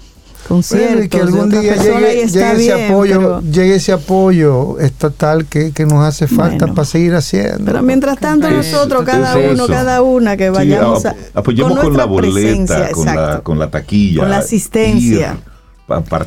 conciertos. 0.47 1.05
y 1.05 1.09
que 1.09 1.21
algún 1.21 1.51
día 1.51 1.77
llegue, 1.77 2.23
ese 2.23 2.87
apoyo, 2.87 3.41
llegue 3.41 3.75
ese 3.77 3.93
apoyo 3.93 4.79
estatal 4.79 5.47
que, 5.47 5.73
nos 5.87 6.05
hace 6.05 6.27
falta 6.27 6.67
para 6.69 6.85
seguir 6.85 7.15
haciendo. 7.15 7.65
Pero 7.65 7.83
mientras 7.83 8.19
tanto 8.19 8.51
nosotros, 8.51 9.05
cada 9.05 9.37
uno, 9.37 9.67
cada 9.67 10.03
una 10.03 10.37
que 10.37 10.51
vayamos 10.51 11.07
a... 11.07 11.15
Apoyemos 11.35 11.79
con, 11.79 11.97
la 11.97 12.05
boleta, 12.05 12.91
con 12.91 13.07
la, 13.07 13.41
con 13.43 13.59
la 13.59 13.71
taquilla. 13.71 14.21
Con 14.21 14.31
la 14.31 14.39
asistencia. 14.39 15.39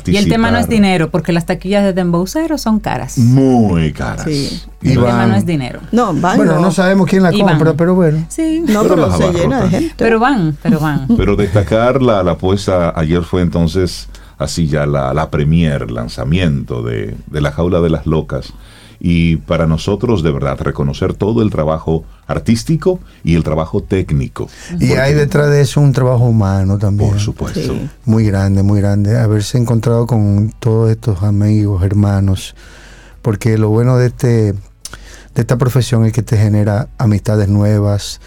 Y 0.06 0.16
el 0.16 0.28
tema 0.28 0.50
no 0.50 0.58
es 0.58 0.68
dinero, 0.68 1.10
porque 1.10 1.32
las 1.32 1.44
taquillas 1.44 1.84
de 1.84 1.92
Dembowcero 1.92 2.56
son 2.56 2.80
caras. 2.80 3.18
Muy 3.18 3.92
caras. 3.92 4.24
Sí. 4.24 4.62
Y 4.80 4.92
el 4.92 4.94
tema 4.94 5.26
no 5.26 5.34
es 5.34 5.44
dinero. 5.44 5.80
No, 5.92 6.14
van. 6.14 6.38
Bueno, 6.38 6.58
no 6.58 6.72
sabemos 6.72 7.06
quién 7.06 7.22
la 7.22 7.30
compra, 7.30 7.74
pero 7.74 7.94
bueno. 7.94 8.24
Sí, 8.28 8.64
no, 8.66 8.82
pero, 8.84 9.14
se 9.14 9.32
llena 9.32 9.62
de 9.62 9.68
gente. 9.68 9.94
Pero 9.98 10.18
van, 10.18 10.56
pero 10.62 10.80
van. 10.80 11.06
Pero 11.16 11.36
destacar 11.36 12.00
la, 12.00 12.22
la 12.22 12.32
apuesta 12.32 12.98
ayer 12.98 13.22
fue 13.22 13.42
entonces 13.42 14.08
así 14.38 14.66
ya 14.66 14.86
la, 14.86 15.12
la 15.12 15.30
premier, 15.30 15.90
lanzamiento 15.90 16.82
de, 16.82 17.14
de 17.26 17.40
La 17.42 17.52
Jaula 17.52 17.80
de 17.80 17.90
las 17.90 18.06
Locas 18.06 18.54
y 19.00 19.36
para 19.36 19.66
nosotros 19.66 20.22
de 20.22 20.30
verdad 20.30 20.60
reconocer 20.60 21.14
todo 21.14 21.42
el 21.42 21.50
trabajo 21.50 22.04
artístico 22.26 23.00
y 23.24 23.34
el 23.34 23.42
trabajo 23.42 23.82
técnico. 23.82 24.48
Y 24.78 24.92
hay 24.92 25.14
detrás 25.14 25.50
de 25.50 25.62
eso 25.62 25.80
un 25.80 25.92
trabajo 25.92 26.24
humano 26.24 26.78
también. 26.78 27.10
Por 27.10 27.18
supuesto. 27.18 27.74
Muy 28.04 28.26
grande, 28.26 28.62
muy 28.62 28.80
grande. 28.80 29.18
Haberse 29.18 29.56
encontrado 29.56 30.06
con 30.06 30.52
todos 30.60 30.90
estos 30.90 31.22
amigos, 31.22 31.82
hermanos, 31.82 32.54
porque 33.22 33.56
lo 33.56 33.70
bueno 33.70 33.96
de 33.96 34.08
este 34.08 34.54
de 35.34 35.42
esta 35.42 35.56
profesión 35.56 36.04
es 36.04 36.12
que 36.12 36.22
te 36.22 36.36
genera 36.36 36.88
amistades 36.98 37.48
nuevas, 37.48 38.20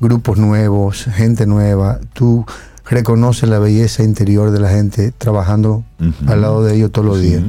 grupos 0.00 0.38
nuevos, 0.38 1.04
gente 1.04 1.46
nueva. 1.46 2.00
Tú 2.14 2.44
reconoce 2.86 3.46
la 3.46 3.58
belleza 3.58 4.02
interior 4.04 4.50
de 4.50 4.60
la 4.60 4.68
gente 4.70 5.12
trabajando 5.12 5.84
al 6.26 6.40
lado 6.40 6.64
de 6.64 6.76
ellos 6.76 6.92
todos 6.92 7.06
los 7.06 7.20
días. 7.20 7.42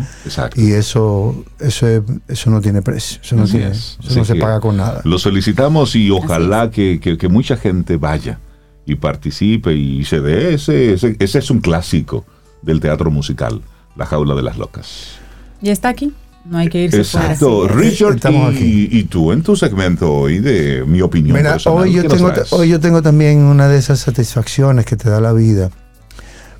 Y 0.56 0.72
eso, 0.72 1.46
eso, 1.60 1.88
eso 2.28 2.50
no 2.50 2.62
tiene 2.62 2.82
precio, 2.82 3.20
eso 3.24 3.36
no, 3.36 3.46
se 3.48 4.36
paga 4.36 4.60
con 4.60 4.78
nada. 4.78 5.02
Lo 5.04 5.20
solicitamos 5.20 5.96
y 5.96 6.10
ojalá 6.10 6.72
que, 6.72 7.28
mucha 7.30 7.58
gente 7.58 7.98
vaya 7.98 8.40
y 8.86 8.96
participe 8.96 9.74
y 9.74 10.06
se 10.06 10.22
dé 10.22 10.54
ese, 10.54 10.94
ese, 10.94 11.16
ese 11.20 11.40
es 11.40 11.52
un 11.52 11.60
clásico 11.60 12.26
del 12.62 12.80
teatro 12.80 13.12
musical, 13.12 13.62
La 13.96 14.06
Jaula 14.06 14.34
de 14.34 14.44
las 14.44 14.58
Locas. 14.58 15.20
Y 15.62 15.70
está 15.70 15.90
aquí. 15.90 16.14
No 16.50 16.60
hay 16.60 16.70
que 16.70 16.84
irse 16.84 16.98
Exacto. 16.98 17.68
Richard, 17.68 18.16
Estamos 18.16 18.54
y, 18.54 18.56
aquí. 18.56 18.90
y 18.92 19.04
tú 19.04 19.32
en 19.32 19.44
tu 19.44 19.56
segmento 19.56 20.14
hoy 20.14 20.40
de 20.40 20.84
mi 20.86 21.02
opinión 21.02 21.36
personal, 21.42 21.84
hoy, 21.84 21.94
yo 21.94 22.08
tengo, 22.08 22.32
hoy 22.52 22.70
yo 22.70 22.80
tengo 22.80 23.02
también 23.02 23.40
una 23.40 23.68
de 23.68 23.78
esas 23.78 24.00
satisfacciones 24.00 24.86
que 24.86 24.96
te 24.96 25.10
da 25.10 25.20
la 25.20 25.34
vida 25.34 25.72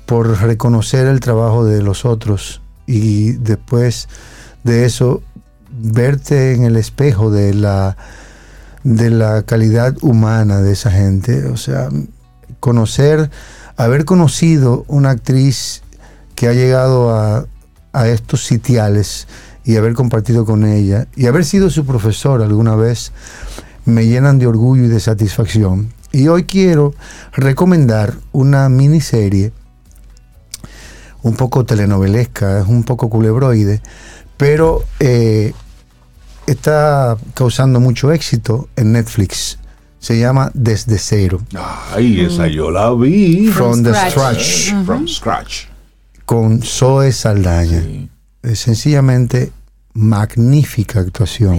por 0.04 0.40
reconocer 0.40 1.06
el 1.06 1.20
trabajo 1.20 1.64
de 1.64 1.82
los 1.82 2.04
otros 2.04 2.60
y 2.86 3.32
después 3.32 4.08
de 4.62 4.84
eso 4.84 5.22
verte 5.70 6.54
en 6.54 6.64
el 6.64 6.76
espejo 6.76 7.30
de 7.30 7.54
la 7.54 7.96
de 8.84 9.10
la 9.10 9.42
calidad 9.42 9.96
humana 10.02 10.60
de 10.60 10.72
esa 10.72 10.90
gente, 10.90 11.46
o 11.46 11.56
sea, 11.56 11.88
conocer, 12.60 13.30
haber 13.76 14.04
conocido 14.04 14.84
una 14.86 15.10
actriz 15.10 15.82
que 16.34 16.48
ha 16.48 16.52
llegado 16.52 17.14
a, 17.14 17.46
a 17.92 18.08
estos 18.08 18.44
sitiales 18.44 19.26
y 19.68 19.76
haber 19.76 19.92
compartido 19.92 20.46
con 20.46 20.64
ella 20.64 21.08
y 21.14 21.26
haber 21.26 21.44
sido 21.44 21.68
su 21.68 21.84
profesor 21.84 22.40
alguna 22.40 22.74
vez 22.74 23.12
me 23.84 24.06
llenan 24.06 24.38
de 24.38 24.46
orgullo 24.46 24.84
y 24.84 24.88
de 24.88 24.98
satisfacción. 24.98 25.92
Y 26.10 26.28
hoy 26.28 26.44
quiero 26.44 26.94
recomendar 27.34 28.14
una 28.32 28.70
miniserie 28.70 29.52
un 31.22 31.36
poco 31.36 31.66
telenovelesca, 31.66 32.60
es 32.60 32.66
un 32.66 32.82
poco 32.82 33.10
culebroide, 33.10 33.82
pero 34.38 34.84
eh, 35.00 35.52
está 36.46 37.18
causando 37.34 37.78
mucho 37.78 38.10
éxito 38.10 38.70
en 38.74 38.92
Netflix. 38.92 39.58
Se 39.98 40.18
llama 40.18 40.50
Desde 40.54 40.96
Cero. 40.96 41.42
Ay, 41.92 42.22
esa 42.22 42.46
yo 42.46 42.70
la 42.70 42.94
vi. 42.94 43.48
From, 43.48 43.82
the 43.82 43.92
Scratch. 43.92 44.72
From 44.86 45.06
Scratch. 45.06 45.66
Con 46.24 46.62
Zoe 46.62 47.12
Saldaña. 47.12 47.82
Sencillamente 48.54 49.52
magnífica 49.98 51.00
actuación 51.00 51.58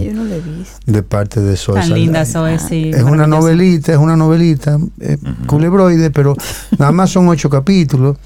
de 0.86 1.04
parte 1.04 1.42
de 1.42 1.58
Zoe. 1.58 1.76
Tan 1.76 1.94
linda 1.94 2.26
Zoe, 2.26 2.58
sí. 2.58 2.90
Es 2.94 3.04
una 3.04 3.28
novelita, 3.28 3.92
es 3.92 3.98
una 3.98 4.16
novelita, 4.16 4.80
eh, 5.02 5.18
culebroide, 5.46 6.10
pero 6.10 6.36
nada 6.78 6.92
más 6.94 7.10
son 7.12 7.28
ocho 7.28 7.50
capítulos. 7.50 8.18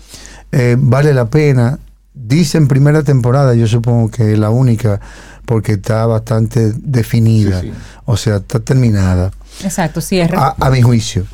Eh, 0.51 0.76
vale 0.80 1.14
la 1.14 1.26
pena. 1.26 1.80
Dice 2.14 2.59
en 2.59 2.68
primera 2.68 3.01
temporada, 3.01 3.55
yo 3.55 3.68
supongo 3.68 4.11
que 4.11 4.34
es 4.34 4.39
la 4.39 4.51
única, 4.51 5.01
porque 5.45 5.74
está 5.74 6.05
bastante 6.05 6.74
definida. 6.76 7.64
O 8.05 8.16
sea, 8.16 8.36
está 8.38 8.59
terminada. 8.59 9.32
Exacto, 9.64 9.99
cierra. 9.99 10.55
A, 10.59 10.68
a 10.68 10.70
mi 10.70 10.84
juicio. 10.84 11.26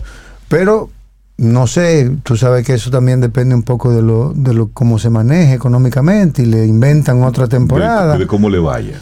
Pero 0.48 0.90
no 1.40 1.68
sé, 1.68 2.12
tú 2.24 2.36
sabes 2.36 2.66
que 2.66 2.74
eso 2.74 2.92
también 2.92 3.22
depende 3.22 3.56
un 3.56 3.64
poco 3.64 3.94
de 3.94 4.02
lo, 4.02 4.34
de 4.36 4.54
lo 4.54 4.70
cómo 4.70 5.00
se 5.00 5.10
maneje 5.10 5.54
económicamente 5.54 6.42
y 6.42 6.46
le 6.46 6.66
inventan 6.66 7.24
otra 7.24 7.48
temporada. 7.48 8.18
De, 8.18 8.28
cómo 8.28 8.50
le 8.50 8.60
vaya. 8.60 9.02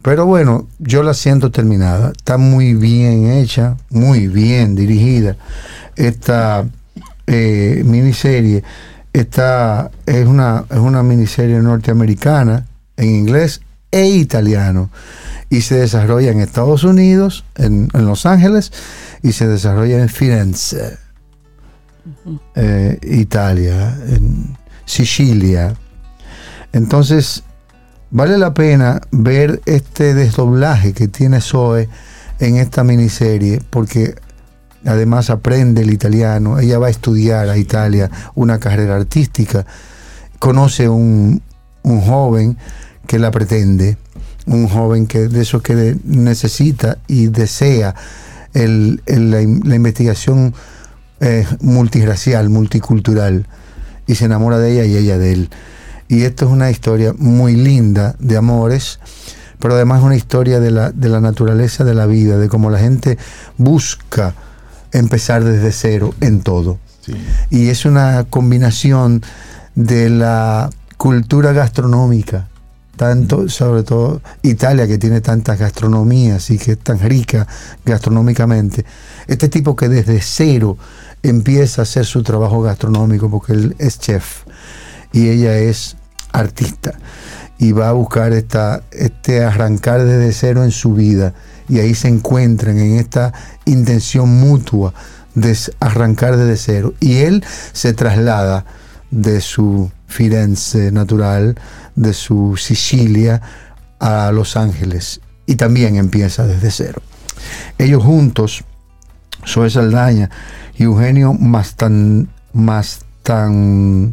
Pero 0.00 0.26
bueno, 0.26 0.66
yo 0.78 1.02
la 1.02 1.14
siento 1.14 1.50
terminada. 1.50 2.12
Está 2.16 2.38
muy 2.38 2.74
bien 2.74 3.30
hecha, 3.30 3.76
muy 3.90 4.26
bien 4.26 4.74
dirigida. 4.74 5.36
Esta 5.96 6.64
eh, 7.26 7.82
miniserie 7.84 8.64
esta, 9.12 9.90
es, 10.06 10.26
una, 10.26 10.64
es 10.70 10.78
una 10.78 11.02
miniserie 11.02 11.60
norteamericana 11.60 12.66
en 12.96 13.10
inglés 13.10 13.60
e 13.90 14.06
italiano 14.08 14.90
y 15.50 15.60
se 15.60 15.76
desarrolla 15.76 16.30
en 16.30 16.40
Estados 16.40 16.82
Unidos, 16.84 17.44
en, 17.56 17.88
en 17.92 18.06
Los 18.06 18.24
Ángeles, 18.24 18.72
y 19.22 19.32
se 19.32 19.46
desarrolla 19.46 20.00
en 20.00 20.08
Firenze. 20.08 21.01
Eh, 22.54 22.98
Italia, 23.02 23.96
en 24.08 24.56
Sicilia. 24.84 25.74
Entonces, 26.72 27.44
vale 28.10 28.38
la 28.38 28.54
pena 28.54 29.00
ver 29.10 29.60
este 29.66 30.14
desdoblaje 30.14 30.92
que 30.92 31.08
tiene 31.08 31.40
Zoe 31.40 31.88
en 32.38 32.56
esta 32.56 32.82
miniserie, 32.82 33.60
porque 33.70 34.14
además 34.84 35.30
aprende 35.30 35.82
el 35.82 35.92
italiano, 35.92 36.58
ella 36.58 36.78
va 36.78 36.88
a 36.88 36.90
estudiar 36.90 37.48
a 37.48 37.56
Italia 37.56 38.10
una 38.34 38.58
carrera 38.58 38.96
artística, 38.96 39.64
conoce 40.38 40.88
un, 40.88 41.40
un 41.82 42.00
joven 42.00 42.56
que 43.06 43.18
la 43.18 43.30
pretende 43.30 43.96
un 44.46 44.68
joven 44.68 45.06
que 45.06 45.28
de 45.28 45.42
eso 45.42 45.60
que 45.60 45.96
necesita 46.04 46.98
y 47.06 47.26
desea 47.26 47.94
la, 48.54 49.42
investigación 49.42 50.54
eh, 51.22 51.46
multirracial, 51.60 52.50
multicultural, 52.50 53.46
y 54.06 54.16
se 54.16 54.24
enamora 54.24 54.58
de 54.58 54.72
ella 54.72 54.84
y 54.84 54.96
ella 54.96 55.18
de 55.18 55.32
él. 55.32 55.50
Y 56.08 56.24
esto 56.24 56.46
es 56.46 56.50
una 56.50 56.70
historia 56.70 57.14
muy 57.16 57.54
linda 57.56 58.16
de 58.18 58.36
amores, 58.36 58.98
pero 59.58 59.74
además 59.74 60.00
es 60.00 60.04
una 60.04 60.16
historia 60.16 60.60
de 60.60 60.72
la, 60.72 60.90
de 60.90 61.08
la 61.08 61.20
naturaleza 61.20 61.84
de 61.84 61.94
la 61.94 62.06
vida, 62.06 62.36
de 62.36 62.48
cómo 62.48 62.70
la 62.70 62.80
gente 62.80 63.16
busca 63.56 64.34
empezar 64.90 65.44
desde 65.44 65.70
cero 65.72 66.12
en 66.20 66.42
todo. 66.42 66.78
Y 67.50 67.68
es 67.68 67.84
una 67.84 68.24
combinación 68.28 69.22
de 69.74 70.10
la 70.10 70.70
cultura 70.96 71.52
gastronómica, 71.52 72.48
tanto, 72.96 73.48
sobre 73.48 73.82
todo 73.82 74.20
Italia 74.42 74.86
que 74.86 74.98
tiene 74.98 75.20
tantas 75.20 75.58
gastronomías 75.58 76.50
y 76.50 76.58
que 76.58 76.72
es 76.72 76.78
tan 76.78 76.98
rica 77.00 77.46
gastronómicamente. 77.84 78.84
Este 79.26 79.48
tipo 79.48 79.74
que 79.74 79.88
desde 79.88 80.20
cero 80.20 80.76
empieza 81.22 81.82
a 81.82 81.84
hacer 81.84 82.04
su 82.04 82.22
trabajo 82.22 82.62
gastronómico 82.62 83.30
porque 83.30 83.52
él 83.52 83.76
es 83.78 83.98
chef 83.98 84.44
y 85.12 85.28
ella 85.28 85.56
es 85.58 85.96
artista 86.32 86.94
y 87.58 87.72
va 87.72 87.90
a 87.90 87.92
buscar 87.92 88.32
esta, 88.32 88.82
este 88.90 89.44
arrancar 89.44 90.04
desde 90.04 90.32
cero 90.32 90.64
en 90.64 90.70
su 90.70 90.94
vida 90.94 91.34
y 91.68 91.78
ahí 91.78 91.94
se 91.94 92.08
encuentran 92.08 92.78
en 92.78 92.96
esta 92.96 93.32
intención 93.66 94.28
mutua 94.28 94.92
de 95.34 95.56
arrancar 95.80 96.36
desde 96.36 96.56
cero 96.56 96.94
y 97.00 97.18
él 97.18 97.44
se 97.72 97.92
traslada 97.94 98.64
de 99.10 99.40
su 99.40 99.90
Firenze 100.08 100.90
natural, 100.90 101.58
de 101.94 102.12
su 102.12 102.56
Sicilia 102.56 103.40
a 104.00 104.32
Los 104.32 104.56
Ángeles 104.56 105.20
y 105.46 105.56
también 105.56 105.96
empieza 105.96 106.46
desde 106.46 106.70
cero. 106.70 107.02
Ellos 107.78 108.02
juntos, 108.02 108.64
Zoe 109.46 109.70
Saldaña 109.70 110.30
y 110.76 110.84
Eugenio 110.84 111.32
Mastan, 111.34 112.28
Mastandrea, 112.52 114.12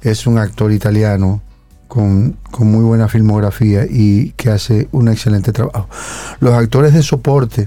es 0.00 0.26
un 0.26 0.38
actor 0.38 0.72
italiano 0.72 1.42
con, 1.88 2.36
con, 2.50 2.70
muy 2.70 2.84
buena 2.84 3.08
filmografía 3.08 3.84
y 3.88 4.30
que 4.36 4.50
hace 4.50 4.88
un 4.92 5.08
excelente 5.08 5.52
trabajo. 5.52 5.88
Los 6.40 6.54
actores 6.54 6.94
de 6.94 7.02
soporte, 7.02 7.66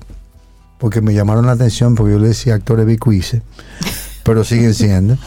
porque 0.79 1.01
me 1.01 1.13
llamaron 1.13 1.45
la 1.45 1.53
atención, 1.53 1.95
porque 1.95 2.13
yo 2.13 2.19
le 2.19 2.29
decía 2.29 2.55
actores 2.55 2.85
bicuice, 2.85 3.41
pero 4.23 4.43
siguen 4.43 4.73
siendo. 4.73 5.17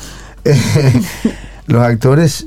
los 1.66 1.82
actores 1.82 2.46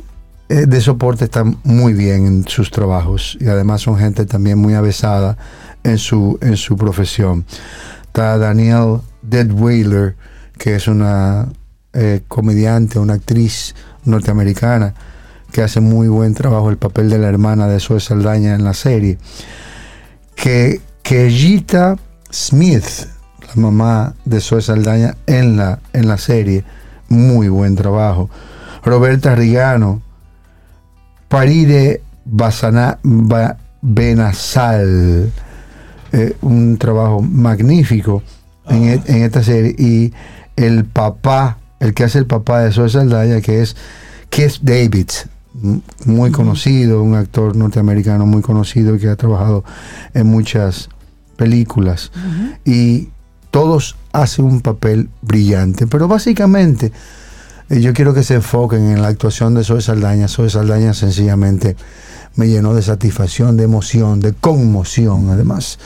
eh, 0.49 0.65
de 0.65 0.81
soporte 0.81 1.25
están 1.25 1.57
muy 1.63 1.93
bien 1.93 2.25
en 2.25 2.47
sus 2.47 2.71
trabajos 2.71 3.37
y 3.39 3.47
además 3.47 3.81
son 3.81 3.97
gente 3.97 4.25
también 4.25 4.57
muy 4.57 4.73
avesada 4.73 5.37
en 5.83 5.97
su, 5.97 6.37
en 6.41 6.57
su 6.57 6.75
profesión. 6.75 7.45
Está 8.03 8.37
Danielle 8.37 8.99
Deadweiler, 9.21 10.15
que 10.57 10.75
es 10.75 10.87
una 10.87 11.47
eh, 11.93 12.21
comediante, 12.27 12.99
una 12.99 13.13
actriz 13.13 13.75
norteamericana 14.05 14.93
que 15.51 15.61
hace 15.61 15.81
muy 15.81 16.07
buen 16.07 16.33
trabajo 16.33 16.69
el 16.69 16.77
papel 16.77 17.09
de 17.09 17.17
la 17.17 17.27
hermana 17.27 17.67
de 17.67 17.79
Zoe 17.79 17.99
Saldaña 17.99 18.55
en 18.55 18.63
la 18.63 18.73
serie. 18.73 19.17
Que, 20.35 20.81
que 21.03 21.29
Smith, 22.31 23.07
la 23.41 23.61
mamá 23.61 24.15
de 24.23 24.39
Zoe 24.39 24.61
Saldaña 24.61 25.17
en 25.27 25.57
la, 25.57 25.79
en 25.93 26.07
la 26.07 26.17
serie, 26.17 26.63
muy 27.09 27.49
buen 27.49 27.75
trabajo. 27.75 28.29
Roberta 28.83 29.35
Rigano, 29.35 30.01
Paride 31.27 32.01
Basana, 32.25 32.99
Benazal, 33.81 35.31
eh, 36.11 36.35
un 36.41 36.77
trabajo 36.77 37.21
magnífico 37.21 38.23
en, 38.67 38.83
e, 38.83 39.01
en, 39.05 39.23
esta 39.23 39.43
serie. 39.43 39.75
Y 39.77 40.13
el 40.55 40.85
papá, 40.85 41.57
el 41.79 41.93
que 41.93 42.03
hace 42.03 42.19
el 42.19 42.25
papá 42.25 42.61
de 42.61 42.71
Zoe 42.71 42.89
Saldaya, 42.89 43.41
que 43.41 43.61
es 43.61 43.75
Keith 44.29 44.59
Davids, 44.61 45.27
muy 46.05 46.31
conocido, 46.31 47.03
un 47.03 47.15
actor 47.15 47.55
norteamericano 47.55 48.25
muy 48.25 48.41
conocido 48.41 48.97
que 48.97 49.09
ha 49.09 49.15
trabajado 49.15 49.63
en 50.13 50.27
muchas 50.27 50.89
películas. 51.35 52.11
Y 52.65 53.09
todos 53.51 53.95
hacen 54.13 54.45
un 54.45 54.61
papel 54.61 55.09
brillante, 55.21 55.87
pero 55.87 56.07
básicamente 56.07 56.91
eh, 57.69 57.81
yo 57.81 57.93
quiero 57.93 58.13
que 58.13 58.23
se 58.23 58.35
enfoquen 58.35 58.91
en 58.91 59.01
la 59.01 59.09
actuación 59.09 59.53
de 59.55 59.63
Zoe 59.63 59.81
Saldaña. 59.81 60.27
Zoe 60.27 60.49
Saldaña 60.49 60.93
sencillamente 60.93 61.75
me 62.35 62.47
llenó 62.47 62.73
de 62.73 62.81
satisfacción, 62.81 63.57
de 63.57 63.63
emoción, 63.63 64.19
de 64.19 64.33
conmoción 64.33 65.29
además, 65.29 65.79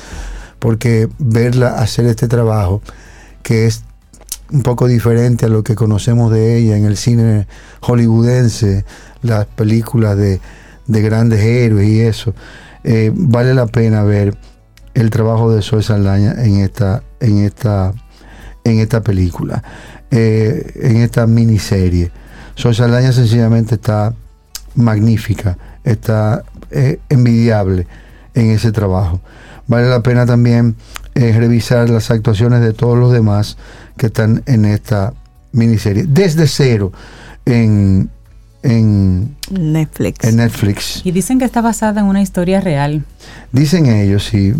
porque 0.59 1.09
verla 1.19 1.75
hacer 1.79 2.05
este 2.05 2.27
trabajo 2.27 2.81
que 3.43 3.65
es 3.65 3.83
un 4.51 4.63
poco 4.63 4.87
diferente 4.87 5.45
a 5.45 5.49
lo 5.49 5.63
que 5.63 5.75
conocemos 5.75 6.31
de 6.31 6.57
ella 6.57 6.77
en 6.77 6.85
el 6.85 6.97
cine 6.97 7.47
hollywoodense, 7.81 8.85
las 9.21 9.45
películas 9.45 10.17
de, 10.17 10.39
grandes 10.87 11.41
héroes 11.41 11.87
y 11.87 12.01
eso, 12.01 12.33
eh, 12.83 13.11
vale 13.13 13.53
la 13.53 13.65
pena 13.65 14.03
ver 14.03 14.37
el 14.93 15.09
trabajo 15.09 15.53
de 15.53 15.61
Zoe 15.61 15.83
Saldaña 15.83 16.35
en 16.43 16.57
esta, 16.57 17.03
en 17.19 17.39
esta, 17.39 17.93
en 18.63 18.79
esta 18.79 19.01
película, 19.01 19.63
eh, 20.11 20.71
en 20.75 20.97
esta 20.97 21.27
miniserie. 21.27 22.11
Zoe 22.57 22.73
Saldaña 22.73 23.11
sencillamente 23.11 23.75
está 23.75 24.13
magnífica, 24.75 25.57
está 25.85 26.43
eh, 26.71 26.99
envidiable 27.09 27.87
en 28.33 28.49
ese 28.49 28.71
trabajo. 28.71 29.21
Vale 29.67 29.87
la 29.87 30.01
pena 30.01 30.25
también 30.25 30.75
eh, 31.15 31.31
revisar 31.31 31.89
las 31.89 32.11
actuaciones 32.11 32.61
de 32.61 32.73
todos 32.73 32.97
los 32.97 33.11
demás 33.11 33.57
que 33.97 34.07
están 34.07 34.43
en 34.45 34.65
esta 34.65 35.13
miniserie. 35.53 36.05
Desde 36.07 36.47
cero 36.47 36.91
en, 37.45 38.09
en 38.61 39.35
Netflix. 39.49 40.27
En 40.27 40.37
Netflix. 40.37 41.01
Y 41.05 41.11
dicen 41.11 41.39
que 41.39 41.45
está 41.45 41.61
basada 41.61 42.01
en 42.01 42.07
una 42.07 42.21
historia 42.21 42.59
real. 42.59 43.05
Dicen 43.51 43.85
ellos, 43.85 44.25
sí. 44.25 44.53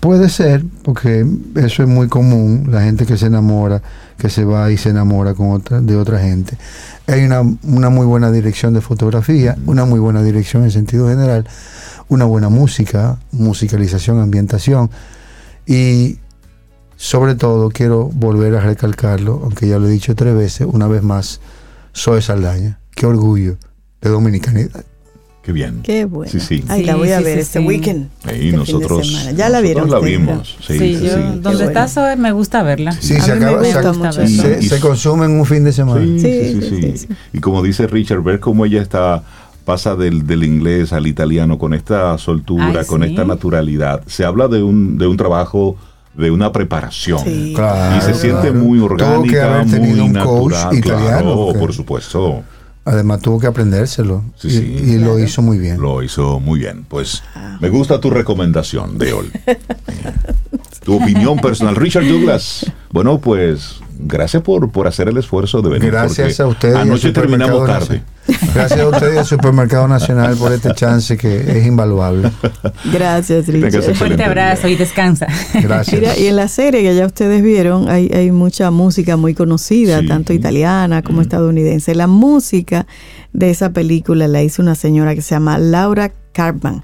Puede 0.00 0.28
ser, 0.28 0.64
porque 0.82 1.26
eso 1.56 1.82
es 1.82 1.88
muy 1.88 2.08
común, 2.08 2.68
la 2.70 2.82
gente 2.82 3.06
que 3.06 3.16
se 3.16 3.26
enamora, 3.26 3.82
que 4.20 4.30
se 4.30 4.44
va 4.44 4.70
y 4.70 4.76
se 4.76 4.90
enamora 4.90 5.34
con 5.34 5.50
otra, 5.50 5.80
de 5.80 5.96
otra 5.96 6.20
gente. 6.20 6.56
Hay 7.08 7.24
una, 7.24 7.40
una 7.40 7.90
muy 7.90 8.06
buena 8.06 8.30
dirección 8.30 8.74
de 8.74 8.80
fotografía, 8.80 9.56
una 9.66 9.84
muy 9.84 9.98
buena 9.98 10.22
dirección 10.22 10.62
en 10.62 10.70
sentido 10.70 11.08
general, 11.08 11.48
una 12.08 12.26
buena 12.26 12.48
música, 12.48 13.18
musicalización, 13.32 14.20
ambientación. 14.20 14.90
Y 15.66 16.18
sobre 16.96 17.34
todo 17.34 17.70
quiero 17.70 18.04
volver 18.04 18.54
a 18.54 18.60
recalcarlo, 18.60 19.40
aunque 19.42 19.66
ya 19.66 19.78
lo 19.78 19.88
he 19.88 19.90
dicho 19.90 20.14
tres 20.14 20.34
veces, 20.34 20.68
una 20.70 20.86
vez 20.86 21.02
más, 21.02 21.40
soy 21.92 22.22
Saldaña 22.22 22.80
qué 22.94 23.06
orgullo 23.06 23.56
de 24.02 24.10
dominicanidad. 24.10 24.84
Qué 25.50 25.54
bien. 25.54 25.80
Qué 25.82 26.04
bueno. 26.04 26.30
Sí, 26.30 26.38
sí. 26.38 26.64
Ahí 26.68 26.84
la 26.84 26.94
voy 26.94 27.10
a 27.10 27.18
ver 27.18 27.40
este 27.40 27.58
weekend. 27.58 28.08
Ahí 28.22 28.46
este 28.46 28.56
nosotros. 28.56 29.34
Ya 29.34 29.48
la 29.48 29.60
vieron. 29.60 29.90
la 29.90 29.98
vimos. 29.98 30.56
Sí, 30.64 30.78
sí, 30.78 30.96
sí, 30.96 31.40
Donde 31.40 31.64
estás 31.64 31.96
hoy 31.96 32.16
me 32.16 32.30
gusta 32.30 32.62
verla. 32.62 32.92
Sí, 32.92 33.20
se, 33.20 33.32
acaba, 33.32 34.12
se, 34.12 34.62
se, 34.62 34.78
consume 34.78 35.24
en 35.24 35.32
un 35.32 35.44
fin 35.44 35.64
de 35.64 35.72
semana. 35.72 36.06
Sí, 36.20 36.60
sí, 36.62 36.92
sí. 36.98 37.08
Y 37.32 37.40
como 37.40 37.64
dice 37.64 37.88
Richard, 37.88 38.22
ver 38.22 38.38
cómo 38.38 38.64
ella 38.64 38.80
está 38.80 39.24
pasa 39.64 39.96
del, 39.96 40.24
del 40.24 40.44
inglés 40.44 40.92
al 40.92 41.08
italiano 41.08 41.58
con 41.58 41.74
esta 41.74 42.16
soltura, 42.16 42.84
con 42.84 43.02
esta 43.02 43.24
naturalidad. 43.24 44.02
Se 44.06 44.24
habla 44.24 44.46
de 44.46 44.62
un, 44.62 44.98
de 44.98 45.08
un 45.08 45.16
trabajo 45.16 45.76
de 46.14 46.30
una 46.30 46.52
preparación. 46.52 47.24
Claro, 47.56 47.96
y 47.96 48.00
se 48.02 48.14
siente 48.14 48.52
muy 48.52 48.78
orgánica, 48.78 49.64
muy 49.66 49.98
un 49.98 50.12
natural. 50.12 50.76
Italiano, 50.76 51.34
claro, 51.34 51.58
por 51.58 51.72
supuesto. 51.72 52.44
Además 52.84 53.20
tuvo 53.20 53.38
que 53.38 53.46
aprendérselo 53.46 54.24
y, 54.42 54.96
lo 54.96 55.18
hizo 55.18 55.42
muy 55.42 55.58
bien. 55.58 55.80
Lo 55.80 56.02
hizo 56.02 56.40
muy 56.40 56.60
bien. 56.60 56.84
Pues 56.88 57.22
me 57.60 57.68
gusta 57.68 58.00
tu 58.00 58.10
recomendación, 58.10 58.98
Deol. 58.98 59.30
tu 60.84 60.96
opinión 60.96 61.38
personal. 61.38 61.76
Richard 61.76 62.06
Douglas. 62.06 62.72
Bueno, 62.90 63.20
pues 63.20 63.79
gracias 64.02 64.42
por, 64.42 64.70
por 64.70 64.86
hacer 64.86 65.08
el 65.08 65.16
esfuerzo 65.16 65.62
de 65.62 65.70
venir. 65.70 65.90
Gracias 65.90 66.40
a 66.40 66.46
ustedes. 66.46 66.76
Anoche 66.76 67.12
terminamos 67.12 67.66
tarde. 67.66 68.02
Gracias 68.54 68.80
a 68.80 68.88
ustedes 68.88 69.14
y 69.14 69.18
al 69.18 69.26
Supermercado 69.26 69.88
Nacional 69.88 70.36
por 70.36 70.52
este 70.52 70.72
chance 70.74 71.16
que 71.16 71.58
es 71.58 71.66
invaluable. 71.66 72.30
Gracias, 72.92 73.46
Richard. 73.48 73.88
Un 73.88 73.94
fuerte 73.94 74.22
abrazo 74.22 74.68
y 74.68 74.76
descansa. 74.76 75.26
Gracias. 75.54 76.18
y 76.18 76.26
en 76.26 76.36
la 76.36 76.48
serie 76.48 76.82
que 76.82 76.94
ya 76.94 77.06
ustedes 77.06 77.42
vieron, 77.42 77.88
hay, 77.88 78.08
hay 78.12 78.30
mucha 78.30 78.70
música 78.70 79.16
muy 79.16 79.34
conocida, 79.34 80.00
tanto 80.06 80.32
italiana 80.32 81.02
como 81.02 81.18
mm. 81.18 81.22
estadounidense. 81.22 81.94
La 81.94 82.06
música 82.06 82.86
de 83.32 83.50
esa 83.50 83.72
película 83.72 84.28
la 84.28 84.42
hizo 84.42 84.62
una 84.62 84.74
señora 84.74 85.14
que 85.14 85.22
se 85.22 85.34
llama 85.34 85.58
Laura 85.58 86.12
Cartman 86.32 86.82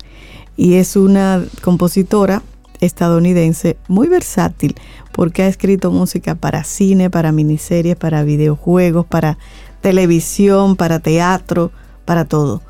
y 0.57 0.75
es 0.75 0.97
una 0.97 1.45
compositora 1.63 2.43
estadounidense 2.81 3.77
muy 3.89 4.09
versátil 4.09 4.75
porque 5.13 5.43
ha 5.43 5.49
escrito 5.49 5.91
música 5.91 6.35
para 6.35 6.65
cine, 6.65 7.11
para 7.11 7.33
miniseries, 7.33 7.97
para 7.97 8.23
videojuegos, 8.23 9.07
para 9.07 9.39
televisión, 9.81 10.77
para 10.77 11.01
teatro, 11.01 11.73
para 12.05 12.25
todo. 12.25 12.63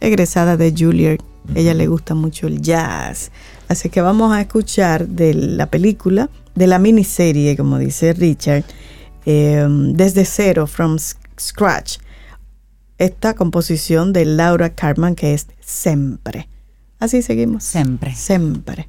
Egresada 0.00 0.56
de 0.56 0.74
Juilliard 0.76 1.20
ella 1.54 1.74
le 1.74 1.86
gusta 1.86 2.14
mucho 2.14 2.46
el 2.46 2.60
jazz. 2.60 3.30
Así 3.68 3.88
que 3.88 4.00
vamos 4.00 4.32
a 4.32 4.40
escuchar 4.40 5.08
de 5.08 5.34
la 5.34 5.66
película, 5.66 6.30
de 6.54 6.66
la 6.66 6.78
miniserie, 6.78 7.56
como 7.56 7.78
dice 7.78 8.12
Richard, 8.12 8.64
em, 9.24 9.92
desde 9.92 10.24
cero, 10.24 10.66
from 10.66 10.98
scratch, 11.38 11.98
esta 12.98 13.34
composición 13.34 14.12
de 14.12 14.24
Laura 14.24 14.70
Carman 14.70 15.14
que 15.14 15.34
es 15.34 15.46
Siempre. 15.60 16.48
Así 16.98 17.22
seguimos. 17.22 17.64
Siempre. 17.64 18.14
Siempre. 18.14 18.88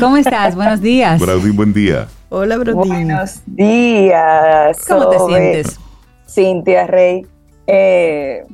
¿Cómo 0.00 0.16
estás? 0.16 0.54
Buenos 0.54 0.80
días. 0.80 1.20
Braudín, 1.20 1.56
buen 1.56 1.72
día. 1.72 2.08
Hola, 2.28 2.56
Braudín. 2.56 2.88
Buenos 2.88 3.40
días. 3.46 4.78
¿Cómo 4.88 5.08
te 5.08 5.18
sientes? 5.18 5.78
Cintia 6.28 6.86
Rey. 6.86 7.26
Eh, 7.66 8.44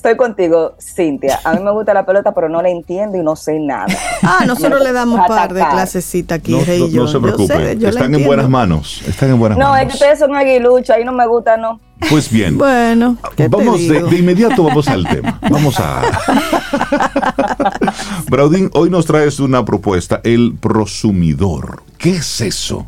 Estoy 0.00 0.16
contigo, 0.16 0.76
Cintia. 0.80 1.40
A 1.44 1.52
mí 1.52 1.62
me 1.62 1.70
gusta 1.72 1.92
la 1.92 2.06
pelota, 2.06 2.32
pero 2.32 2.48
no 2.48 2.62
la 2.62 2.70
entiendo 2.70 3.18
y 3.18 3.22
no 3.22 3.36
sé 3.36 3.60
nada. 3.60 3.84
Ah, 4.22 4.44
nosotros 4.46 4.82
le 4.82 4.92
damos 4.92 5.20
un 5.20 5.26
par 5.26 5.52
de 5.52 5.60
clasecitas 5.60 6.38
aquí, 6.38 6.52
no, 6.52 6.64
Rey 6.64 6.90
no, 6.90 7.02
no, 7.02 7.06
se 7.06 7.20
preocupe, 7.20 7.72
están 7.86 8.14
en 8.14 8.24
buenas 8.24 8.48
manos. 8.48 9.02
Están 9.06 9.28
en 9.28 9.38
buenas 9.38 9.58
no, 9.58 9.64
manos. 9.64 9.76
No, 9.76 9.82
es 9.82 9.88
que 9.88 9.94
ustedes 9.98 10.18
son 10.18 10.34
aguiluchos, 10.34 10.88
ahí 10.88 11.04
no 11.04 11.12
me 11.12 11.26
gusta, 11.26 11.58
no. 11.58 11.78
Pues 12.08 12.30
bien. 12.30 12.56
Bueno, 12.56 13.18
vamos 13.50 13.86
de, 13.86 14.02
de, 14.02 14.16
inmediato 14.16 14.64
vamos 14.64 14.88
al 14.88 15.06
tema. 15.06 15.38
Vamos 15.50 15.78
a. 15.78 16.00
Braudín, 18.30 18.70
hoy 18.72 18.88
nos 18.88 19.04
traes 19.04 19.38
una 19.38 19.66
propuesta, 19.66 20.22
el 20.24 20.56
prosumidor. 20.58 21.82
¿Qué 21.98 22.12
es 22.12 22.40
eso? 22.40 22.86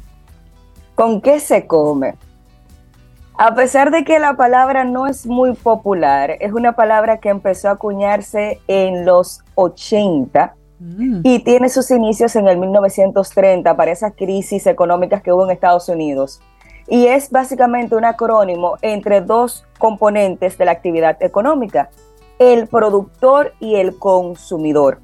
¿Con 0.94 1.20
qué 1.20 1.40
se 1.40 1.66
come? 1.66 2.14
A 3.44 3.56
pesar 3.56 3.90
de 3.90 4.04
que 4.04 4.20
la 4.20 4.34
palabra 4.34 4.84
no 4.84 5.08
es 5.08 5.26
muy 5.26 5.54
popular, 5.54 6.36
es 6.38 6.52
una 6.52 6.76
palabra 6.76 7.18
que 7.18 7.28
empezó 7.28 7.70
a 7.70 7.72
acuñarse 7.72 8.60
en 8.68 9.04
los 9.04 9.40
80 9.56 10.54
mm. 10.78 11.20
y 11.24 11.40
tiene 11.40 11.68
sus 11.68 11.90
inicios 11.90 12.36
en 12.36 12.46
el 12.46 12.56
1930 12.58 13.76
para 13.76 13.90
esas 13.90 14.12
crisis 14.14 14.68
económicas 14.68 15.22
que 15.22 15.32
hubo 15.32 15.44
en 15.44 15.50
Estados 15.50 15.88
Unidos. 15.88 16.40
Y 16.86 17.08
es 17.08 17.32
básicamente 17.32 17.96
un 17.96 18.04
acrónimo 18.04 18.76
entre 18.80 19.22
dos 19.22 19.64
componentes 19.76 20.56
de 20.56 20.64
la 20.64 20.70
actividad 20.70 21.20
económica, 21.20 21.90
el 22.38 22.68
productor 22.68 23.54
y 23.58 23.74
el 23.74 23.98
consumidor. 23.98 25.00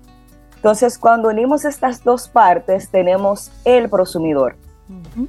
Entonces, 0.54 0.96
cuando 0.96 1.30
unimos 1.30 1.64
estas 1.64 2.04
dos 2.04 2.28
partes, 2.28 2.88
tenemos 2.88 3.50
el 3.64 3.88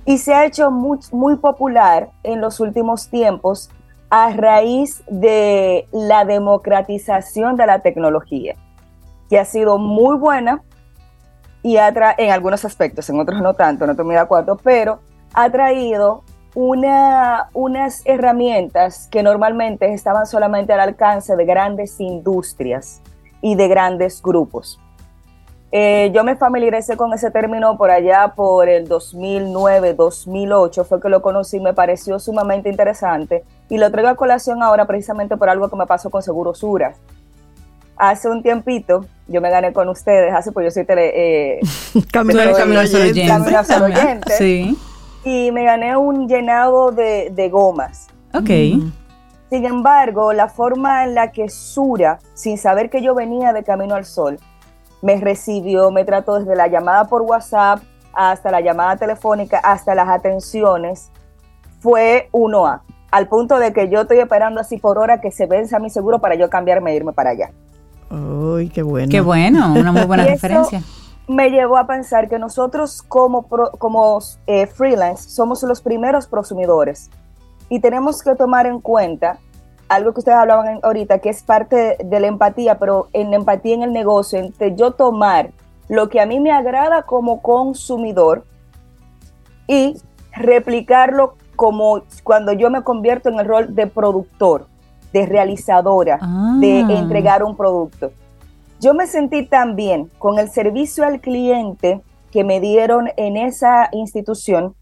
y 0.05 0.17
se 0.17 0.33
ha 0.33 0.45
hecho 0.45 0.71
muy, 0.71 1.35
popular 1.37 2.11
en 2.23 2.41
los 2.41 2.59
últimos 2.59 3.09
tiempos 3.09 3.69
a 4.09 4.31
raíz 4.31 5.03
de 5.09 5.87
la 5.91 6.25
democratización 6.25 7.55
de 7.55 7.65
la 7.65 7.79
tecnología, 7.79 8.55
que 9.29 9.37
ha 9.37 9.45
sido 9.45 9.77
muy 9.77 10.17
buena 10.17 10.63
y 11.61 11.77
ha 11.77 11.93
en 12.17 12.31
algunos 12.31 12.63
aspectos, 12.65 13.09
en 13.09 13.19
otros 13.19 13.41
no 13.41 13.53
tanto, 13.53 13.85
no 13.85 13.91
estoy 13.91 14.07
de 14.07 14.17
acuerdo, 14.17 14.57
pero 14.63 14.99
ha 15.33 15.49
traído 15.49 16.23
una, 16.55 17.49
unas 17.53 18.01
herramientas 18.05 19.07
que 19.11 19.21
normalmente 19.21 19.93
estaban 19.93 20.25
solamente 20.25 20.73
al 20.73 20.79
alcance 20.79 21.35
de 21.35 21.45
grandes 21.45 21.99
industrias 21.99 23.01
y 23.41 23.55
de 23.55 23.67
grandes 23.67 24.21
grupos. 24.21 24.79
Eh, 25.71 26.11
yo 26.15 26.23
me 26.23 26.35
familiaricé 26.35 26.97
con 26.97 27.13
ese 27.13 27.29
término 27.29 27.77
por 27.77 27.91
allá 27.91 28.33
por 28.35 28.67
el 28.67 28.87
2009, 28.87 29.93
2008, 29.93 30.83
fue 30.83 30.99
que 30.99 31.09
lo 31.09 31.21
conocí, 31.21 31.59
me 31.59 31.73
pareció 31.73 32.17
sumamente 32.17 32.69
interesante 32.69 33.43
y 33.69 33.77
lo 33.77 33.91
traigo 33.91 34.09
a 34.09 34.15
colación 34.15 34.63
ahora 34.63 34.87
precisamente 34.87 35.37
por 35.37 35.47
algo 35.47 35.69
que 35.69 35.75
me 35.75 35.85
pasó 35.85 36.09
con 36.09 36.23
Segurosura. 36.23 36.95
Hace 37.97 38.29
un 38.29 38.41
tiempito, 38.41 39.05
yo 39.27 39.41
me 39.41 39.51
gané 39.51 39.71
con 39.71 39.89
ustedes, 39.89 40.33
hace 40.33 40.51
pues 40.51 40.65
yo 40.65 40.71
soy 40.71 40.85
tele... 40.85 41.11
Eh, 41.13 41.59
camino, 42.11 42.39
camino 42.55 42.79
oyente. 42.79 44.31
Sí. 44.37 44.75
Y 45.23 45.51
me 45.51 45.65
gané 45.65 45.97
un 45.97 46.27
llenado 46.27 46.91
de, 46.91 47.29
de 47.31 47.49
gomas. 47.49 48.07
Ok. 48.33 48.49
Sin 49.49 49.65
embargo, 49.65 50.33
la 50.33 50.47
forma 50.47 51.03
en 51.03 51.13
la 51.13 51.31
que 51.31 51.49
Sura, 51.49 52.19
sin 52.33 52.57
saber 52.57 52.89
que 52.89 53.01
yo 53.01 53.13
venía 53.15 53.51
de 53.51 53.63
Camino 53.63 53.95
al 53.95 54.05
Sol, 54.05 54.39
me 55.01 55.17
recibió, 55.17 55.91
me 55.91 56.05
trató 56.05 56.39
desde 56.39 56.55
la 56.55 56.67
llamada 56.67 57.05
por 57.05 57.21
WhatsApp 57.21 57.81
hasta 58.13 58.51
la 58.51 58.61
llamada 58.61 58.97
telefónica, 58.97 59.59
hasta 59.59 59.95
las 59.95 60.09
atenciones, 60.09 61.09
fue 61.79 62.27
uno 62.31 62.65
a 62.65 62.81
al 63.11 63.27
punto 63.27 63.57
de 63.59 63.73
que 63.73 63.89
yo 63.89 64.01
estoy 64.01 64.19
esperando 64.19 64.61
así 64.61 64.77
por 64.77 64.97
hora 64.97 65.19
que 65.21 65.31
se 65.31 65.45
venza 65.47 65.79
mi 65.79 65.89
seguro 65.89 66.19
para 66.19 66.35
yo 66.35 66.49
cambiarme 66.49 66.91
e 66.91 66.95
irme 66.95 67.13
para 67.13 67.31
allá. 67.31 67.51
Uy, 68.11 68.69
qué 68.69 68.81
bueno. 68.81 69.09
Qué 69.09 69.21
bueno, 69.21 69.73
una 69.73 69.91
muy 69.91 70.03
buena 70.03 70.25
referencia. 70.27 70.83
me 71.27 71.49
llevó 71.49 71.77
a 71.77 71.87
pensar 71.87 72.29
que 72.29 72.39
nosotros 72.39 73.01
como, 73.01 73.47
como 73.47 74.19
eh, 74.47 74.67
freelance 74.67 75.29
somos 75.29 75.63
los 75.63 75.81
primeros 75.81 76.27
prosumidores 76.27 77.09
y 77.67 77.79
tenemos 77.79 78.23
que 78.23 78.35
tomar 78.35 78.65
en 78.65 78.79
cuenta 78.79 79.37
algo 79.89 80.13
que 80.13 80.19
ustedes 80.19 80.37
hablaban 80.37 80.79
ahorita, 80.83 81.19
que 81.19 81.29
es 81.29 81.43
parte 81.43 81.97
de 82.03 82.19
la 82.19 82.27
empatía, 82.27 82.77
pero 82.77 83.09
en 83.11 83.31
la 83.31 83.37
empatía 83.37 83.73
en 83.73 83.83
el 83.83 83.91
negocio, 83.91 84.39
entre 84.39 84.75
yo 84.75 84.91
tomar 84.91 85.51
lo 85.89 86.09
que 86.09 86.21
a 86.21 86.25
mí 86.25 86.39
me 86.39 86.51
agrada 86.51 87.01
como 87.01 87.41
consumidor 87.41 88.45
y 89.67 89.95
replicarlo 90.31 91.35
como 91.55 92.03
cuando 92.23 92.53
yo 92.53 92.69
me 92.69 92.83
convierto 92.83 93.29
en 93.29 93.39
el 93.39 93.45
rol 93.45 93.75
de 93.75 93.87
productor, 93.87 94.67
de 95.11 95.25
realizadora, 95.25 96.19
de 96.59 96.85
ah. 96.87 96.93
entregar 96.99 97.43
un 97.43 97.57
producto. 97.57 98.11
Yo 98.79 98.93
me 98.93 99.07
sentí 99.07 99.45
tan 99.45 99.75
bien 99.75 100.09
con 100.19 100.39
el 100.39 100.49
servicio 100.49 101.03
al 101.03 101.19
cliente 101.19 102.01
que 102.31 102.43
me 102.43 102.59
dieron 102.61 103.09
en 103.17 103.35
esa 103.35 103.89
institución 103.91 104.75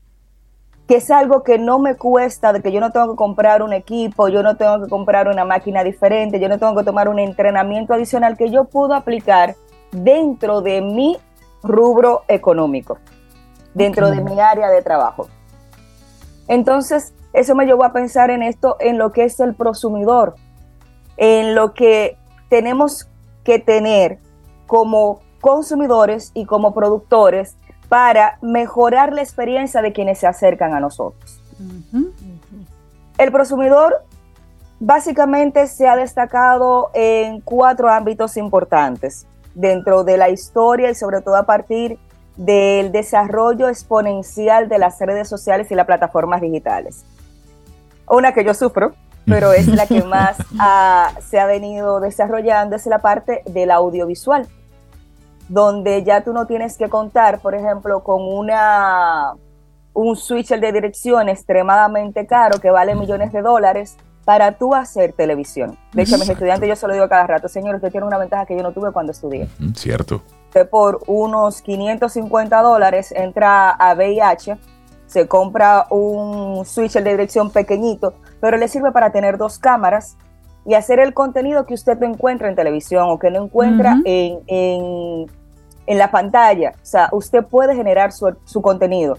que 0.88 0.96
es 0.96 1.12
algo 1.12 1.44
que 1.44 1.60
no 1.60 1.80
me 1.80 1.96
cuesta, 1.96 2.54
de 2.54 2.62
que 2.62 2.72
yo 2.72 2.80
no 2.80 2.92
tengo 2.92 3.12
que 3.12 3.18
comprar 3.18 3.62
un 3.62 3.74
equipo, 3.74 4.30
yo 4.30 4.42
no 4.42 4.56
tengo 4.56 4.82
que 4.82 4.90
comprar 4.90 5.28
una 5.28 5.44
máquina 5.44 5.84
diferente, 5.84 6.40
yo 6.40 6.48
no 6.48 6.58
tengo 6.58 6.76
que 6.76 6.84
tomar 6.84 7.10
un 7.10 7.20
entrenamiento 7.20 7.94
adicional 7.94 8.38
que 8.38 8.50
yo 8.50 8.66
puedo 8.66 8.94
aplicar 8.94 9.56
dentro 9.92 10.62
de 10.62 10.82
mi 10.82 11.18
rubro 11.62 12.24
económico, 12.30 13.00
dentro 13.74 14.10
de 14.10 14.22
mi 14.22 14.40
área 14.40 14.70
de 14.70 14.82
trabajo. 14.82 15.28
Entonces, 16.48 17.14
eso 17.34 17.54
me 17.54 17.66
llevó 17.66 17.84
a 17.84 17.92
pensar 17.92 18.30
en 18.30 18.42
esto, 18.42 18.78
en 18.80 18.98
lo 18.98 19.12
que 19.12 19.26
es 19.26 19.42
el 19.42 19.56
prosumidor, 19.56 20.36
en 21.18 21.54
lo 21.54 21.74
que 21.74 22.18
tenemos 22.48 23.10
que 23.44 23.60
tener 23.60 24.20
como 24.68 25.20
consumidores 25.42 26.32
y 26.34 26.46
como 26.46 26.74
productores 26.74 27.57
para 27.90 28.38
mejorar 28.42 29.14
la 29.14 29.22
experiencia 29.22 29.82
de 29.82 29.94
quienes 29.94 30.20
se 30.20 30.28
acercan 30.28 30.74
a 30.74 30.80
nosotros. 30.80 31.42
El 33.18 33.32
prosumidor 33.32 34.04
básicamente 34.80 35.68
se 35.68 35.88
ha 35.88 35.96
destacado 35.96 36.92
en 36.94 37.42
cuatro 37.42 37.90
ámbitos 37.90 38.38
importantes 38.38 39.26
dentro 39.56 40.04
de 40.04 40.18
la 40.18 40.30
historia 40.30 40.90
y 40.92 40.96
sobre 40.96 41.22
todo 41.22 41.36
a 41.36 41.44
partir 41.44 41.98
del 42.36 42.92
desarrollo 42.92 43.68
exponencial 43.68 44.70
de 44.70 44.78
las 44.78 45.00
redes 45.00 45.28
sociales 45.28 45.72
y 45.72 45.76
las 45.76 45.88
plataformas 45.88 46.42
digitales. 46.42 47.06
Una 48.08 48.34
que 48.34 48.44
yo 48.44 48.54
sufro, 48.54 48.94
pero 49.26 49.54
es 49.54 49.68
la 49.68 49.88
que 49.88 50.04
más 50.04 50.38
se 51.28 51.40
ha 51.40 51.46
venido 51.48 52.00
desarrollando, 52.00 52.76
es 52.76 52.86
la 52.86 53.00
parte 53.00 53.42
del 53.46 53.72
audiovisual 53.72 54.48
donde 55.50 56.04
ya 56.04 56.24
tú 56.24 56.34
no 56.34 56.46
tienes 56.48 56.78
que 56.78 56.90
contar, 56.90 57.40
por 57.40 57.56
ejemplo, 57.56 58.04
con 58.04 58.22
una 58.22 59.34
un 59.94 60.16
switcher 60.16 60.60
de 60.60 60.72
dirección 60.72 61.28
extremadamente 61.28 62.28
caro 62.28 62.60
que 62.60 62.70
vale 62.70 62.94
millones 62.94 63.32
de 63.32 63.42
dólares 63.42 63.98
para 64.26 64.52
tú 64.52 64.76
hacer 64.76 65.14
televisión. 65.14 65.78
De 65.94 66.04
hecho, 66.04 66.16
a 66.16 66.18
mis 66.20 66.30
estudiantes 66.30 66.70
yo 66.70 66.76
se 66.76 66.86
lo 66.86 66.94
digo 66.94 67.10
cada 67.10 67.26
rato, 67.26 67.48
señor, 67.48 67.76
usted 67.76 67.90
tiene 67.92 68.06
una 68.06 68.18
ventaja 68.18 68.46
que 68.46 68.56
yo 68.56 68.62
no 68.62 68.74
tuve 68.74 68.92
cuando 68.92 69.12
estudié. 69.12 69.48
Cierto. 69.74 70.22
Usted 70.50 70.70
por 70.70 71.00
unos 71.08 71.62
550 71.62 72.62
dólares 72.62 73.12
entra 73.14 73.72
a 73.72 73.96
VIH, 73.96 74.58
se 75.08 75.28
compra 75.28 75.88
un 75.90 76.66
switcher 76.66 77.04
de 77.04 77.12
dirección 77.12 77.50
pequeñito, 77.52 78.16
pero 78.40 78.58
le 78.58 78.68
sirve 78.68 78.92
para 78.92 79.12
tener 79.12 79.38
dos 79.38 79.58
cámaras 79.58 80.18
y 80.66 80.74
hacer 80.74 81.00
el 81.00 81.14
contenido 81.14 81.66
que 81.66 81.74
usted 81.74 81.98
no 81.98 82.06
encuentra 82.06 82.50
en 82.50 82.56
televisión 82.56 83.06
o 83.10 83.18
que 83.18 83.32
no 83.32 83.46
encuentra 83.46 84.02
en, 84.04 84.40
en, 84.48 85.28
la 85.96 86.12
pantalla. 86.12 86.74
O 86.76 86.86
sea, 86.86 87.10
usted 87.12 87.46
puede 87.46 87.76
generar 87.76 88.12
su, 88.12 88.36
su, 88.46 88.62
contenido. 88.62 89.18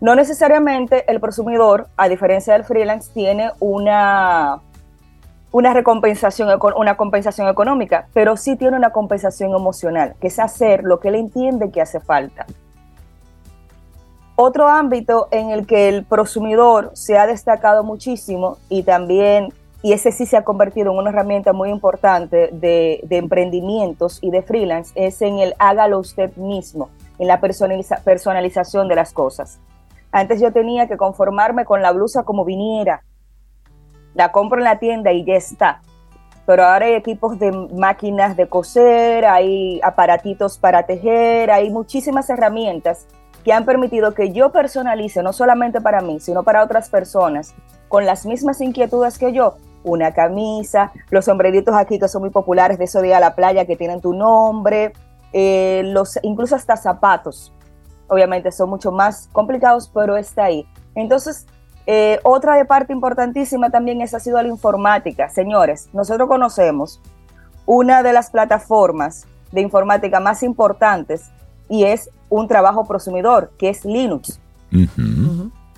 No 0.00 0.14
necesariamente 0.14 1.10
el 1.10 1.20
consumidor, 1.20 1.88
a 1.96 2.08
diferencia 2.08 2.52
del 2.52 2.64
freelance, 2.64 3.10
tiene 3.12 3.50
una, 3.58 4.60
una 5.50 5.72
recompensación, 5.74 6.48
una 6.76 6.96
compensación 6.96 7.48
económica, 7.48 8.06
pero 8.12 8.36
sí 8.36 8.56
tiene 8.56 8.76
una 8.76 8.90
compensación 8.90 9.54
emocional, 9.54 10.14
que 10.20 10.28
es 10.28 10.38
hacer 10.38 10.84
lo 10.84 11.00
que 11.00 11.08
él 11.08 11.16
entiende 11.16 11.70
que 11.70 11.80
hace 11.80 12.00
falta. 12.00 12.46
Otro 14.36 14.68
ámbito 14.68 15.28
en 15.30 15.50
el 15.50 15.64
que 15.64 15.88
el 15.88 16.04
prosumidor 16.04 16.90
se 16.94 17.18
ha 17.18 17.26
destacado 17.26 17.84
muchísimo 17.84 18.58
y 18.68 18.82
también 18.82 19.52
y 19.84 19.92
ese 19.92 20.12
sí 20.12 20.24
se 20.24 20.38
ha 20.38 20.44
convertido 20.44 20.92
en 20.92 20.98
una 20.98 21.10
herramienta 21.10 21.52
muy 21.52 21.68
importante 21.68 22.48
de, 22.52 23.06
emprendimientos 23.10 24.18
y 24.22 24.30
de 24.30 24.40
freelance, 24.40 24.92
es 24.94 25.20
en 25.20 25.40
el 25.40 25.54
hágalo 25.58 25.98
usted 25.98 26.34
mismo, 26.36 26.88
en 27.18 27.28
la 27.28 27.38
personalización 27.38 28.88
de 28.88 28.94
las 28.94 29.12
cosas. 29.12 29.60
Antes 30.10 30.40
yo 30.40 30.54
tenía 30.54 30.88
que 30.88 30.96
conformarme 30.96 31.66
con 31.66 31.82
la 31.82 31.92
blusa 31.92 32.22
como 32.22 32.46
viniera, 32.46 33.04
la 34.14 34.32
compro 34.32 34.56
en 34.56 34.64
la 34.64 34.78
tienda 34.78 35.12
y 35.12 35.22
ya 35.22 35.34
está. 35.34 35.82
Pero 36.46 36.64
ahora 36.64 36.86
hay 36.86 36.94
equipos 36.94 37.38
de 37.38 37.52
máquinas 37.52 38.38
de 38.38 38.48
coser, 38.48 39.26
hay 39.26 39.82
aparatitos 39.82 40.56
para 40.56 40.84
tejer, 40.86 41.50
hay 41.50 41.68
muchísimas 41.68 42.30
herramientas 42.30 43.06
que 43.44 43.52
han 43.52 43.66
permitido 43.66 44.14
que 44.14 44.32
yo 44.32 44.50
personalice, 44.50 45.22
no 45.22 45.34
solamente 45.34 45.82
para 45.82 46.00
mí, 46.00 46.20
sino 46.20 46.42
para 46.42 46.64
otras 46.64 46.88
personas, 46.88 47.54
con 47.88 48.06
las 48.06 48.24
mismas 48.24 48.62
inquietudes 48.62 49.18
que 49.18 49.34
yo, 49.34 49.56
una 49.84 50.12
camisa, 50.12 50.92
los 51.10 51.26
sombreritos 51.26 51.74
aquí 51.74 51.98
que 51.98 52.08
son 52.08 52.22
muy 52.22 52.30
populares 52.30 52.78
de 52.78 52.84
eso 52.84 53.00
de 53.00 53.14
a 53.14 53.20
la 53.20 53.34
playa 53.34 53.66
que 53.66 53.76
tienen 53.76 54.00
tu 54.00 54.12
nombre, 54.14 54.92
eh, 55.32 55.82
los, 55.84 56.18
incluso 56.22 56.56
hasta 56.56 56.76
zapatos. 56.76 57.52
Obviamente 58.08 58.50
son 58.50 58.70
mucho 58.70 58.90
más 58.90 59.28
complicados, 59.32 59.90
pero 59.92 60.16
está 60.16 60.44
ahí. 60.44 60.66
Entonces, 60.94 61.46
eh, 61.86 62.18
otra 62.22 62.56
de 62.56 62.64
parte 62.64 62.92
importantísima 62.92 63.70
también 63.70 64.00
es 64.00 64.14
ha 64.14 64.20
sido 64.20 64.40
la 64.40 64.48
informática. 64.48 65.28
Señores, 65.28 65.88
nosotros 65.92 66.28
conocemos 66.28 67.00
una 67.66 68.02
de 68.02 68.12
las 68.12 68.30
plataformas 68.30 69.26
de 69.52 69.60
informática 69.60 70.20
más 70.20 70.42
importantes 70.42 71.30
y 71.68 71.84
es 71.84 72.10
un 72.28 72.48
trabajo 72.48 72.86
prosumidor, 72.86 73.52
que 73.58 73.68
es 73.68 73.84
Linux. 73.84 74.40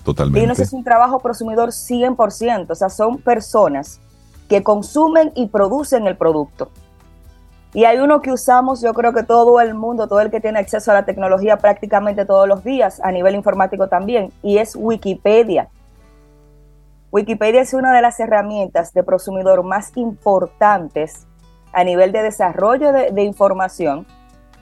Totalmente. 0.07 0.39
Linux 0.39 0.59
es 0.61 0.71
un 0.71 0.85
trabajo 0.85 1.19
prosumidor 1.19 1.71
100%, 1.71 2.67
o 2.69 2.75
sea, 2.75 2.87
son 2.87 3.17
personas 3.17 3.99
que 4.47 4.63
consumen 4.63 5.33
y 5.35 5.47
producen 5.47 6.07
el 6.07 6.15
producto. 6.15 6.69
Y 7.73 7.83
hay 7.83 7.97
uno 7.97 8.21
que 8.21 8.31
usamos, 8.31 8.79
yo 8.81 8.93
creo 8.93 9.11
que 9.11 9.23
todo 9.23 9.59
el 9.59 9.73
mundo, 9.73 10.07
todo 10.07 10.21
el 10.21 10.31
que 10.31 10.39
tiene 10.39 10.59
acceso 10.59 10.91
a 10.91 10.93
la 10.93 11.03
tecnología 11.03 11.57
prácticamente 11.57 12.23
todos 12.23 12.47
los 12.47 12.63
días, 12.63 13.01
a 13.03 13.11
nivel 13.11 13.35
informático 13.35 13.89
también, 13.89 14.31
y 14.41 14.59
es 14.59 14.77
Wikipedia. 14.77 15.67
Wikipedia 17.11 17.59
es 17.59 17.73
una 17.73 17.93
de 17.93 18.01
las 18.01 18.17
herramientas 18.21 18.93
de 18.93 19.03
prosumidor 19.03 19.61
más 19.63 19.91
importantes 19.97 21.27
a 21.73 21.83
nivel 21.83 22.13
de 22.13 22.23
desarrollo 22.23 22.93
de, 22.93 23.11
de 23.11 23.23
información 23.23 24.07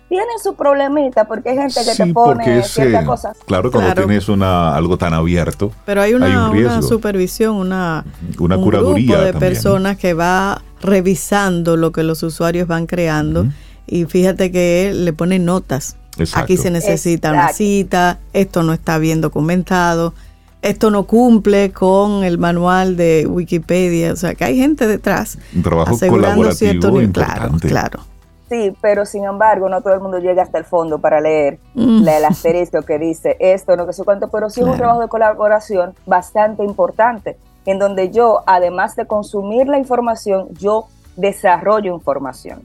tienen 0.10 0.40
su 0.42 0.56
problemita 0.56 1.26
porque 1.26 1.50
hay 1.50 1.58
gente 1.58 1.82
que 1.84 1.96
te 1.96 2.14
pone 2.14 2.64
ciertas 2.64 3.04
eh, 3.04 3.06
cosas. 3.06 3.38
Claro, 3.46 3.72
cuando 3.72 3.94
tienes 3.94 4.30
una, 4.30 4.76
algo 4.76 4.98
tan 4.98 5.14
abierto. 5.14 5.72
Pero 5.86 6.02
hay 6.02 6.14
una, 6.14 6.82
supervisión, 6.82 7.56
una, 7.56 8.06
una 8.40 8.58
curaduría 8.58 9.20
de 9.22 9.34
personas 9.34 9.98
que 9.98 10.14
va 10.14 10.62
revisando 10.82 11.78
lo 11.78 11.92
que 11.92 12.04
los 12.04 12.22
usuarios 12.24 12.68
van 12.68 12.86
creando 12.86 13.48
y 13.88 14.06
fíjate 14.06 14.52
que 14.52 14.92
le 14.94 15.14
pone 15.14 15.40
notas. 15.40 15.98
Aquí 16.34 16.58
se 16.58 16.72
necesita 16.72 17.32
una 17.32 17.50
cita, 17.50 18.20
esto 18.32 18.64
no 18.64 18.74
está 18.74 18.98
bien 19.00 19.20
documentado, 19.20 20.14
esto 20.62 20.90
no 20.90 21.04
cumple 21.04 21.72
con 21.72 22.24
el 22.24 22.38
manual 22.38 22.96
de 22.96 23.28
Wikipedia, 23.28 24.14
o 24.14 24.16
sea 24.16 24.34
que 24.34 24.46
hay 24.46 24.58
gente 24.58 24.88
detrás. 24.88 25.38
Un 25.54 25.62
trabajo 25.62 26.00
colaborativo 26.00 27.02
importante. 27.02 27.68
Claro, 27.68 28.00
claro. 28.00 28.15
Sí, 28.50 28.76
pero 28.80 29.06
sin 29.06 29.26
embargo, 29.26 29.70
no 29.70 29.82
todo 29.82 29.94
el 29.96 30.02
mundo 30.02 30.20
llega 30.20 30.44
hasta 30.44 30.60
el 30.60 30.66
fondo 30.66 31.00
para 31.00 31.20
leer 31.20 31.60
mm. 31.74 32.08
el 32.08 32.26
asterisco 32.26 32.84
que 32.84 33.00
dice 33.00 33.38
esto, 33.40 33.76
no 33.76 33.88
que 33.88 33.94
sé 33.94 34.04
cuánto, 34.04 34.28
pero 34.30 34.50
sí 34.50 34.62
es 34.62 34.68
un 34.68 34.78
trabajo 34.78 35.02
de 35.02 35.08
colaboración 35.08 35.96
bastante 36.06 36.64
importante, 36.64 37.38
en 37.66 37.80
donde 37.80 38.12
yo, 38.12 38.44
además 38.46 38.96
de 38.96 39.08
consumir 39.08 39.68
la 39.68 39.80
información, 39.80 40.50
yo 40.54 40.88
desarrollo 41.16 41.94
información. 41.94 42.62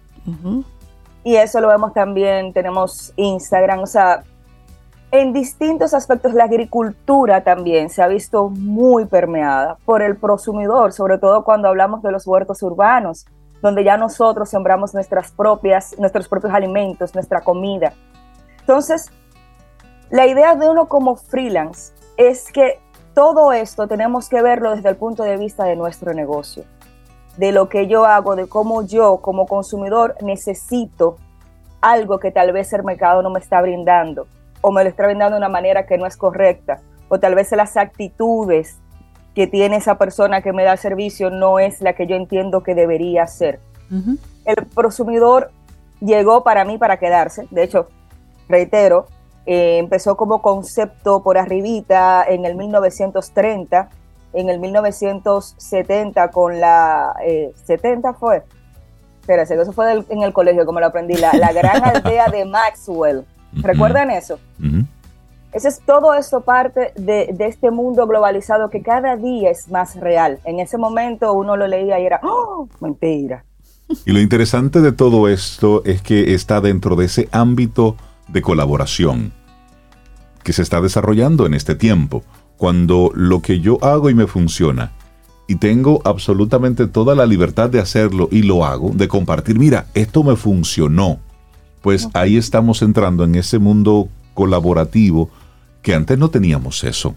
Y 1.25 1.37
eso 1.37 1.61
lo 1.61 1.69
vemos 1.69 1.95
también, 1.95 2.53
tenemos 2.53 3.15
Instagram, 3.17 3.81
o 3.81 3.87
sea, 3.87 4.23
en 5.13 5.33
distintos 5.33 5.93
aspectos 5.93 6.35
la 6.35 6.45
agricultura 6.45 7.43
también 7.43 7.91
se 7.91 8.03
ha 8.03 8.07
visto 8.07 8.49
muy 8.49 9.07
permeada 9.07 9.77
por 9.85 10.03
el 10.03 10.17
prosumidor, 10.17 10.93
sobre 10.93 11.19
todo 11.19 11.43
cuando 11.43 11.69
hablamos 11.69 12.03
de 12.03 12.13
los 12.13 12.27
huertos 12.27 12.63
urbanos 12.63 13.27
donde 13.63 13.85
ya 13.85 13.97
nosotros 13.97 14.49
sembramos 14.49 14.95
nuestras 14.95 15.31
propias, 15.33 15.99
nuestros 15.99 16.29
propios 16.29 16.53
alimentos, 16.53 17.15
nuestra 17.15 17.41
comida. 17.43 17.93
Entonces, 18.61 19.11
la 20.11 20.27
idea 20.27 20.55
de 20.57 20.69
uno 20.69 20.89
como 20.89 21.17
freelance 21.17 21.93
es 22.17 22.51
que 22.51 22.81
todo 23.15 23.53
esto 23.53 23.87
tenemos 23.87 24.29
que 24.29 24.43
verlo 24.43 24.75
desde 24.75 24.89
el 24.89 24.97
punto 24.97 25.23
de 25.23 25.37
vista 25.37 25.65
de 25.65 25.77
nuestro 25.77 26.15
negocio, 26.15 26.65
de 27.37 27.53
lo 27.53 27.69
que 27.69 27.87
yo 27.87 28.05
hago, 28.05 28.37
de 28.37 28.49
cómo 28.49 28.83
yo 28.83 29.19
como 29.19 29.47
consumidor 29.47 30.17
necesito 30.21 31.17
algo 31.81 32.19
que 32.19 32.31
tal 32.31 32.53
vez 32.53 32.73
el 32.73 32.83
mercado 32.83 33.23
no 33.23 33.31
me 33.31 33.39
está 33.39 33.61
brindando 33.63 34.27
o 34.61 34.71
me 34.71 34.83
lo 34.83 34.91
está 34.91 35.07
brindando 35.07 35.37
de 35.37 35.39
una 35.39 35.49
manera 35.49 35.87
que 35.87 35.97
no 35.97 36.07
es 36.07 36.17
correcta 36.17 36.81
o 37.09 37.19
tal 37.19 37.35
vez 37.35 37.51
las 37.53 37.77
actitudes 37.77 38.80
que 39.35 39.47
tiene 39.47 39.77
esa 39.77 39.97
persona 39.97 40.43
que 40.43 40.53
me 40.53 40.65
da 40.65 40.77
servicio 40.77 41.31
no 41.31 41.59
es 41.59 41.81
la 41.81 41.95
que 41.95 42.07
yo 42.07 42.17
entiendo 42.17 42.63
que 42.63 42.75
debería 42.75 43.27
ser. 43.27 43.61
El 44.45 44.67
prosumidor 44.75 45.51
llegó 46.01 46.45
para 46.45 46.65
mí 46.65 46.79
para 46.79 46.99
quedarse. 46.99 47.47
De 47.51 47.65
hecho, 47.65 47.89
reitero, 48.49 49.07
eh, 49.47 49.79
empezó 49.79 50.17
como 50.17 50.43
concepto 50.43 51.23
por 51.23 51.39
arribita 51.39 52.25
en 52.29 52.45
el 52.45 52.55
1930, 52.57 53.89
en 54.33 54.49
el 54.49 54.61
1970 54.61 56.31
con 56.31 56.61
la... 56.61 57.15
70 57.65 58.09
eh, 58.09 58.13
fue. 58.19 58.43
Espérate, 59.21 59.61
eso 59.61 59.73
fue 59.73 60.05
en 60.09 60.23
el 60.23 60.33
colegio 60.33 60.65
como 60.67 60.81
lo 60.81 60.87
aprendí, 60.87 61.15
la, 61.15 61.53
gran 61.53 61.85
aldea 61.97 62.29
de 62.29 62.45
Maxwell. 62.45 63.25
¿Recuerdan 63.53 64.11
eso? 64.11 64.39
Eso 65.53 65.69
es 65.69 65.81
todo 65.85 66.15
esto 66.15 66.43
parte 66.43 66.93
de, 66.95 67.35
este 67.41 67.71
mundo 67.73 68.07
globalizado 68.07 68.71
que 68.71 68.83
cada 68.83 69.17
día 69.17 69.51
es 69.51 69.69
más 69.69 69.97
real. 69.99 70.39
En 70.45 70.61
ese 70.61 70.79
momento 70.79 71.33
uno 71.33 71.57
lo 71.57 71.67
leía 71.67 71.99
y 71.99 72.07
era, 72.07 72.21
¡oh! 72.23 72.69
Mentira. 72.81 73.45
Y 74.07 74.13
lo 74.13 74.21
interesante 74.21 74.81
de 74.81 74.93
todo 74.93 75.29
esto 75.29 75.83
es 75.85 76.03
que 76.03 76.35
está 76.35 76.61
dentro 76.61 76.95
de 76.95 77.07
ese 77.07 77.29
ámbito 77.33 77.97
de 78.29 78.43
colaboración 78.43 79.33
que 80.45 80.53
se 80.53 80.63
está 80.63 80.81
desarrollando 80.81 81.47
en 81.47 81.55
este 81.55 81.75
tiempo. 81.75 82.23
Cuando 82.57 83.11
lo 83.15 83.43
que 83.43 83.59
yo 83.59 83.83
hago 83.83 84.09
y 84.11 84.15
me 84.15 84.29
funciona, 84.29 84.93
y 85.49 85.57
tengo 85.57 86.01
absolutamente 86.05 86.87
toda 86.87 87.17
la 87.17 87.27
libertad 87.27 87.71
de 87.71 87.81
hacerlo 87.81 88.29
y 88.31 88.43
lo 88.43 88.65
hago, 88.65 88.91
de 88.95 89.09
compartir, 89.09 89.59
mira, 89.59 89.87
esto 89.95 90.23
me 90.23 90.37
funcionó, 90.37 91.19
pues 91.83 92.09
ahí 92.13 92.37
estamos 92.37 92.83
entrando 92.83 93.25
en 93.25 93.35
ese 93.35 93.59
mundo 93.59 94.09
colaborativo 94.35 95.29
que 95.83 95.95
antes 95.95 96.19
no 96.19 96.31
teníamos 96.31 96.85
eso. 96.85 97.15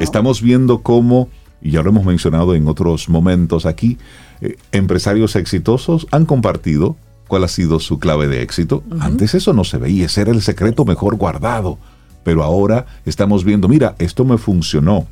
Estamos 0.00 0.42
viendo 0.42 0.82
cómo, 0.82 1.28
y 1.60 1.72
ya 1.72 1.82
lo 1.82 1.90
hemos 1.90 2.04
mencionado 2.04 2.54
en 2.54 2.68
otros 2.68 3.08
momentos 3.08 3.66
aquí, 3.66 3.98
eh, 4.40 4.56
empresarios 4.72 5.34
exitosos 5.36 6.06
han 6.10 6.26
compartido 6.26 6.96
cuál 7.26 7.44
ha 7.44 7.48
sido 7.48 7.80
su 7.80 7.98
clave 7.98 8.28
de 8.28 8.42
éxito. 8.42 8.82
Antes 9.00 9.34
eso 9.34 9.52
no 9.52 9.64
se 9.64 9.78
veía, 9.78 10.06
ese 10.06 10.22
era 10.22 10.32
el 10.32 10.42
secreto 10.42 10.84
mejor 10.84 11.16
guardado. 11.16 11.78
Pero 12.24 12.42
ahora 12.42 12.86
estamos 13.06 13.44
viendo, 13.44 13.68
mira, 13.68 13.94
esto 13.98 14.24
me 14.24 14.38
funcionó. 14.38 15.06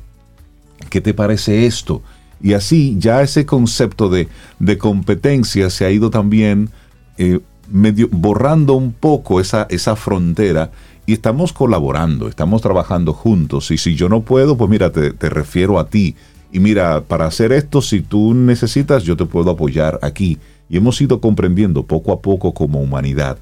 ¿Qué 0.89 1.01
te 1.01 1.13
parece 1.13 1.65
esto? 1.65 2.01
Y 2.41 2.53
así 2.53 2.95
ya 2.99 3.21
ese 3.21 3.45
concepto 3.45 4.09
de, 4.09 4.27
de 4.59 4.77
competencia 4.77 5.69
se 5.69 5.85
ha 5.85 5.91
ido 5.91 6.09
también 6.09 6.69
eh, 7.17 7.39
medio 7.71 8.07
borrando 8.11 8.73
un 8.73 8.93
poco 8.93 9.39
esa, 9.39 9.65
esa 9.69 9.95
frontera 9.95 10.71
y 11.07 11.13
estamos 11.13 11.53
colaborando, 11.53 12.27
estamos 12.27 12.61
trabajando 12.61 13.13
juntos. 13.13 13.71
Y 13.71 13.77
si 13.77 13.95
yo 13.95 14.09
no 14.09 14.21
puedo, 14.21 14.57
pues 14.57 14.69
mira, 14.69 14.91
te, 14.91 15.29
refiero 15.29 15.79
a 15.79 15.87
ti. 15.87 16.17
Y 16.51 16.59
mira, 16.59 16.99
para 16.99 17.25
hacer 17.25 17.53
esto, 17.53 17.81
si 17.81 18.01
tú 18.01 18.33
necesitas, 18.33 19.03
yo 19.03 19.15
te 19.15 19.25
puedo 19.25 19.49
apoyar 19.49 19.99
aquí. 20.01 20.37
Y 20.67 20.75
hemos 20.75 20.99
ido 20.99 21.21
comprendiendo 21.21 21.83
poco 21.83 22.11
a 22.11 22.21
poco 22.21 22.53
como 22.53 22.81
humanidad 22.81 23.37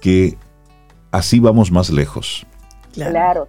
que 0.00 0.38
así 1.12 1.40
vamos 1.40 1.70
más 1.70 1.90
lejos. 1.90 2.46
Claro. 2.94 3.48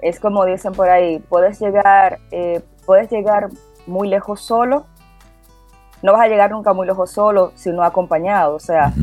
Es 0.00 0.18
como 0.18 0.46
dicen 0.46 0.72
por 0.72 0.88
ahí, 0.88 1.18
puedes 1.28 1.60
llegar, 1.60 2.20
eh, 2.30 2.62
puedes 2.86 3.10
llegar 3.10 3.50
muy 3.86 4.08
lejos 4.08 4.40
solo. 4.40 4.86
No 6.02 6.12
vas 6.12 6.22
a 6.22 6.28
llegar 6.28 6.52
nunca 6.52 6.72
muy 6.72 6.86
lejos 6.86 7.10
solo, 7.10 7.52
sino 7.54 7.82
acompañado. 7.82 8.54
O 8.54 8.60
sea, 8.60 8.94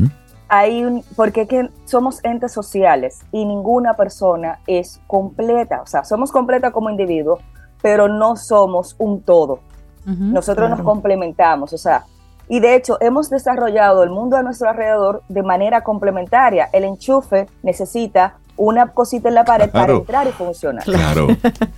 hay 0.48 0.84
un, 0.84 1.02
porque 1.16 1.46
que 1.46 1.70
somos 1.84 2.22
entes 2.24 2.52
sociales 2.52 3.20
y 3.32 3.44
ninguna 3.44 3.94
persona 3.94 4.60
es 4.66 5.00
completa, 5.06 5.82
o 5.82 5.86
sea, 5.86 6.04
somos 6.04 6.30
completa 6.30 6.70
como 6.70 6.90
individuo, 6.90 7.38
pero 7.82 8.08
no 8.08 8.36
somos 8.36 8.94
un 8.98 9.22
todo. 9.22 9.60
Nosotros 10.04 10.70
nos 10.70 10.82
complementamos, 10.82 11.72
o 11.72 11.78
sea, 11.78 12.04
y 12.48 12.60
de 12.60 12.76
hecho 12.76 12.96
hemos 13.00 13.28
desarrollado 13.28 14.04
el 14.04 14.10
mundo 14.10 14.36
a 14.36 14.42
nuestro 14.42 14.68
alrededor 14.68 15.24
de 15.28 15.42
manera 15.42 15.82
complementaria. 15.82 16.68
El 16.72 16.84
enchufe 16.84 17.48
necesita 17.64 18.36
una 18.56 18.92
cosita 18.92 19.28
en 19.28 19.34
la 19.34 19.44
pared 19.44 19.68
para 19.68 19.94
entrar 19.94 20.28
y 20.28 20.30
funcionar. 20.30 20.84
Claro, 20.84 21.26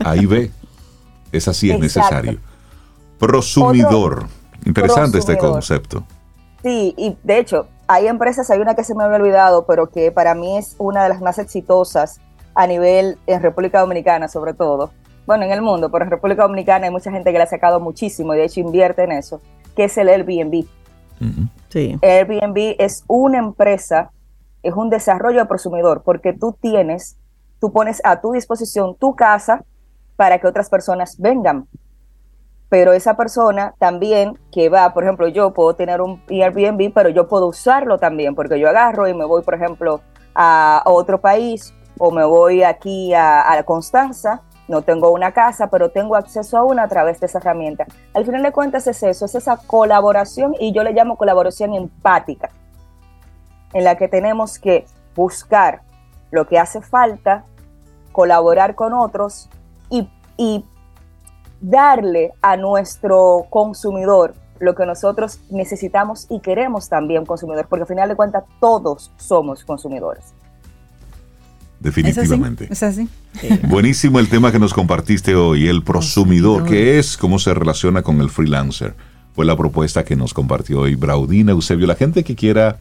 ahí 0.05 0.27
ve, 0.27 0.51
es 1.33 1.49
así, 1.49 1.71
es 1.71 1.81
necesario. 1.81 2.39
Prosumidor, 3.19 4.27
interesante 4.66 5.19
este 5.19 5.39
concepto. 5.39 6.05
Sí, 6.62 6.95
y 6.99 7.16
de 7.23 7.39
hecho, 7.39 7.66
hay 7.89 8.07
empresas, 8.07 8.51
hay 8.51 8.61
una 8.61 8.74
que 8.74 8.84
se 8.84 8.95
me 8.95 9.03
había 9.03 9.16
olvidado, 9.16 9.64
pero 9.66 9.89
que 9.89 10.12
para 10.12 10.34
mí 10.34 10.59
es 10.59 10.76
una 10.78 11.03
de 11.03 11.09
las 11.09 11.22
más 11.22 11.39
exitosas 11.39 12.20
a 12.55 12.66
nivel 12.66 13.18
en 13.26 13.43
República 13.43 13.80
Dominicana, 13.80 14.28
sobre 14.28 14.53
todo. 14.53 14.91
Bueno, 15.26 15.45
en 15.45 15.53
el 15.53 15.62
mundo, 15.62 15.91
pero 15.91 16.05
en 16.05 16.11
República 16.11 16.43
Dominicana 16.43 16.86
hay 16.86 16.93
mucha 16.93 17.11
gente 17.11 17.32
que 17.32 17.39
le 17.39 17.45
ha 17.45 17.49
sacado 17.49 17.80
muchísimo 17.80 18.34
y 18.34 18.39
de 18.39 18.45
hecho 18.45 18.61
invierte 18.61 19.05
en 19.05 19.12
eso, 19.12 19.41
que 19.74 19.84
es 19.84 19.97
el 19.97 20.09
Airbnb. 20.11 20.66
sí. 21.70 21.99
Airbnb 22.03 22.76
es 22.78 23.05
una 23.09 23.39
empresa, 23.39 24.11
es 24.62 24.74
un 24.74 24.91
desarrollo 24.91 25.39
de 25.41 25.47
prosumidor, 25.47 26.03
porque 26.03 26.34
tú 26.34 26.57
tienes, 26.61 27.16
tú 27.59 27.72
pones 27.72 28.03
a 28.05 28.20
tu 28.20 28.32
disposición 28.32 28.97
tu 28.97 29.16
casa 29.16 29.64
para 30.16 30.39
que 30.39 30.47
otras 30.47 30.68
personas 30.68 31.18
vengan 31.18 31.66
pero 32.69 32.93
esa 32.93 33.16
persona 33.16 33.75
también 33.79 34.39
que 34.53 34.69
va, 34.69 34.93
por 34.93 35.05
ejemplo, 35.05 35.29
yo 35.29 35.53
puedo 35.53 35.75
tener 35.75 36.01
un 36.01 36.23
Airbnb, 36.29 36.93
pero 36.93 37.09
yo 37.09 37.27
puedo 37.27 37.47
usarlo 37.47 37.99
también, 37.99 38.35
porque 38.35 38.61
yo 38.61 38.69
agarro 38.69 39.09
y 39.09 39.14
me 39.14 39.25
voy, 39.25 39.43
por 39.43 39.55
ejemplo, 39.55 40.01
a, 40.35 40.83
otro 40.85 41.21
país 41.21 41.75
o 41.99 42.11
me 42.11 42.25
voy 42.25 42.62
aquí 42.62 43.14
a, 43.14 43.51
a 43.53 43.62
Constanza, 43.62 44.43
no 44.69 44.83
tengo 44.83 45.11
una 45.11 45.33
casa, 45.33 45.69
pero 45.71 45.91
tengo 45.91 46.14
acceso 46.14 46.59
a 46.59 46.62
una 46.62 46.83
a 46.83 46.89
través 46.89 47.21
de 47.21 47.27
esa 47.27 47.39
herramienta. 47.39 47.87
Al 48.12 48.27
final 48.27 48.43
de 48.43 48.53
cuentas 48.53 48.87
es 48.87 49.03
eso, 49.03 49.25
es 49.25 49.35
esa 49.35 49.57
colaboración 49.57 50.55
y 50.61 50.73
yo 50.73 50.83
le 50.83 50.93
llamo 50.93 51.16
colaboración 51.16 51.75
empática, 51.75 52.51
en 53.73 53.85
la 53.85 53.97
que 53.97 54.09
tenemos 54.09 54.59
que 54.59 54.85
buscar 55.16 55.81
lo 56.31 56.47
que 56.47 56.59
hace 56.59 56.83
falta, 56.83 57.45
colaborar 58.12 58.75
con 58.75 58.93
otros 58.93 59.49
y, 59.89 60.09
y 60.37 60.64
darle 61.61 62.33
a 62.43 62.57
nuestro 62.57 63.47
consumidor 63.51 64.35
lo 64.61 64.75
que 64.75 64.87
nosotros 64.87 65.41
necesitamos 65.51 66.27
y 66.29 66.41
queremos 66.41 66.89
también 66.89 67.25
consumidor, 67.25 67.67
porque 67.69 67.83
al 67.83 67.89
final 67.89 68.09
de 68.09 68.17
cuentas 68.17 68.45
todos 68.61 69.13
somos 69.17 69.65
consumidores. 69.65 70.35
Definitivamente. 71.81 72.67
Es 72.71 72.83
así. 72.83 73.09
Buenísimo 73.69 74.19
el 74.19 74.29
tema 74.29 74.51
que 74.51 74.59
nos 74.59 74.75
compartiste 74.75 75.37
hoy, 75.37 75.69
el 75.69 75.85
prosumidor, 75.85 76.65
que 76.65 76.99
es 76.99 77.17
cómo 77.17 77.39
se 77.39 77.55
relaciona 77.55 78.03
con 78.03 78.21
el 78.21 78.31
freelancer. 78.31 78.95
Fue 79.35 79.45
la 79.45 79.57
propuesta 79.57 80.05
que 80.05 80.17
nos 80.17 80.35
compartió 80.35 80.81
hoy 80.81 80.97
Braudina 80.97 81.53
Eusebio. 81.53 81.87
La 81.87 81.95
gente 81.95 82.25
que 82.25 82.35
quiera 82.35 82.79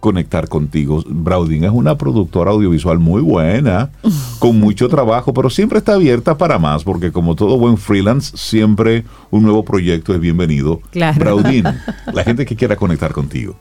conectar 0.00 0.48
contigo. 0.48 1.02
Braudin 1.06 1.64
es 1.64 1.70
una 1.70 1.96
productora 1.96 2.52
audiovisual 2.52 2.98
muy 2.98 3.20
buena, 3.20 3.90
con 4.38 4.58
mucho 4.58 4.88
trabajo, 4.88 5.32
pero 5.32 5.50
siempre 5.50 5.78
está 5.78 5.94
abierta 5.94 6.36
para 6.36 6.58
más, 6.58 6.84
porque 6.84 7.12
como 7.12 7.34
todo 7.34 7.58
buen 7.58 7.76
freelance, 7.76 8.36
siempre 8.36 9.04
un 9.30 9.42
nuevo 9.42 9.64
proyecto 9.64 10.14
es 10.14 10.20
bienvenido. 10.20 10.80
Claro. 10.90 11.18
Braudin, 11.18 11.64
la 12.12 12.24
gente 12.24 12.46
que 12.46 12.56
quiera 12.56 12.76
conectar 12.76 13.12
contigo. 13.12 13.56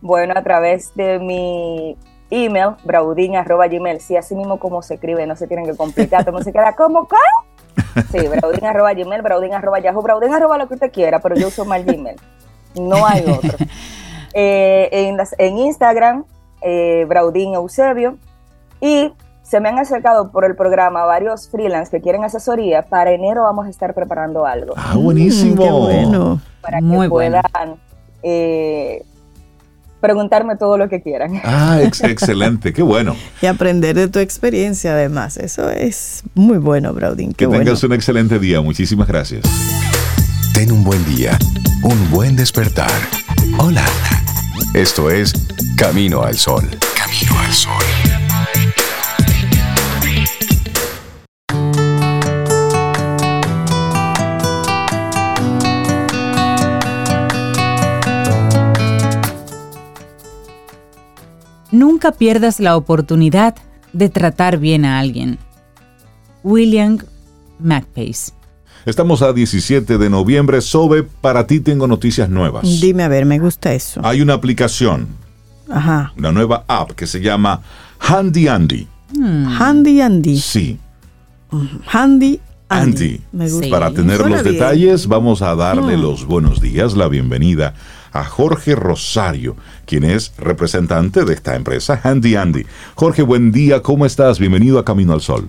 Bueno, 0.00 0.34
a 0.36 0.42
través 0.42 0.92
de 0.96 1.18
mi 1.20 1.96
email, 2.30 2.70
braudin.gmail, 2.84 4.00
sí, 4.00 4.16
así 4.16 4.34
mismo 4.34 4.58
como 4.58 4.82
se 4.82 4.94
escribe, 4.94 5.26
no 5.26 5.36
se 5.36 5.46
tienen 5.46 5.66
que 5.66 5.76
complicar, 5.76 6.32
no 6.32 6.42
se 6.42 6.52
queda 6.52 6.74
como, 6.74 7.06
¿qué? 7.06 7.16
Sí, 8.10 8.26
braudin.gmail, 8.26 9.22
braudin.yahoo, 9.22 10.02
braudin. 10.02 10.30
lo 10.58 10.68
que 10.68 10.74
usted 10.74 10.92
quiera, 10.92 11.20
pero 11.20 11.36
yo 11.36 11.48
uso 11.48 11.64
mal 11.64 11.84
Gmail. 11.84 12.16
No 12.74 13.06
hay 13.06 13.24
otro. 13.26 13.56
Eh, 14.34 14.88
en, 14.92 15.18
en, 15.38 15.58
Instagram, 15.58 16.24
eh, 16.62 17.04
Braudín 17.08 17.54
Eusebio, 17.54 18.16
y 18.80 19.12
se 19.42 19.60
me 19.60 19.68
han 19.68 19.78
acercado 19.78 20.30
por 20.30 20.44
el 20.44 20.56
programa 20.56 21.04
varios 21.04 21.48
freelance 21.48 21.90
que 21.90 22.00
quieren 22.00 22.24
asesoría. 22.24 22.82
Para 22.82 23.12
enero 23.12 23.42
vamos 23.42 23.66
a 23.66 23.70
estar 23.70 23.94
preparando 23.94 24.46
algo. 24.46 24.74
Ah, 24.76 24.94
buenísimo. 24.96 25.54
Mm, 25.54 25.84
bueno. 25.84 26.40
Para 26.62 26.80
que 26.80 27.08
puedan 27.08 27.76
eh, 28.22 29.04
preguntarme 30.00 30.56
todo 30.56 30.78
lo 30.78 30.88
que 30.88 31.02
quieran. 31.02 31.40
Ah, 31.44 31.80
excelente, 31.82 32.72
qué 32.72 32.82
bueno. 32.82 33.14
Y 33.42 33.46
aprender 33.46 33.94
de 33.94 34.08
tu 34.08 34.18
experiencia 34.18 34.92
además. 34.92 35.36
Eso 35.36 35.68
es 35.68 36.22
muy 36.34 36.58
bueno, 36.58 36.94
Braudín. 36.94 37.34
Que 37.34 37.46
tengas 37.46 37.82
un 37.84 37.92
excelente 37.92 38.38
día. 38.38 38.60
Muchísimas 38.60 39.06
gracias. 39.06 39.42
Ten 40.54 40.72
un 40.72 40.84
buen 40.84 41.04
día, 41.04 41.38
un 41.82 42.10
buen 42.10 42.36
despertar. 42.36 42.90
Hola. 43.58 43.84
Esto 44.74 45.10
es 45.10 45.32
Camino 45.76 46.22
al 46.22 46.36
Sol. 46.36 46.68
Camino 46.96 47.38
al 47.38 47.52
Sol. 47.52 47.72
Nunca 61.70 62.12
pierdas 62.12 62.60
la 62.60 62.76
oportunidad 62.76 63.56
de 63.92 64.08
tratar 64.08 64.58
bien 64.58 64.84
a 64.84 64.98
alguien. 64.98 65.38
William 66.42 66.98
McPace. 67.58 68.32
Estamos 68.84 69.22
a 69.22 69.32
17 69.32 69.96
de 69.98 70.10
noviembre. 70.10 70.60
Sobe, 70.60 71.04
para 71.04 71.46
ti 71.46 71.60
tengo 71.60 71.86
noticias 71.86 72.28
nuevas. 72.28 72.64
Dime 72.80 73.04
a 73.04 73.08
ver, 73.08 73.24
me 73.26 73.38
gusta 73.38 73.72
eso. 73.72 74.00
Hay 74.04 74.20
una 74.20 74.34
aplicación, 74.34 75.06
Ajá. 75.70 76.12
una 76.18 76.32
nueva 76.32 76.64
app 76.66 76.90
que 76.92 77.06
se 77.06 77.20
llama 77.20 77.60
Handy 78.00 78.48
Andy. 78.48 78.88
Hmm. 79.16 79.46
Handy 79.60 80.00
Andy. 80.00 80.38
Sí, 80.38 80.78
Handy 81.86 82.40
Andy. 82.68 83.20
Me 83.32 83.44
gusta. 83.48 83.64
Sí. 83.66 83.70
Para 83.70 83.92
tener 83.92 84.16
Suena 84.16 84.36
los 84.36 84.42
bien. 84.44 84.54
detalles, 84.54 85.06
vamos 85.06 85.42
a 85.42 85.54
darle 85.54 85.96
Mm. 85.96 86.00
los 86.02 86.24
buenos 86.26 86.60
días, 86.60 86.96
la 86.96 87.06
bienvenida 87.08 87.74
a 88.12 88.24
Jorge 88.24 88.74
Rosario, 88.74 89.56
quien 89.86 90.04
es 90.04 90.32
representante 90.38 91.24
de 91.24 91.34
esta 91.34 91.54
empresa 91.54 92.00
Handy 92.02 92.34
Andy. 92.36 92.64
Jorge, 92.94 93.22
buen 93.22 93.52
día, 93.52 93.80
¿cómo 93.82 94.06
estás? 94.06 94.38
Bienvenido 94.38 94.78
a 94.78 94.84
Camino 94.84 95.12
al 95.12 95.20
Sol. 95.20 95.48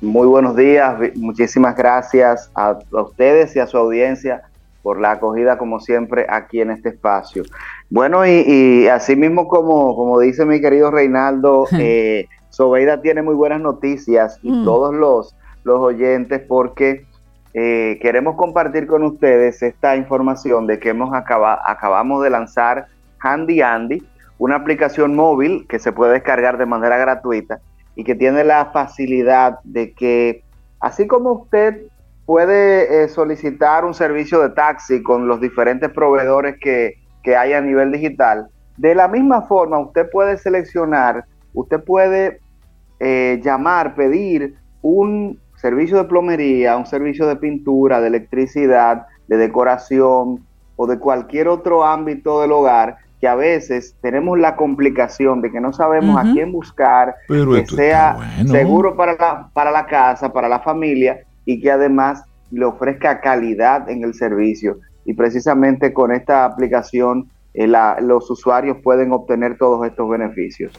Muy 0.00 0.26
buenos 0.26 0.56
días, 0.56 0.98
muchísimas 1.16 1.76
gracias 1.76 2.50
a, 2.54 2.70
a 2.92 3.02
ustedes 3.02 3.54
y 3.56 3.60
a 3.60 3.66
su 3.66 3.76
audiencia 3.76 4.42
por 4.82 4.98
la 4.98 5.12
acogida 5.12 5.58
como 5.58 5.78
siempre 5.78 6.26
aquí 6.30 6.60
en 6.62 6.70
este 6.70 6.88
espacio. 6.90 7.42
Bueno, 7.90 8.24
y, 8.26 8.30
y 8.46 8.88
así 8.88 9.14
mismo 9.14 9.46
como, 9.46 9.94
como 9.94 10.18
dice 10.18 10.46
mi 10.46 10.60
querido 10.60 10.90
Reinaldo, 10.90 11.66
eh, 11.78 12.26
Sobeida 12.48 13.02
tiene 13.02 13.20
muy 13.22 13.34
buenas 13.34 13.60
noticias 13.60 14.38
y 14.42 14.50
Mm. 14.50 14.64
todos 14.64 14.94
los, 14.94 15.36
los 15.64 15.78
oyentes 15.80 16.40
porque 16.48 17.04
eh, 17.52 17.98
queremos 18.00 18.36
compartir 18.36 18.86
con 18.86 19.02
ustedes 19.02 19.62
esta 19.62 19.96
información 19.96 20.66
de 20.66 20.78
que 20.78 20.90
hemos 20.90 21.12
acaba- 21.12 21.60
acabamos 21.66 22.22
de 22.22 22.30
lanzar 22.30 22.86
Handy 23.18 23.60
Andy, 23.60 24.02
una 24.38 24.56
aplicación 24.56 25.14
móvil 25.14 25.66
que 25.68 25.78
se 25.78 25.92
puede 25.92 26.14
descargar 26.14 26.56
de 26.56 26.64
manera 26.64 26.96
gratuita 26.96 27.60
y 28.00 28.04
que 28.04 28.14
tiene 28.14 28.44
la 28.44 28.64
facilidad 28.72 29.58
de 29.62 29.92
que, 29.92 30.42
así 30.80 31.06
como 31.06 31.32
usted 31.32 31.82
puede 32.24 33.04
eh, 33.04 33.08
solicitar 33.08 33.84
un 33.84 33.92
servicio 33.92 34.40
de 34.40 34.48
taxi 34.48 35.02
con 35.02 35.28
los 35.28 35.38
diferentes 35.38 35.90
proveedores 35.90 36.56
que, 36.58 36.94
que 37.22 37.36
hay 37.36 37.52
a 37.52 37.60
nivel 37.60 37.92
digital, 37.92 38.48
de 38.78 38.94
la 38.94 39.06
misma 39.06 39.42
forma 39.42 39.78
usted 39.78 40.08
puede 40.10 40.38
seleccionar, 40.38 41.26
usted 41.52 41.84
puede 41.84 42.40
eh, 43.00 43.38
llamar, 43.44 43.94
pedir 43.94 44.54
un 44.80 45.38
servicio 45.56 45.98
de 45.98 46.04
plomería, 46.04 46.78
un 46.78 46.86
servicio 46.86 47.26
de 47.26 47.36
pintura, 47.36 48.00
de 48.00 48.06
electricidad, 48.06 49.08
de 49.28 49.36
decoración 49.36 50.46
o 50.76 50.86
de 50.86 50.98
cualquier 50.98 51.48
otro 51.48 51.84
ámbito 51.84 52.40
del 52.40 52.52
hogar 52.52 52.96
que 53.20 53.28
a 53.28 53.34
veces 53.34 53.94
tenemos 54.00 54.38
la 54.38 54.56
complicación 54.56 55.42
de 55.42 55.50
que 55.52 55.60
no 55.60 55.72
sabemos 55.72 56.18
a 56.18 56.32
quién 56.32 56.52
buscar, 56.52 57.14
Pero 57.28 57.52
que 57.52 57.66
sea 57.66 58.14
bueno. 58.14 58.50
seguro 58.52 58.96
para 58.96 59.12
la, 59.14 59.50
para 59.52 59.70
la 59.70 59.86
casa, 59.86 60.32
para 60.32 60.48
la 60.48 60.60
familia 60.60 61.20
y 61.44 61.60
que 61.60 61.70
además 61.70 62.24
le 62.50 62.64
ofrezca 62.64 63.20
calidad 63.20 63.88
en 63.90 64.02
el 64.04 64.14
servicio. 64.14 64.78
Y 65.04 65.14
precisamente 65.14 65.92
con 65.92 66.12
esta 66.12 66.44
aplicación 66.44 67.28
eh, 67.52 67.66
la- 67.66 67.98
los 68.00 68.30
usuarios 68.30 68.78
pueden 68.82 69.12
obtener 69.12 69.58
todos 69.58 69.86
estos 69.86 70.08
beneficios. 70.08 70.72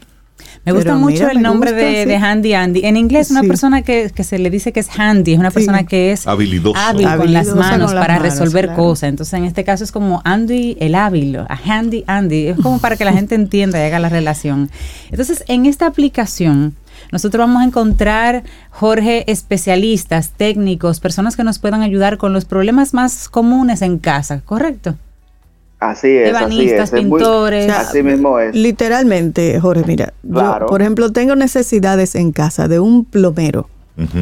Me 0.65 0.71
gusta 0.73 0.91
Pero 0.91 0.99
mucho 0.99 1.13
mira, 1.23 1.31
el 1.31 1.41
nombre 1.41 1.71
gusta, 1.71 1.85
de, 1.85 2.03
sí. 2.03 2.09
de 2.09 2.15
Handy 2.17 2.53
Andy. 2.53 2.81
En 2.85 2.97
inglés, 2.97 3.31
una 3.31 3.41
Sí. 3.41 3.47
persona 3.47 3.81
que, 3.81 4.11
que 4.13 4.23
se 4.23 4.37
le 4.39 4.49
dice 4.49 4.71
que 4.71 4.79
es 4.81 4.89
handy, 4.97 5.33
es 5.33 5.39
una 5.39 5.49
Sí. 5.49 5.55
persona 5.55 5.85
que 5.85 6.11
es 6.11 6.27
Habilidoso. 6.27 6.77
hábil 6.79 7.07
con 7.17 7.33
las 7.33 7.47
Habilidosa 7.47 7.55
manos 7.55 7.87
con 7.91 7.95
las 7.95 8.03
para 8.07 8.19
manos, 8.19 8.31
resolver 8.39 8.65
claro. 8.67 8.83
cosas. 8.83 9.09
Entonces, 9.09 9.33
en 9.33 9.45
este 9.45 9.63
caso 9.63 9.83
es 9.83 9.91
como 9.91 10.21
Andy 10.23 10.77
el 10.79 10.95
hábil, 10.95 11.37
a 11.37 11.59
Handy 11.65 12.03
Andy. 12.07 12.47
Es 12.47 12.57
como 12.59 12.79
para 12.79 12.95
que 12.95 13.05
la 13.05 13.13
gente 13.13 13.35
entienda 13.35 13.79
y 13.79 13.83
haga 13.87 13.99
la 13.99 14.09
relación. 14.09 14.69
Entonces, 15.09 15.43
en 15.47 15.65
esta 15.65 15.87
aplicación, 15.87 16.75
nosotros 17.11 17.45
vamos 17.45 17.61
a 17.63 17.65
encontrar, 17.65 18.43
Jorge, 18.69 19.29
especialistas, 19.31 20.29
técnicos, 20.37 20.99
personas 20.99 21.35
que 21.35 21.43
nos 21.43 21.59
puedan 21.59 21.81
ayudar 21.81 22.17
con 22.17 22.31
los 22.33 22.45
problemas 22.45 22.93
más 22.93 23.27
comunes 23.29 23.81
en 23.81 23.97
casa, 23.97 24.41
¿correcto? 24.45 24.95
Así 25.81 26.07
es, 26.15 26.33
así 26.35 26.43
Ebanistas, 26.43 26.93
es. 26.93 26.99
es 26.99 27.05
muy- 27.07 27.19
pintores. 27.19 27.63
O 27.65 27.73
sea, 27.73 27.81
así 27.81 28.03
mismo 28.03 28.39
es. 28.39 28.55
Literalmente, 28.55 29.59
Jorge, 29.59 29.83
mira, 29.87 30.13
Claro. 30.31 30.67
yo, 30.67 30.69
por 30.69 30.81
ejemplo, 30.81 31.11
tengo 31.11 31.35
necesidades 31.35 32.15
en 32.15 32.31
casa 32.31 32.67
de 32.69 32.79
un 32.79 33.03
plomero 33.03 33.67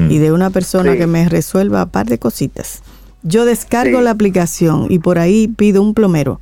y 0.09 0.17
de 0.17 0.31
una 0.31 0.49
persona 0.49 0.93
Sí. 0.93 0.97
que 0.97 1.05
me 1.07 1.29
resuelva 1.29 1.83
un 1.83 1.89
par 1.89 2.05
de 2.07 2.17
cositas. 2.17 2.81
Yo 3.23 3.43
descargo 3.45 3.99
Sí. 3.99 4.03
la 4.05 4.11
aplicación 4.11 4.87
y 4.89 4.99
por 4.99 5.19
ahí 5.19 5.47
pido 5.49 5.81
un 5.81 5.93
plomero. 5.93 6.39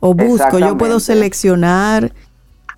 O 0.00 0.14
busco, 0.14 0.58
yo 0.58 0.76
puedo 0.78 0.98
seleccionar 1.00 2.12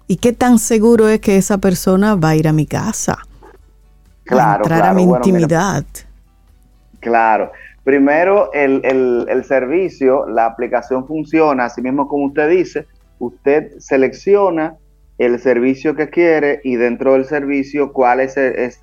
y 0.08 0.16
qué 0.16 0.32
tan 0.32 0.58
seguro 0.58 1.08
es 1.08 1.20
que 1.20 1.36
esa 1.36 1.58
persona 1.58 2.16
va 2.16 2.30
a 2.30 2.36
ir 2.36 2.48
a 2.48 2.52
mi 2.52 2.66
casa. 2.66 3.12
a 3.12 4.32
Claro, 4.32 4.64
entrar 4.64 4.82
a 4.86 4.92
mi 4.94 5.06
Bueno, 5.06 5.22
mira, 5.24 5.38
intimidad. 5.38 5.84
Claro. 7.00 7.50
Primero, 7.84 8.52
el, 8.52 8.80
el- 8.84 9.26
el 9.28 9.44
servicio, 9.44 10.26
la 10.26 10.46
aplicación 10.46 11.06
funciona, 11.06 11.64
así 11.66 11.80
mismo 11.82 12.06
como 12.08 12.26
usted 12.26 12.48
dice, 12.50 12.86
usted 13.18 13.72
selecciona 13.78 14.76
el 15.18 15.38
servicio 15.38 15.94
que 15.94 16.08
quiere 16.08 16.60
y 16.64 16.76
dentro 16.76 17.12
del 17.12 17.24
servicio 17.26 17.92
cuál 17.92 18.20
es, 18.20 18.36
es 18.36 18.80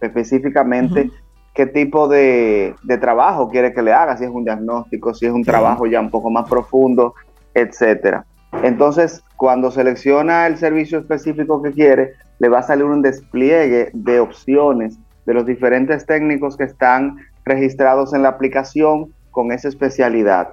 específicamente 0.00 1.10
qué 1.54 1.66
tipo 1.66 2.06
de, 2.08 2.74
de 2.84 2.98
trabajo 2.98 3.48
quiere 3.48 3.72
que 3.72 3.82
le 3.82 3.92
haga, 3.92 4.16
si 4.16 4.24
es 4.24 4.30
un 4.30 4.44
diagnóstico, 4.44 5.12
si 5.14 5.26
es 5.26 5.32
un 5.32 5.42
trabajo 5.44 5.86
ya 5.86 6.00
un 6.00 6.10
poco 6.10 6.30
más 6.30 6.48
profundo, 6.48 7.14
etcétera. 7.54 8.24
Entonces, 8.62 9.22
cuando 9.36 9.70
selecciona 9.70 10.46
el 10.46 10.56
servicio 10.58 10.98
específico 10.98 11.60
que 11.62 11.72
quiere, 11.72 12.12
le 12.38 12.48
va 12.48 12.60
a 12.60 12.62
salir 12.62 12.84
un 12.84 13.02
despliegue 13.02 13.90
de 13.92 14.20
opciones 14.20 14.98
de 15.26 15.34
los 15.34 15.44
diferentes 15.46 16.06
técnicos 16.06 16.56
que 16.56 16.64
están 16.64 17.16
registrados 17.44 18.12
en 18.14 18.22
la 18.22 18.28
aplicación 18.30 19.12
con 19.30 19.52
esa 19.52 19.68
especialidad. 19.68 20.48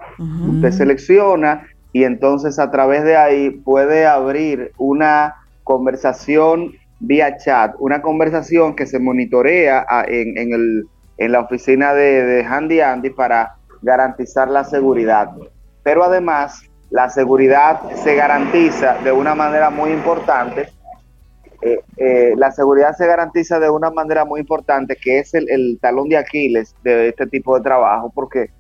Usted 0.56 0.72
selecciona 0.72 1.68
y 1.94 2.04
entonces 2.04 2.60
a 2.60 2.70
través 2.70 3.04
de 3.04 3.18
ahí 3.18 3.50
puede 3.50 4.06
abrir 4.06 4.72
una 4.78 5.36
conversación 5.64 6.72
vía 7.00 7.38
chat, 7.38 7.74
una 7.80 8.02
conversación 8.02 8.76
que 8.76 8.86
se 8.86 9.00
monitorea 9.00 9.86
a- 9.88 10.04
en, 10.08 10.38
en 10.38 10.54
el- 10.54 10.88
en 11.18 11.32
la 11.32 11.40
oficina 11.42 11.94
de, 11.94 12.24
de 12.24 12.46
Handy 12.46 12.80
Andy 12.82 13.10
para 13.12 13.56
garantizar 13.82 14.48
la 14.50 14.64
seguridad. 14.64 15.30
Pero 15.84 16.04
además, 16.04 16.62
la 16.92 17.10
seguridad 17.10 17.80
se 18.04 18.16
garantiza 18.16 18.96
de 19.04 19.12
una 19.12 19.34
manera 19.36 19.70
muy 19.70 19.92
importante 19.92 20.70
eh, 21.62 21.80
eh, 21.98 22.34
la 22.38 22.52
seguridad 22.52 22.96
se 22.96 23.08
garantiza 23.08 23.60
de 23.60 23.70
una 23.70 23.90
manera 23.90 24.26
muy 24.26 24.40
importante, 24.40 24.96
que 24.96 25.20
es 25.20 25.34
el, 25.34 25.50
el 25.50 25.80
talón 25.82 26.10
de 26.10 26.18
Aquiles 26.18 26.76
de 26.84 27.10
este 27.10 27.26
tipo 27.28 27.58
de 27.58 27.64
trabajo, 27.64 28.12
porque 28.14 28.52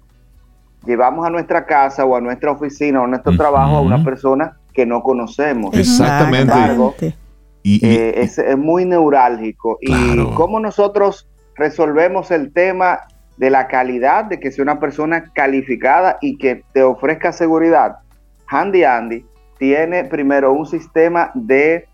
llevamos 0.85 1.25
a 1.25 1.29
nuestra 1.29 1.65
casa 1.65 2.05
o 2.05 2.15
a 2.15 2.21
nuestra 2.21 2.51
oficina 2.51 3.01
o 3.01 3.05
a 3.05 3.07
nuestro 3.07 3.35
trabajo 3.35 3.77
a 3.77 3.81
una 3.81 4.03
persona 4.03 4.57
que 4.73 4.85
no 4.85 5.01
conocemos. 5.03 5.75
Exactamente. 5.75 6.53
Exactamente. 6.53 7.15
Y, 7.63 7.85
y- 7.85 7.95
Eh, 7.95 8.21
es, 8.21 8.37
es 8.37 8.57
muy 8.57 8.85
neurálgico. 8.85 9.77
Claro. 9.81 10.29
Y 10.31 10.33
cómo 10.35 10.59
nosotros 10.59 11.27
resolvemos 11.55 12.31
el 12.31 12.53
tema 12.53 12.99
de 13.37 13.49
la 13.49 13.67
calidad, 13.67 14.25
de 14.25 14.39
que 14.39 14.51
sea 14.51 14.63
una 14.63 14.79
persona 14.79 15.25
calificada 15.33 16.17
y 16.21 16.37
que 16.37 16.63
te 16.73 16.83
ofrezca 16.83 17.31
seguridad. 17.31 17.97
Handy 18.47 18.83
Andy 18.83 19.25
tiene 19.59 20.05
primero 20.05 20.53
un 20.53 20.65
sistema 20.65 21.31
de, 21.33 21.87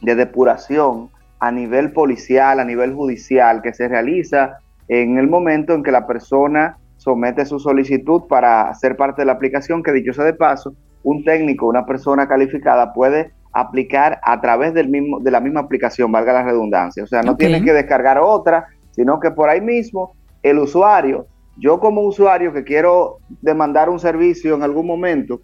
de 0.00 0.14
depuración 0.14 1.10
a 1.40 1.52
nivel 1.52 1.92
policial, 1.92 2.60
a 2.60 2.64
nivel 2.64 2.94
judicial, 2.94 3.62
que 3.62 3.72
se 3.72 3.88
realiza 3.88 4.58
en 4.88 5.18
el 5.18 5.28
momento 5.28 5.74
en 5.74 5.82
que 5.82 5.92
la 5.92 6.06
persona 6.06 6.78
somete 6.96 7.46
su 7.46 7.60
solicitud 7.60 8.22
para 8.28 8.72
ser 8.74 8.96
parte 8.96 9.22
de 9.22 9.26
la 9.26 9.32
aplicación, 9.32 9.82
que 9.82 9.92
dicho 9.92 10.12
sea 10.12 10.24
de 10.24 10.34
paso, 10.34 10.74
un 11.04 11.24
técnico, 11.24 11.66
una 11.66 11.86
persona 11.86 12.26
calificada 12.26 12.92
puede 12.92 13.32
aplicar 13.52 14.18
a 14.22 14.40
través 14.40 14.74
del 14.74 14.88
mismo, 14.88 15.20
de 15.20 15.30
la 15.30 15.40
misma 15.40 15.60
aplicación, 15.60 16.10
valga 16.10 16.32
la 16.32 16.42
redundancia. 16.42 17.04
O 17.04 17.06
sea, 17.06 17.22
no 17.22 17.32
Ok. 17.32 17.38
tiene 17.38 17.62
que 17.62 17.72
descargar 17.72 18.18
otra, 18.18 18.66
sino 18.90 19.20
que 19.20 19.30
por 19.30 19.48
ahí 19.48 19.60
mismo 19.60 20.12
el 20.42 20.58
usuario, 20.58 21.26
yo 21.56 21.80
como 21.80 22.02
usuario 22.02 22.52
que 22.52 22.64
quiero 22.64 23.18
demandar 23.42 23.88
un 23.88 23.98
servicio 23.98 24.54
en 24.54 24.62
algún 24.62 24.86
momento 24.86 25.40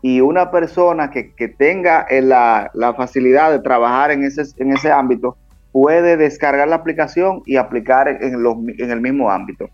y 0.00 0.20
una 0.20 0.50
persona 0.50 1.10
que, 1.10 1.34
que 1.34 1.48
tenga 1.48 2.06
eh, 2.08 2.22
la, 2.22 2.70
la 2.74 2.94
facilidad 2.94 3.50
de 3.50 3.58
trabajar 3.58 4.10
en 4.10 4.22
ese, 4.22 4.42
en 4.58 4.72
ese 4.72 4.92
ámbito, 4.92 5.36
puede 5.72 6.16
descargar 6.16 6.68
la 6.68 6.76
aplicación 6.76 7.42
y 7.46 7.56
aplicar 7.56 8.08
en, 8.08 8.42
los, 8.42 8.56
en 8.78 8.90
el 8.90 9.00
mismo 9.00 9.30
ámbito. 9.30 9.68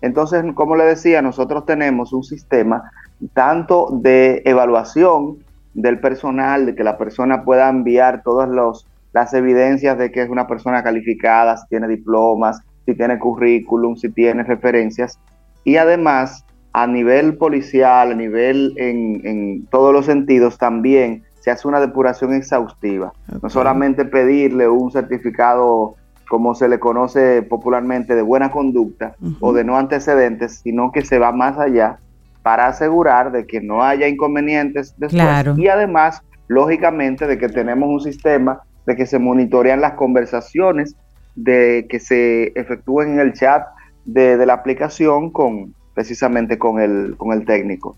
Entonces, 0.00 0.44
como 0.54 0.76
le 0.76 0.84
decía, 0.84 1.22
nosotros 1.22 1.66
tenemos 1.66 2.12
un 2.12 2.22
sistema 2.22 2.90
tanto 3.34 3.88
de 4.00 4.42
evaluación 4.44 5.38
del 5.74 6.00
personal, 6.00 6.66
de 6.66 6.74
que 6.74 6.84
la 6.84 6.98
persona 6.98 7.44
pueda 7.44 7.68
enviar 7.68 8.22
todas 8.22 8.48
los, 8.48 8.86
las 9.12 9.32
evidencias 9.34 9.98
de 9.98 10.10
que 10.10 10.22
es 10.22 10.28
una 10.28 10.46
persona 10.46 10.82
calificada, 10.82 11.56
si 11.56 11.66
tiene 11.68 11.88
diplomas, 11.88 12.60
si 12.84 12.94
tiene 12.94 13.18
currículum, 13.18 13.96
si 13.96 14.08
tiene 14.10 14.42
referencias. 14.42 15.18
Y 15.64 15.76
además, 15.76 16.44
a 16.82 16.86
nivel 16.86 17.36
policial, 17.36 18.12
a 18.12 18.14
nivel 18.14 18.74
en, 18.76 19.26
en 19.26 19.66
todos 19.66 19.92
los 19.92 20.06
sentidos, 20.06 20.58
también 20.58 21.24
se 21.40 21.50
hace 21.50 21.66
una 21.66 21.80
depuración 21.80 22.34
exhaustiva. 22.34 23.12
No 23.42 23.48
solamente 23.50 24.04
pedirle 24.04 24.68
un 24.68 24.90
certificado 24.90 25.94
como 26.28 26.54
se 26.54 26.68
le 26.68 26.78
conoce 26.78 27.42
popularmente 27.42 28.14
de 28.14 28.22
buena 28.22 28.50
conducta 28.50 29.14
o 29.40 29.52
de 29.52 29.64
no 29.64 29.78
antecedentes, 29.78 30.60
sino 30.62 30.92
que 30.92 31.04
se 31.04 31.18
va 31.18 31.32
más 31.32 31.58
allá 31.58 31.98
para 32.42 32.66
asegurar 32.66 33.32
de 33.32 33.46
que 33.46 33.60
no 33.60 33.82
haya 33.82 34.06
inconvenientes 34.08 34.94
después. 34.98 35.58
Y 35.58 35.68
además, 35.68 36.22
lógicamente, 36.48 37.26
de 37.26 37.38
que 37.38 37.48
tenemos 37.48 37.88
un 37.88 38.00
sistema 38.00 38.60
de 38.86 38.94
que 38.94 39.06
se 39.06 39.18
monitorean 39.18 39.80
las 39.80 39.94
conversaciones 39.94 40.96
de 41.34 41.86
que 41.88 42.00
se 42.00 42.52
efectúen 42.58 43.12
en 43.12 43.20
el 43.20 43.32
chat 43.32 43.64
de, 44.04 44.44
la 44.44 44.54
aplicación 44.54 45.30
con 45.30 45.74
precisamente 45.98 46.58
con 46.58 46.80
el, 46.80 47.16
con 47.16 47.32
el 47.32 47.44
técnico. 47.44 47.96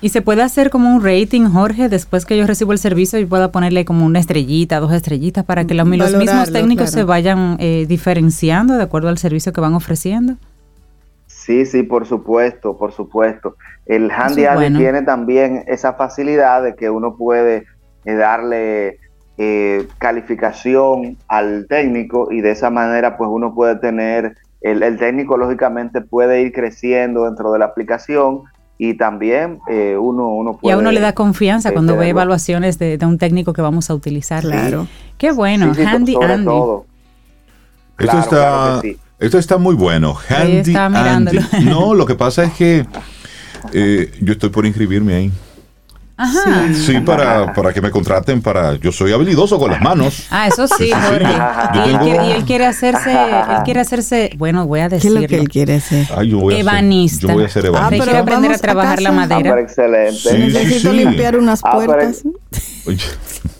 Y 0.00 0.08
se 0.08 0.22
puede 0.22 0.42
hacer 0.42 0.70
como 0.70 0.96
un 0.96 1.04
rating, 1.04 1.50
Jorge, 1.50 1.90
después 1.90 2.24
que 2.24 2.34
yo 2.34 2.46
recibo 2.46 2.72
el 2.72 2.78
servicio 2.78 3.18
y 3.18 3.26
pueda 3.26 3.52
ponerle 3.52 3.84
como 3.84 4.06
una 4.06 4.18
estrellita, 4.18 4.80
dos 4.80 4.94
estrellitas, 4.94 5.44
para 5.44 5.66
que 5.66 5.74
los, 5.74 5.86
mismos 5.86 6.50
técnicos 6.50 6.88
se 6.90 7.04
vayan 7.04 7.58
eh, 7.60 7.84
diferenciando 7.86 8.72
de 8.78 8.84
acuerdo 8.84 9.10
al 9.10 9.18
servicio 9.18 9.52
que 9.52 9.60
van 9.60 9.74
ofreciendo. 9.74 10.36
Sí, 11.26 11.66
sí, 11.66 11.82
por 11.82 12.06
supuesto, 12.06 12.78
por 12.78 12.92
supuesto. 12.92 13.56
El 13.84 14.10
Handy 14.10 14.46
tiene 14.78 15.02
también 15.02 15.64
esa 15.66 15.92
facilidad 15.92 16.62
de 16.62 16.74
que 16.74 16.88
uno 16.88 17.18
puede 17.18 17.66
eh, 18.06 18.14
darle 18.14 18.98
eh, 19.36 19.86
calificación 19.98 21.18
al 21.28 21.66
técnico 21.68 22.32
y 22.32 22.40
de 22.40 22.52
esa 22.52 22.70
manera 22.70 23.18
pues 23.18 23.28
uno 23.30 23.54
puede 23.54 23.76
tener, 23.76 24.36
el, 24.60 24.82
el 24.82 24.98
técnico 24.98 25.36
lógicamente 25.36 26.00
puede 26.00 26.42
ir 26.42 26.52
creciendo 26.52 27.24
dentro 27.24 27.52
de 27.52 27.58
la 27.58 27.66
aplicación 27.66 28.42
y 28.82 28.94
también 28.94 29.60
eh, 29.68 29.98
uno, 30.00 30.28
uno 30.28 30.56
puede... 30.56 30.72
Y 30.72 30.74
a 30.74 30.78
uno 30.78 30.90
le 30.90 31.00
da 31.00 31.12
confianza 31.12 31.72
cuando 31.72 31.98
ve 31.98 32.08
evaluaciones 32.08 32.78
de, 32.78 32.98
un 33.02 33.18
técnico 33.18 33.52
que 33.52 33.60
vamos 33.60 33.90
a 33.90 33.94
utilizar. 33.94 34.42
Claro. 34.42 34.86
Qué 35.18 35.32
bueno, 35.32 35.66
Handy 35.66 36.16
Andy. 36.16 36.16
esto, 37.98 38.18
está, 38.18 38.80
esto 39.18 39.38
está 39.38 39.58
muy 39.58 39.74
bueno. 39.74 40.16
Handy 40.30 40.74
Andy. 40.74 41.38
No, 41.66 41.92
lo 41.94 42.06
que 42.06 42.14
pasa 42.14 42.44
es 42.44 42.54
que 42.54 42.86
eh, 43.74 44.12
yo 44.22 44.32
estoy 44.32 44.48
por 44.48 44.64
inscribirme 44.64 45.14
ahí. 45.14 45.32
Ajá. 46.20 46.68
Sí, 46.74 47.00
para, 47.00 47.54
para 47.54 47.72
que 47.72 47.80
me 47.80 47.90
contraten 47.90 48.42
para. 48.42 48.76
Yo 48.76 48.92
soy 48.92 49.12
habilidoso 49.12 49.58
con 49.58 49.70
las 49.70 49.80
manos. 49.80 50.26
Ah, 50.32 50.46
eso 50.46 50.66
sí, 50.68 50.90
Jorge. 50.90 51.26
y, 51.74 52.30
él 52.30 52.44
quiere, 52.44 52.66
hacerse, 52.66 53.12
él 53.12 53.62
quiere 53.64 53.80
hacerse, 53.80 54.30
bueno, 54.36 54.66
voy 54.66 54.80
a 54.80 54.88
decirlo. 54.88 55.20
¿Qué 55.20 55.24
es 55.24 55.30
lo 55.30 55.36
que 55.36 55.42
él 55.42 55.48
quiere 55.48 55.74
hacer? 55.76 56.06
yo 56.26 56.38
voy 56.38 56.54
ebanista. 56.54 57.16
A 57.16 57.20
ser, 57.20 57.28
yo 57.30 57.34
voy 57.34 57.44
a 57.44 57.48
ser 57.48 57.66
ebanista. 57.66 58.02
Ah, 58.02 58.04
quiere 58.04 58.18
aprender 58.18 58.52
a 58.52 58.58
trabajar 58.58 59.02
la 59.02 59.12
madera. 59.12 59.54
Ah, 59.54 59.60
excelente. 59.60 60.38
Necesito 60.38 60.92
limpiar 60.92 61.36
unas 61.36 61.60
ah, 61.64 61.72
puertas. 61.72 62.22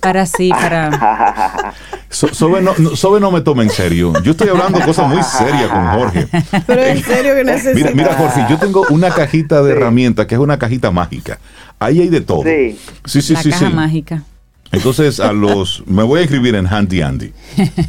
Para 0.00 0.26
sí, 0.26 0.50
para. 0.50 1.74
Sobe, 2.10 2.60
no, 2.60 2.74
no 3.20 3.30
me 3.30 3.40
tome 3.40 3.62
en 3.62 3.70
serio. 3.70 4.12
Yo 4.22 4.32
estoy 4.32 4.48
hablando 4.48 4.80
cosas 4.80 5.08
muy 5.08 5.22
serias 5.22 5.68
con 5.68 5.86
Jorge. 5.86 6.28
Pero 6.66 6.82
en 6.82 7.04
serio 7.04 7.34
que 7.34 7.44
necesito. 7.44 7.74
Mira, 7.74 7.90
mira, 7.94 8.14
Jorge, 8.14 8.46
yo 8.50 8.58
tengo 8.58 8.84
una 8.90 9.10
cajita 9.10 9.62
de 9.62 9.72
herramientas 9.72 10.26
que 10.26 10.34
es 10.34 10.40
una 10.40 10.58
cajita 10.58 10.90
mágica. 10.90 11.38
Ahí 11.78 12.00
hay 12.00 12.08
de 12.08 12.20
todo. 12.20 12.42
Sí, 12.42 12.78
sí, 13.04 13.22
sí. 13.22 13.34
La 13.34 13.42
caja 13.42 13.70
mágica. 13.70 14.24
Entonces, 14.72 15.18
a 15.18 15.32
los 15.32 15.82
me 15.86 16.02
voy 16.04 16.20
a 16.20 16.22
escribir 16.22 16.54
en 16.54 16.66
Handy 16.66 17.02
Andy 17.02 17.32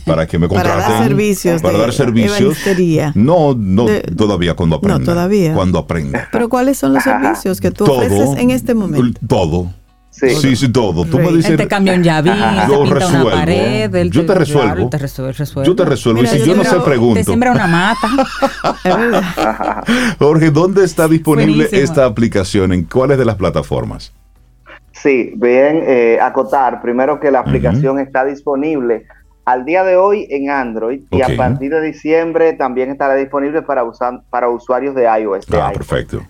para 0.06 0.26
que 0.26 0.40
me 0.40 0.48
contraten. 0.48 0.80
Para 0.80 0.90
dar 0.94 1.08
servicios. 1.08 1.62
Para 1.62 1.78
dar 1.78 1.94
servicios. 1.94 2.58
No, 3.16 3.54
no 3.56 3.86
todavía 4.18 4.56
cuando 4.56 4.78
aprenda. 4.78 5.00
No, 5.00 5.06
todavía. 5.06 5.54
Cuando 5.54 5.78
aprenda. 5.78 6.28
Pero 6.32 6.50
¿cuáles 6.50 6.78
son 6.78 6.94
los 6.94 7.04
servicios 7.04 7.62
que 7.62 7.72
tú 7.72 7.86
ofreces 7.86 8.38
en 8.38 8.50
este 8.50 8.74
momento? 8.74 9.20
Todo. 9.28 9.72
Sí, 10.30 10.55
sí, 10.55 10.72
todo. 10.72 11.05
Tú 11.05 11.19
me 11.19 11.32
dices. 11.32 11.51
Él 11.51 11.57
te 11.57 11.67
cambia 11.67 11.93
un 11.93 12.03
llavín, 12.03 12.34
yo 12.67 12.86
resuelvo. 12.86 13.28
Una 13.28 13.36
pared, 13.36 14.09
yo 14.09 14.26
te 14.26 14.36
resuelvo. 14.36 14.89
Te 14.89 14.99
yo 15.63 15.76
te 15.76 15.86
resuelvo. 15.86 16.24
y 16.24 16.28
si 16.28 16.39
yo, 16.43 16.55
no 16.55 16.63
sé, 16.63 16.80
pregunto. 16.82 17.15
Te 17.15 17.24
siembra 17.24 17.51
una 17.51 17.67
mata. 17.67 18.07
Jorge, 20.19 20.51
¿dónde 20.51 20.84
está 20.84 21.07
disponible 21.07 21.67
esta 21.72 22.05
aplicación? 22.05 22.74
¿En 22.74 22.84
cuáles 22.84 23.17
de 23.17 23.26
las 23.26 23.36
plataformas? 23.36 24.13
Sí, 24.91 25.34
bien, 25.36 25.84
eh, 25.86 26.19
acotar. 26.22 26.82
Primero 26.82 27.19
que 27.19 27.32
la 27.32 27.39
aplicación 27.39 27.99
está 27.99 28.24
disponible 28.24 29.05
al 29.45 29.65
día 29.65 29.84
de 29.84 29.97
hoy 29.97 30.28
en 30.30 30.49
Android 30.49 31.01
y 31.09 31.22
a 31.22 31.36
partir 31.36 31.72
de 31.72 31.82
diciembre 31.82 32.53
también 32.53 32.91
estará 32.91 33.15
disponible 33.15 33.63
para, 33.63 33.84
usar, 33.84 34.22
para 34.30 34.49
usuarios 34.49 34.93
de 34.93 35.03
iOS. 35.03 35.47
ah, 35.53 35.72
perfecto. 35.74 36.22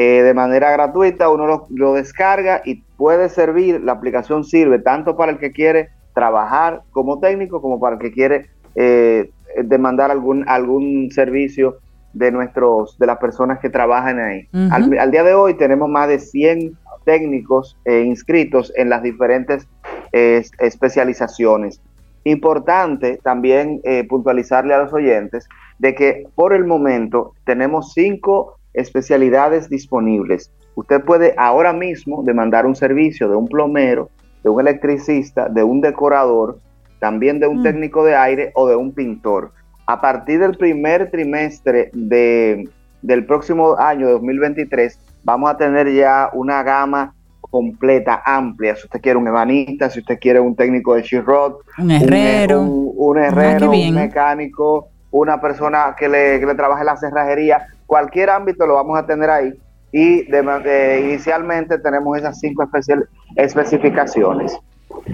Eh, 0.00 0.22
de 0.22 0.32
manera 0.32 0.70
gratuita, 0.70 1.28
uno 1.28 1.66
lo, 1.70 1.94
descarga 1.94 2.62
y 2.64 2.84
puede 2.96 3.28
servir, 3.28 3.80
la 3.82 3.90
aplicación 3.90 4.44
sirve 4.44 4.78
tanto 4.78 5.16
para 5.16 5.32
el 5.32 5.38
que 5.38 5.50
quiere 5.50 5.88
trabajar 6.14 6.82
como 6.92 7.18
técnico 7.18 7.60
como 7.60 7.80
para 7.80 7.96
el 7.96 8.00
que 8.00 8.12
quiere 8.12 8.46
eh, 8.76 9.28
demandar 9.64 10.12
algún, 10.12 10.48
algún 10.48 11.10
servicio 11.10 11.78
de 12.12 12.30
nuestros 12.30 12.96
de 12.96 13.06
las 13.06 13.18
personas 13.18 13.58
que 13.58 13.70
trabajan 13.70 14.20
ahí. 14.20 14.46
al, 14.70 15.10
día 15.10 15.24
de 15.24 15.34
hoy 15.34 15.54
tenemos 15.54 15.88
más 15.88 16.06
de 16.06 16.20
100 16.20 16.78
técnicos 17.04 17.76
eh, 17.84 18.02
inscritos 18.02 18.72
en 18.76 18.90
las 18.90 19.02
diferentes 19.02 19.66
especializaciones. 20.12 21.82
Importante 22.22 23.18
también 23.24 23.82
puntualizarle 24.08 24.74
a 24.74 24.84
los 24.84 24.92
oyentes 24.92 25.48
de 25.80 25.96
que 25.96 26.24
por 26.36 26.52
el 26.52 26.64
momento 26.64 27.32
tenemos 27.44 27.92
cinco 27.94 28.57
especialidades 28.78 29.68
disponibles. 29.68 30.50
Usted 30.74 31.02
puede 31.02 31.34
ahora 31.36 31.72
mismo 31.72 32.22
demandar 32.22 32.66
un 32.66 32.76
servicio 32.76 33.28
de 33.28 33.36
un 33.36 33.48
plomero, 33.48 34.10
de 34.42 34.50
un 34.50 34.60
electricista, 34.60 35.48
de 35.48 35.62
un 35.62 35.80
decorador, 35.80 36.60
también 37.00 37.40
de 37.40 37.46
un 37.46 37.60
mm. 37.60 37.62
técnico 37.62 38.04
de 38.04 38.16
aire 38.16 38.52
o 38.54 38.68
de 38.68 38.76
un 38.76 38.92
pintor. 38.92 39.52
A 39.86 40.00
partir 40.00 40.40
del 40.40 40.56
primer 40.56 41.10
trimestre 41.10 41.90
de, 41.92 42.68
del 43.02 43.24
próximo 43.24 43.76
año 43.78 44.08
2023, 44.10 44.98
vamos 45.24 45.50
a 45.50 45.56
tener 45.56 45.92
ya 45.92 46.30
una 46.32 46.62
gama 46.62 47.14
completa, 47.40 48.22
amplia. 48.24 48.76
Si 48.76 48.84
usted 48.84 49.00
quiere 49.00 49.18
un 49.18 49.26
ebanista, 49.26 49.88
si 49.90 50.00
usted 50.00 50.18
quiere 50.18 50.40
un 50.40 50.54
técnico 50.54 50.94
de 50.94 51.02
Shirot, 51.02 51.60
un 51.78 51.90
herrero, 51.90 52.62
un, 52.62 53.18
herrero, 53.18 53.70
un 53.70 53.94
mecánico, 53.94 54.88
una 55.10 55.40
persona 55.40 55.94
que 55.98 56.08
le, 56.08 56.40
que 56.40 56.46
le 56.46 56.54
trabaje 56.54 56.84
la 56.84 56.96
cerrajería, 56.96 57.66
cualquier 57.86 58.30
ámbito 58.30 58.66
lo 58.66 58.74
vamos 58.74 58.98
a 58.98 59.06
tener 59.06 59.30
ahí 59.30 59.54
y 59.92 60.24
de, 60.24 61.02
inicialmente 61.04 61.78
tenemos 61.78 62.18
esas 62.18 62.38
cinco 62.38 62.62
especial, 62.62 63.08
especificaciones. 63.36 64.56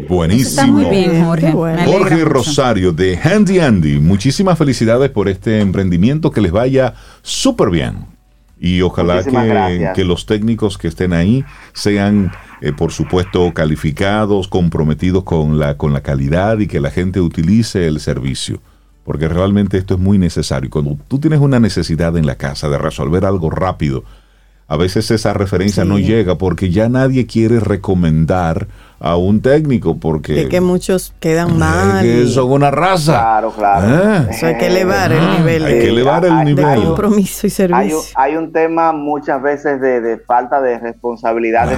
Buenísimo. 0.09 0.73
muy 0.73 0.85
bien, 0.87 1.25
Jorge. 1.25 1.53
Jorge 1.53 2.25
Rosario 2.25 2.93
de 2.93 3.17
Handy 3.17 3.61
Andy, 3.61 3.99
muchísimas 3.99 4.59
felicidades 4.59 5.11
por 5.11 5.29
este 5.29 5.61
emprendimiento, 5.61 6.31
que 6.31 6.41
les 6.41 6.53
vaya 6.53 6.95
súper 7.23 7.71
bien. 7.71 8.07
Y 8.59 8.81
ojalá 8.83 9.23
que, 9.23 9.91
que, 9.95 10.05
los 10.05 10.27
técnicos 10.27 10.79
que 10.79 10.89
estén 10.89 11.13
ahí 11.13 11.45
sean, 11.73 12.33
eh, 12.61 12.73
por 12.73 12.93
supuesto, 12.93 13.53
calificados, 13.53 14.49
comprometidos 14.49 15.25
con 15.25 15.59
la, 15.59 15.77
con 15.77 15.93
la 15.93 16.01
calidad 16.01 16.59
y 16.61 16.67
que 16.67 16.81
la 16.81 16.91
gente 16.91 17.21
utilice 17.21 17.87
el 17.87 18.01
servicio 18.01 18.61
porque 19.05 19.29
realmente 19.29 19.79
esto 19.79 19.95
es 19.95 20.01
muy 20.01 20.19
necesario. 20.19 20.71
Cuando 20.71 20.97
tú 21.09 21.19
tienes 21.19 21.41
una 21.41 21.61
necesidad 21.61 22.17
en 22.17 22.27
la 22.27 22.37
casa 22.37 22.69
de 22.69 22.79
resolver 22.79 23.25
algo 23.25 23.51
rápido, 23.51 24.05
a 24.67 24.77
veces 24.77 25.11
esa 25.11 25.35
referencia 25.35 25.85
no 25.85 25.99
llega 25.99 26.37
porque 26.37 26.71
ya 26.71 26.89
nadie 26.89 27.27
quiere 27.27 27.61
recomendar 27.61 28.67
a 28.99 29.17
un 29.17 29.43
técnico 29.43 29.99
porque... 29.99 30.33
De 30.33 30.49
que 30.49 30.63
muchos 30.63 31.13
quedan 31.21 31.59
mal. 31.59 32.03
Que 32.03 32.27
son 32.27 32.51
una 32.51 32.71
raza. 32.71 33.13
Claro, 33.13 33.53
claro. 33.53 33.87
¿Eh? 33.87 34.27
Eso 34.31 34.47
hay 34.47 34.57
que 34.57 34.69
elevar 34.69 35.13
el 35.13 35.19
ah, 35.19 35.37
nivel. 35.39 35.65
Hay 35.67 35.79
que 35.81 35.89
elevar 35.91 36.25
el 36.25 36.45
nivel. 36.45 36.81
De 36.81 36.87
compromiso 36.87 37.47
y 37.47 37.51
servicio. 37.51 37.99
Hay, 38.15 38.37
un 38.37 38.53
tema 38.53 38.93
muchas 38.93 39.43
veces 39.43 39.79
de, 39.83 40.19
falta 40.27 40.63
de 40.63 40.79
responsabilidad 40.79 41.69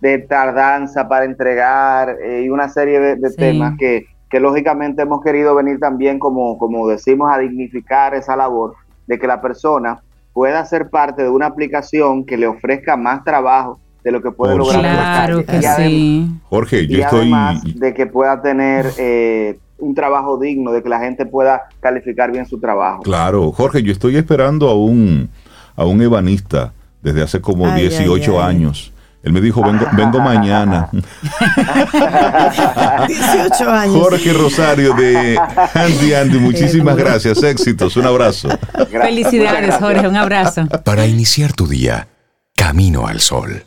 de, 0.00 0.18
tardanza 0.18 1.08
para 1.08 1.24
entregar 1.24 2.16
eh, 2.22 2.42
y 2.44 2.50
una 2.50 2.68
serie 2.68 3.00
de, 3.00 3.30
temas 3.30 3.78
que 3.78 4.06
que 4.36 4.40
lógicamente 4.40 5.00
hemos 5.00 5.22
querido 5.24 5.54
venir 5.54 5.80
también, 5.80 6.18
como, 6.18 6.58
como 6.58 6.86
decimos, 6.86 7.32
a 7.32 7.38
dignificar 7.38 8.14
esa 8.14 8.36
labor 8.36 8.74
de 9.06 9.18
que 9.18 9.26
la 9.26 9.40
persona 9.40 10.02
pueda 10.34 10.62
ser 10.66 10.90
parte 10.90 11.22
de 11.22 11.30
una 11.30 11.46
aplicación 11.46 12.22
que 12.26 12.36
le 12.36 12.46
ofrezca 12.46 12.98
más 12.98 13.24
trabajo 13.24 13.80
de 14.04 14.12
lo 14.12 14.20
que 14.20 14.30
puede 14.30 14.54
lograr 14.54 14.82
claro 14.82 15.46
que 15.46 15.62
sí. 15.62 16.28
Jorge, 16.50 16.86
yo 16.86 16.98
y 16.98 17.00
estoy 17.00 17.20
además 17.20 17.62
de 17.64 17.94
que 17.94 18.04
pueda 18.04 18.42
tener 18.42 18.84
eh, 18.98 19.58
un 19.78 19.94
trabajo 19.94 20.38
digno, 20.38 20.70
de 20.70 20.82
que 20.82 20.90
la 20.90 21.00
gente 21.00 21.24
pueda 21.24 21.62
calificar 21.80 22.30
bien 22.30 22.44
su 22.44 22.60
trabajo. 22.60 23.04
Claro, 23.04 23.52
Jorge, 23.52 23.82
yo 23.82 23.90
estoy 23.90 24.18
esperando 24.18 24.68
a 24.68 24.74
un 24.74 25.30
a 25.76 25.86
un 25.86 26.02
ebanista 26.02 26.74
desde 27.00 27.22
hace 27.22 27.40
como 27.40 27.74
18 27.74 28.42
años 28.42 28.92
él 29.26 29.32
me 29.32 29.40
dijo, 29.40 29.60
vengo, 29.60 29.84
vengo 29.94 30.20
mañana. 30.20 30.88
18 33.08 33.68
años. 33.68 33.96
Jorge 33.96 34.32
Rosario 34.32 34.94
de 34.94 35.36
Andy 35.74 36.14
Andy, 36.14 36.38
muchísimas 36.38 36.96
gracias, 36.96 37.42
éxitos, 37.42 37.96
un 37.96 38.06
abrazo. 38.06 38.48
Felicidades, 38.88 39.74
Jorge, 39.80 40.06
un 40.06 40.14
abrazo. 40.14 40.68
Para 40.84 41.06
iniciar 41.06 41.52
tu 41.54 41.66
día, 41.66 42.06
camino 42.54 43.08
al 43.08 43.18
sol. 43.18 43.64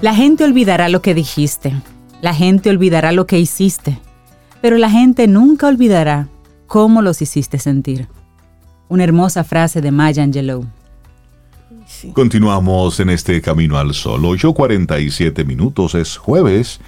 La 0.00 0.14
gente 0.14 0.44
olvidará 0.44 0.88
lo 0.88 1.02
que 1.02 1.12
dijiste, 1.12 1.74
la 2.22 2.32
gente 2.32 2.70
olvidará 2.70 3.12
lo 3.12 3.26
que 3.26 3.38
hiciste 3.38 3.98
pero 4.60 4.78
la 4.78 4.90
gente 4.90 5.26
nunca 5.26 5.68
olvidará 5.68 6.28
cómo 6.66 7.02
los 7.02 7.22
hiciste 7.22 7.58
sentir. 7.58 8.08
Una 8.88 9.04
hermosa 9.04 9.44
frase 9.44 9.80
de 9.80 9.90
Maya 9.90 10.22
Angelou. 10.22 10.66
Continuamos 12.12 13.00
en 13.00 13.10
este 13.10 13.40
Camino 13.40 13.78
al 13.78 13.94
Sol. 13.94 14.22
8.47 14.22 15.44
minutos, 15.44 15.94
es 15.94 16.16
jueves. 16.16 16.80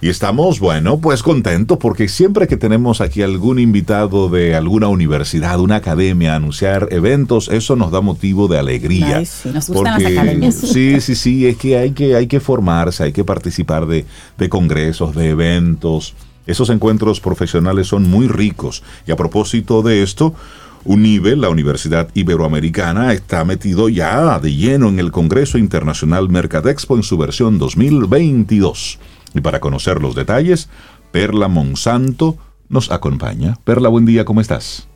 Y 0.00 0.10
estamos, 0.10 0.60
bueno, 0.60 0.98
pues 0.98 1.22
contentos 1.22 1.78
porque 1.78 2.08
siempre 2.08 2.46
que 2.46 2.58
tenemos 2.58 3.00
aquí 3.00 3.22
algún 3.22 3.58
invitado 3.58 4.28
de 4.28 4.54
alguna 4.54 4.88
universidad, 4.88 5.58
una 5.58 5.76
academia, 5.76 6.34
a 6.34 6.36
anunciar 6.36 6.88
eventos, 6.90 7.48
eso 7.48 7.76
nos 7.76 7.90
da 7.90 8.02
motivo 8.02 8.46
de 8.46 8.58
alegría. 8.58 9.24
sí. 9.24 9.48
Nos 9.48 9.68
gustan 9.68 10.02
las 10.02 10.12
academias. 10.12 10.54
Sí, 10.54 11.00
sí, 11.00 11.14
sí, 11.14 11.46
es 11.46 11.56
que 11.56 11.78
hay 11.78 11.92
que, 11.92 12.14
hay 12.14 12.26
que 12.26 12.40
formarse, 12.40 13.04
hay 13.04 13.12
que 13.12 13.24
participar 13.24 13.86
de, 13.86 14.04
de 14.36 14.48
congresos, 14.50 15.14
de 15.14 15.30
eventos. 15.30 16.14
Esos 16.46 16.70
encuentros 16.70 17.20
profesionales 17.20 17.88
son 17.88 18.08
muy 18.08 18.28
ricos. 18.28 18.82
Y 19.06 19.12
a 19.12 19.16
propósito 19.16 19.82
de 19.82 20.02
esto, 20.02 20.34
UNIBE, 20.84 21.36
la 21.36 21.48
Universidad 21.48 22.08
Iberoamericana, 22.14 23.12
está 23.12 23.44
metido 23.44 23.88
ya 23.88 24.38
de 24.38 24.54
lleno 24.54 24.88
en 24.88 25.00
el 25.00 25.10
Congreso 25.10 25.58
Internacional 25.58 26.28
Mercadexpo 26.28 26.96
en 26.96 27.02
su 27.02 27.18
versión 27.18 27.58
2022. 27.58 28.98
Y 29.34 29.40
para 29.40 29.60
conocer 29.60 30.00
los 30.00 30.14
detalles, 30.14 30.68
Perla 31.10 31.48
Monsanto 31.48 32.36
nos 32.68 32.90
acompaña. 32.90 33.58
Perla, 33.64 33.88
buen 33.88 34.06
día, 34.06 34.24
¿cómo 34.24 34.40
estás? 34.40 34.88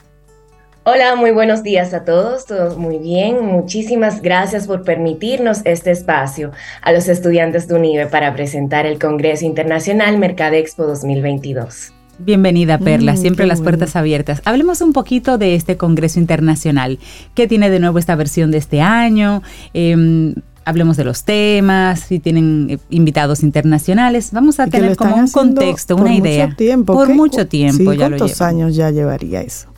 Hola, 0.82 1.14
muy 1.14 1.30
buenos 1.30 1.62
días 1.62 1.92
a 1.92 2.06
todos, 2.06 2.46
todos 2.46 2.78
muy 2.78 2.96
bien. 2.96 3.44
Muchísimas 3.44 4.22
gracias 4.22 4.66
por 4.66 4.82
permitirnos 4.82 5.60
este 5.66 5.90
espacio 5.90 6.52
a 6.80 6.92
los 6.92 7.06
estudiantes 7.06 7.68
de 7.68 7.74
UNIBE 7.74 8.06
para 8.06 8.32
presentar 8.32 8.86
el 8.86 8.98
Congreso 8.98 9.44
Internacional 9.44 10.16
Mercadexpo 10.16 10.86
2022. 10.86 11.92
Bienvenida, 12.18 12.78
Perla. 12.78 13.12
Mm, 13.12 13.16
Siempre 13.18 13.46
las 13.46 13.60
puertas 13.60 13.94
abiertas. 13.94 14.40
Hablemos 14.46 14.80
un 14.80 14.94
poquito 14.94 15.36
de 15.36 15.54
este 15.54 15.76
Congreso 15.76 16.18
Internacional. 16.18 16.98
¿Qué 17.34 17.46
tiene 17.46 17.68
de 17.68 17.78
nuevo 17.78 17.98
esta 17.98 18.16
versión 18.16 18.50
de 18.50 18.56
este 18.56 18.80
año? 18.80 19.42
Eh, 19.74 20.34
hablemos 20.64 20.96
de 20.96 21.04
los 21.04 21.24
temas, 21.24 22.00
si 22.00 22.20
tienen 22.20 22.68
eh, 22.70 22.78
invitados 22.88 23.42
internacionales. 23.42 24.30
Vamos 24.32 24.58
a 24.60 24.66
tener 24.66 24.96
como 24.96 25.16
un 25.16 25.28
contexto, 25.28 25.96
una 25.96 26.14
idea. 26.14 26.46
Mucho 26.46 26.56
tiempo. 26.56 26.92
Por 26.94 27.08
mucho 27.10 27.46
tiempo. 27.46 27.92
Sí, 27.92 27.98
ya 27.98 28.08
¿Cuántos 28.08 28.40
años 28.40 28.74
ya 28.74 28.90
llevaría 28.90 29.42
eso? 29.42 29.69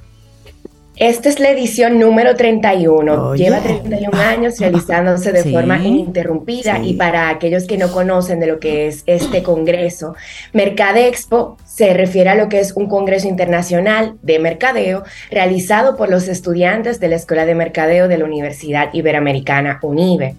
Esta 0.96 1.30
es 1.30 1.40
la 1.40 1.50
edición 1.50 1.98
número 1.98 2.36
31. 2.36 3.34
Lleva 3.34 3.60
31 3.60 4.14
años 4.18 4.58
realizándose 4.60 5.32
de 5.32 5.42
forma 5.52 5.78
ininterrumpida 5.78 6.80
y 6.84 6.94
para 6.94 7.30
aquellos 7.30 7.64
que 7.64 7.78
no 7.78 7.90
conocen 7.90 8.40
de 8.40 8.46
lo 8.46 8.60
que 8.60 8.88
es 8.88 9.02
este 9.06 9.42
congreso, 9.42 10.14
Mercadexpo 10.52 11.56
se 11.64 11.94
refiere 11.94 12.30
a 12.30 12.34
lo 12.34 12.50
que 12.50 12.60
es 12.60 12.72
un 12.72 12.88
congreso 12.88 13.26
internacional 13.26 14.16
de 14.22 14.38
mercadeo 14.38 15.02
realizado 15.30 15.96
por 15.96 16.10
los 16.10 16.28
estudiantes 16.28 17.00
de 17.00 17.08
la 17.08 17.16
Escuela 17.16 17.46
de 17.46 17.54
Mercadeo 17.54 18.06
de 18.06 18.18
la 18.18 18.26
Universidad 18.26 18.92
Iberoamericana 18.92 19.78
UNIBE. 19.82 20.36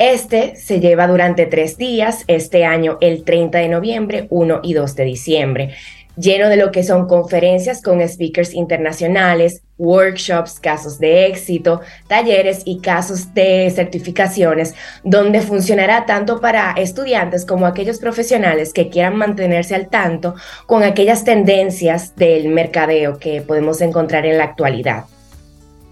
Este 0.00 0.56
se 0.56 0.80
lleva 0.80 1.06
durante 1.06 1.46
tres 1.46 1.78
días, 1.78 2.24
este 2.26 2.64
año 2.64 2.98
el 3.00 3.22
30 3.22 3.58
de 3.58 3.68
noviembre, 3.68 4.26
1 4.28 4.60
y 4.64 4.72
2 4.72 4.96
de 4.96 5.04
diciembre, 5.04 5.74
lleno 6.16 6.48
de 6.48 6.56
lo 6.56 6.70
que 6.70 6.84
son 6.84 7.06
conferencias 7.06 7.82
con 7.82 8.06
speakers 8.06 8.54
internacionales, 8.54 9.62
workshops, 9.78 10.60
casos 10.60 10.98
de 10.98 11.26
éxito, 11.26 11.80
talleres 12.06 12.62
y 12.64 12.80
casos 12.80 13.34
de 13.34 13.70
certificaciones, 13.74 14.74
donde 15.02 15.40
funcionará 15.40 16.06
tanto 16.06 16.40
para 16.40 16.72
estudiantes 16.72 17.44
como 17.44 17.66
aquellos 17.66 17.98
profesionales 17.98 18.72
que 18.72 18.88
quieran 18.88 19.16
mantenerse 19.16 19.74
al 19.74 19.88
tanto 19.88 20.34
con 20.66 20.82
aquellas 20.82 21.24
tendencias 21.24 22.14
del 22.16 22.48
mercadeo 22.48 23.18
que 23.18 23.42
podemos 23.42 23.80
encontrar 23.80 24.26
en 24.26 24.38
la 24.38 24.44
actualidad. 24.44 25.04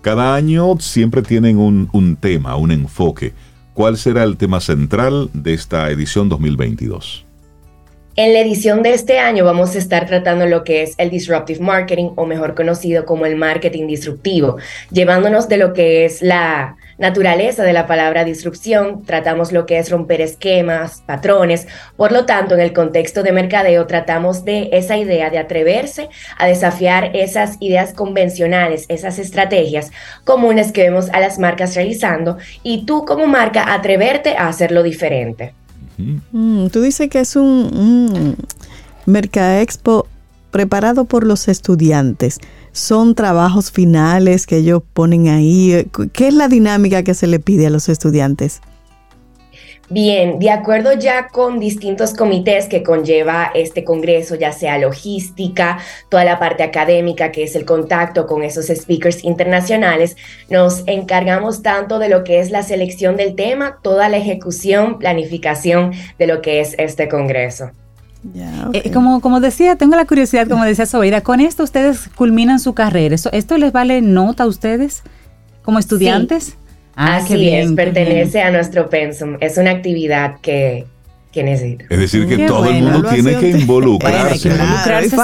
Cada 0.02 0.34
año 0.34 0.78
siempre 0.80 1.22
tienen 1.22 1.58
un, 1.58 1.88
un 1.92 2.16
tema, 2.16 2.56
un 2.56 2.72
enfoque. 2.72 3.32
¿Cuál 3.72 3.96
será 3.96 4.24
el 4.24 4.36
tema 4.36 4.60
central 4.60 5.30
de 5.32 5.54
esta 5.54 5.90
edición 5.90 6.28
2022? 6.28 7.24
En 8.14 8.34
la 8.34 8.40
edición 8.40 8.82
de 8.82 8.92
este 8.92 9.18
año 9.18 9.42
vamos 9.42 9.74
a 9.74 9.78
estar 9.78 10.04
tratando 10.04 10.44
lo 10.44 10.64
que 10.64 10.82
es 10.82 10.94
el 10.98 11.08
disruptive 11.08 11.60
marketing 11.60 12.10
o 12.16 12.26
mejor 12.26 12.54
conocido 12.54 13.06
como 13.06 13.24
el 13.24 13.36
marketing 13.36 13.86
disruptivo, 13.86 14.58
llevándonos 14.90 15.48
de 15.48 15.56
lo 15.56 15.72
que 15.72 16.04
es 16.04 16.20
la 16.20 16.76
naturaleza 16.98 17.62
de 17.62 17.72
la 17.72 17.86
palabra 17.86 18.24
disrupción, 18.24 19.02
tratamos 19.06 19.50
lo 19.50 19.64
que 19.64 19.78
es 19.78 19.90
romper 19.90 20.20
esquemas, 20.20 21.02
patrones, 21.06 21.66
por 21.96 22.12
lo 22.12 22.26
tanto 22.26 22.54
en 22.54 22.60
el 22.60 22.74
contexto 22.74 23.22
de 23.22 23.32
mercadeo 23.32 23.86
tratamos 23.86 24.44
de 24.44 24.68
esa 24.72 24.98
idea 24.98 25.30
de 25.30 25.38
atreverse 25.38 26.10
a 26.36 26.46
desafiar 26.46 27.16
esas 27.16 27.56
ideas 27.60 27.94
convencionales, 27.94 28.84
esas 28.90 29.18
estrategias 29.18 29.90
comunes 30.24 30.70
que 30.70 30.82
vemos 30.82 31.08
a 31.14 31.20
las 31.20 31.38
marcas 31.38 31.74
realizando 31.74 32.36
y 32.62 32.84
tú 32.84 33.06
como 33.06 33.26
marca 33.26 33.72
atreverte 33.72 34.36
a 34.36 34.48
hacerlo 34.48 34.82
diferente. 34.82 35.54
Mm, 36.32 36.66
tú 36.68 36.80
dices 36.80 37.08
que 37.08 37.20
es 37.20 37.36
un, 37.36 38.36
un 39.06 39.16
Expo 39.16 40.06
preparado 40.50 41.04
por 41.06 41.24
los 41.24 41.48
estudiantes. 41.48 42.38
Son 42.72 43.14
trabajos 43.14 43.72
finales 43.72 44.46
que 44.46 44.58
ellos 44.58 44.82
ponen 44.92 45.28
ahí. 45.28 45.88
¿Qué 46.12 46.28
es 46.28 46.34
la 46.34 46.48
dinámica 46.48 47.02
que 47.02 47.14
se 47.14 47.26
le 47.26 47.40
pide 47.40 47.66
a 47.66 47.70
los 47.70 47.88
estudiantes? 47.88 48.60
Bien, 49.90 50.38
de 50.38 50.50
acuerdo 50.50 50.94
ya 50.94 51.28
con 51.28 51.60
distintos 51.60 52.14
comités 52.14 52.66
que 52.66 52.82
conlleva 52.82 53.50
este 53.54 53.84
congreso, 53.84 54.36
ya 54.36 54.52
sea 54.52 54.78
logística, 54.78 55.78
toda 56.08 56.24
la 56.24 56.38
parte 56.38 56.62
académica, 56.62 57.30
que 57.30 57.44
es 57.44 57.54
el 57.56 57.66
contacto 57.66 58.26
con 58.26 58.42
esos 58.42 58.66
speakers 58.68 59.22
internacionales, 59.22 60.16
nos 60.48 60.82
encargamos 60.86 61.62
tanto 61.62 61.98
de 61.98 62.08
lo 62.08 62.24
que 62.24 62.40
es 62.40 62.50
la 62.50 62.62
selección 62.62 63.16
del 63.16 63.34
tema, 63.34 63.80
toda 63.82 64.08
la 64.08 64.16
ejecución, 64.16 64.98
planificación 64.98 65.92
de 66.18 66.26
lo 66.26 66.40
que 66.40 66.60
es 66.60 66.74
este 66.78 67.08
congreso. 67.08 67.70
Eh, 68.72 68.92
como, 68.92 69.20
como 69.20 69.40
decía, 69.40 69.76
tengo 69.76 69.96
la 69.96 70.06
curiosidad, 70.06 70.48
como 70.48 70.64
decía 70.64 70.86
Sobeida, 70.86 71.22
con 71.22 71.40
esto 71.40 71.64
ustedes 71.64 72.08
culminan 72.14 72.60
su 72.60 72.72
carrera. 72.72 73.14
¿Esto, 73.14 73.58
les 73.58 73.72
vale 73.72 74.00
nota 74.00 74.44
a 74.44 74.46
ustedes 74.46 75.02
como 75.62 75.78
estudiantes? 75.78 76.56
Ah, 76.94 77.16
Así 77.16 77.36
bien, 77.36 77.70
es, 77.70 77.72
pertenece 77.72 78.42
a 78.42 78.50
nuestro 78.50 78.88
pensum. 78.88 79.36
Es 79.40 79.56
una 79.56 79.70
actividad 79.70 80.40
que, 80.40 80.84
que 81.32 81.42
necesita. 81.42 81.86
Es 81.88 81.98
decir, 81.98 82.28
que 82.28 82.46
todo 82.46 82.66
el 82.66 82.82
mundo 82.82 83.08
tiene 83.08 83.36
que 83.38 83.50
involucrarse. 83.50 84.50
involucrarse, 84.50 85.16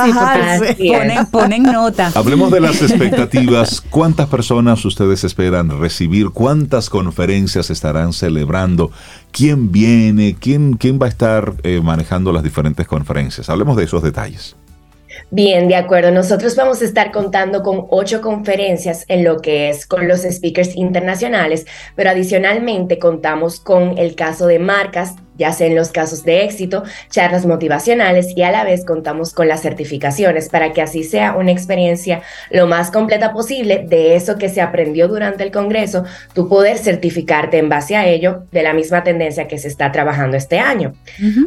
ponen, 0.76 1.26
ponen, 1.26 1.62
nota. 1.64 2.10
Hablemos 2.14 2.50
de 2.50 2.60
las 2.60 2.80
expectativas. 2.80 3.82
¿Cuántas 3.82 4.28
personas 4.28 4.82
ustedes 4.84 5.24
esperan 5.24 5.78
recibir? 5.78 6.30
¿Cuántas 6.30 6.88
conferencias 6.88 7.68
estarán 7.68 8.14
celebrando? 8.14 8.90
¿Quién 9.30 9.70
viene? 9.70 10.36
¿Quién, 10.40 10.74
quién 10.74 10.98
va 11.00 11.06
a 11.06 11.10
estar 11.10 11.54
eh, 11.62 11.80
manejando 11.82 12.32
las 12.32 12.42
diferentes 12.42 12.86
conferencias? 12.86 13.50
Hablemos 13.50 13.76
de 13.76 13.84
esos 13.84 14.02
detalles. 14.02 14.56
Bien, 15.30 15.68
de 15.68 15.76
acuerdo. 15.76 16.10
Nosotros 16.10 16.56
vamos 16.56 16.80
a 16.80 16.86
estar 16.86 17.12
contando 17.12 17.62
con 17.62 17.86
ocho 17.90 18.22
conferencias 18.22 19.04
en 19.08 19.24
lo 19.24 19.40
que 19.40 19.68
es 19.68 19.86
con 19.86 20.08
los 20.08 20.22
speakers 20.22 20.74
internacionales, 20.74 21.66
pero 21.94 22.10
adicionalmente 22.10 22.98
contamos 22.98 23.60
con 23.60 23.98
el 23.98 24.14
caso 24.14 24.46
de 24.46 24.58
marcas 24.58 25.16
ya 25.38 25.52
sea 25.52 25.66
en 25.68 25.76
los 25.76 25.90
casos 25.90 26.24
de 26.24 26.44
éxito, 26.44 26.82
charlas 27.10 27.46
motivacionales 27.46 28.36
y 28.36 28.42
a 28.42 28.50
la 28.50 28.64
vez 28.64 28.84
contamos 28.84 29.32
con 29.32 29.48
las 29.48 29.62
certificaciones 29.62 30.48
para 30.48 30.72
que 30.72 30.82
así 30.82 31.04
sea 31.04 31.34
una 31.36 31.52
experiencia 31.52 32.22
lo 32.50 32.66
más 32.66 32.90
completa 32.90 33.32
posible 33.32 33.84
de 33.88 34.16
eso 34.16 34.36
que 34.36 34.48
se 34.48 34.60
aprendió 34.60 35.08
durante 35.08 35.44
el 35.44 35.50
Congreso, 35.50 36.04
tú 36.34 36.48
poder 36.48 36.78
certificarte 36.78 37.58
en 37.58 37.68
base 37.68 37.96
a 37.96 38.06
ello 38.06 38.44
de 38.52 38.62
la 38.62 38.72
misma 38.72 39.04
tendencia 39.04 39.48
que 39.48 39.58
se 39.58 39.68
está 39.68 39.92
trabajando 39.92 40.36
este 40.36 40.58
año. 40.58 40.94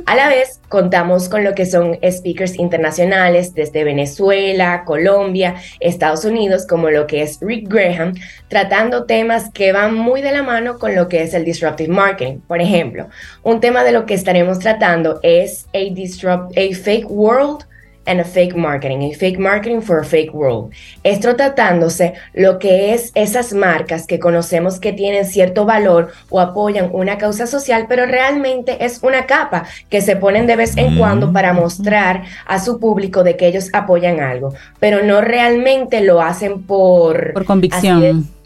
A 0.05 0.15
la 0.15 0.29
vez 0.29 0.59
contamos 0.69 1.29
con 1.29 1.43
lo 1.43 1.53
que 1.53 1.65
son 1.65 1.97
speakers 2.09 2.57
internacionales 2.57 3.53
desde 3.53 3.83
Venezuela, 3.83 4.83
Colombia, 4.85 5.55
Estados 5.79 6.25
Unidos, 6.25 6.65
como 6.65 6.89
lo 6.89 7.07
que 7.07 7.21
es 7.21 7.39
Rick 7.41 7.67
Graham, 7.67 8.13
tratando 8.47 9.05
temas 9.05 9.49
que 9.51 9.71
van 9.71 9.95
muy 9.95 10.21
de 10.21 10.31
la 10.31 10.43
mano 10.43 10.79
con 10.79 10.95
lo 10.95 11.07
que 11.07 11.23
es 11.23 11.33
el 11.33 11.45
disruptive 11.45 11.93
marketing. 11.93 12.39
Por 12.47 12.61
ejemplo, 12.61 13.09
un 13.43 13.59
tema 13.59 13.80
de 13.83 13.91
lo 13.91 14.05
que 14.05 14.13
estaremos 14.13 14.59
tratando 14.59 15.19
es 15.23 15.67
a 15.73 15.93
disrupt, 15.93 16.57
a 16.57 16.73
fake 16.75 17.09
world 17.09 17.65
and 18.05 18.19
a 18.19 18.23
fake 18.23 18.55
marketing, 18.55 19.11
a 19.11 19.13
fake 19.15 19.39
marketing 19.39 19.81
for 19.81 19.99
a 19.99 20.03
fake 20.03 20.33
world. 20.33 20.71
Esto 21.03 21.35
tratándose 21.35 22.13
lo 22.33 22.59
que 22.59 22.93
es 22.93 23.11
esas 23.15 23.53
marcas 23.53 24.07
que 24.07 24.19
conocemos 24.19 24.79
que 24.79 24.93
tienen 24.93 25.25
cierto 25.25 25.65
valor 25.65 26.11
o 26.29 26.39
apoyan 26.39 26.89
una 26.93 27.17
causa 27.17 27.47
social, 27.47 27.85
pero 27.87 28.05
realmente 28.05 28.83
es 28.83 28.99
una 29.03 29.25
capa 29.25 29.65
que 29.89 30.01
se 30.01 30.15
ponen 30.15 30.47
de 30.47 30.55
vez 30.55 30.77
en 30.77 30.97
cuando 30.97 31.31
para 31.31 31.53
mostrar 31.53 32.23
a 32.45 32.59
su 32.59 32.79
público 32.79 33.23
de 33.23 33.37
que 33.37 33.47
ellos 33.47 33.69
apoyan 33.73 34.19
algo, 34.19 34.53
pero 34.79 35.03
no 35.03 35.21
realmente 35.21 36.01
lo 36.01 36.21
hacen 36.21 36.63
por... 36.63 37.33
Por 37.33 37.45
convicción 37.45 38.40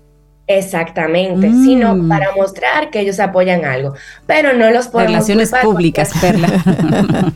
Exactamente, 0.47 1.49
sino 1.49 1.95
mm. 1.95 2.07
para 2.07 2.35
mostrar 2.35 2.91
que 2.91 2.99
ellos 2.99 3.19
apoyan 3.19 3.65
algo, 3.65 3.95
pero 4.27 4.53
no 4.53 4.69
los 4.69 4.87
podemos 4.87 5.27
Relaciones 5.27 5.51
públicas, 5.63 6.11
Perla. 6.21 6.47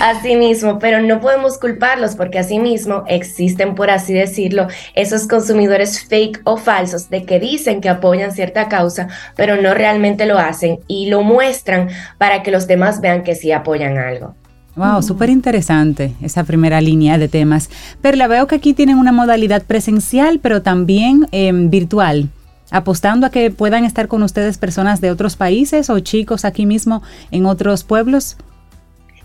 Asimismo, 0.00 0.78
pero 0.78 1.00
no 1.00 1.20
podemos 1.20 1.56
culparlos 1.58 2.14
porque 2.14 2.38
asimismo 2.38 3.04
existen, 3.06 3.74
por 3.74 3.88
así 3.88 4.12
decirlo, 4.12 4.68
esos 4.94 5.26
consumidores 5.26 6.04
fake 6.04 6.42
o 6.44 6.58
falsos 6.58 7.08
de 7.08 7.24
que 7.24 7.40
dicen 7.40 7.80
que 7.80 7.88
apoyan 7.88 8.32
cierta 8.32 8.68
causa, 8.68 9.08
pero 9.34 9.56
no 9.56 9.72
realmente 9.72 10.26
lo 10.26 10.38
hacen 10.38 10.80
y 10.88 11.06
lo 11.06 11.22
muestran 11.22 11.88
para 12.18 12.42
que 12.42 12.50
los 12.50 12.66
demás 12.66 13.00
vean 13.00 13.22
que 13.22 13.34
sí 13.34 13.52
apoyan 13.52 13.96
algo. 13.96 14.34
Wow, 14.74 15.02
súper 15.02 15.28
interesante 15.28 16.14
esa 16.22 16.44
primera 16.44 16.80
línea 16.80 17.18
de 17.18 17.28
temas. 17.28 17.68
Perla, 18.00 18.26
veo 18.26 18.46
que 18.46 18.54
aquí 18.54 18.72
tienen 18.72 18.96
una 18.96 19.12
modalidad 19.12 19.62
presencial, 19.64 20.38
pero 20.38 20.62
también 20.62 21.28
em, 21.30 21.68
virtual, 21.68 22.30
apostando 22.70 23.26
a 23.26 23.30
que 23.30 23.50
puedan 23.50 23.84
estar 23.84 24.08
con 24.08 24.22
ustedes 24.22 24.56
personas 24.56 25.02
de 25.02 25.10
otros 25.10 25.36
países 25.36 25.90
o 25.90 26.00
chicos 26.00 26.46
aquí 26.46 26.64
mismo 26.64 27.02
en 27.30 27.44
otros 27.44 27.84
pueblos. 27.84 28.38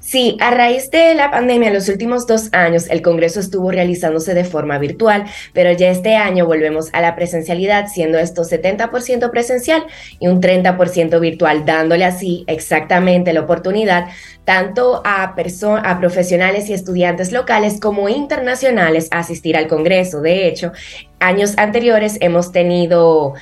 Sí, 0.07 0.37
a 0.39 0.51
raíz 0.51 0.89
de 0.89 1.15
la 1.15 1.31
pandemia, 1.31 1.67
en 1.67 1.73
los 1.73 1.89
últimos 1.89 2.25
dos 2.25 2.47
años, 2.53 2.89
el 2.89 3.01
Congreso 3.01 3.41
estuvo 3.41 3.71
realizándose 3.71 4.33
de 4.33 4.45
forma 4.45 4.77
virtual, 4.77 5.25
pero 5.51 5.69
ya 5.73 5.89
este 5.89 6.15
año 6.15 6.45
volvemos 6.45 6.87
a 6.93 7.01
la 7.01 7.13
presencialidad, 7.13 7.87
siendo 7.93 8.17
esto 8.17 8.43
70% 8.43 9.29
presencial 9.31 9.83
y 10.17 10.29
un 10.29 10.41
30% 10.41 11.19
virtual, 11.19 11.65
dándole 11.65 12.05
así 12.05 12.45
exactamente 12.47 13.33
la 13.33 13.41
oportunidad 13.41 14.07
tanto 14.45 15.01
a, 15.03 15.23
a 15.25 15.99
profesionales 15.99 16.69
y 16.69 16.73
estudiantes 16.73 17.33
locales 17.33 17.81
como 17.81 18.07
internacionales 18.07 19.09
a 19.11 19.19
asistir 19.19 19.57
al 19.57 19.67
Congreso. 19.67 20.21
De 20.21 20.47
hecho, 20.47 20.71
años 21.19 21.55
anteriores 21.57 22.17
hemos 22.21 22.53
tenido 22.53 23.33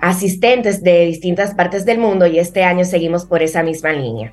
asistentes 0.00 0.84
de 0.84 1.06
distintas 1.06 1.56
partes 1.56 1.84
del 1.84 1.98
mundo 1.98 2.28
y 2.28 2.38
este 2.38 2.62
año 2.62 2.84
seguimos 2.84 3.26
por 3.26 3.42
esa 3.42 3.64
misma 3.64 3.92
línea. 3.92 4.32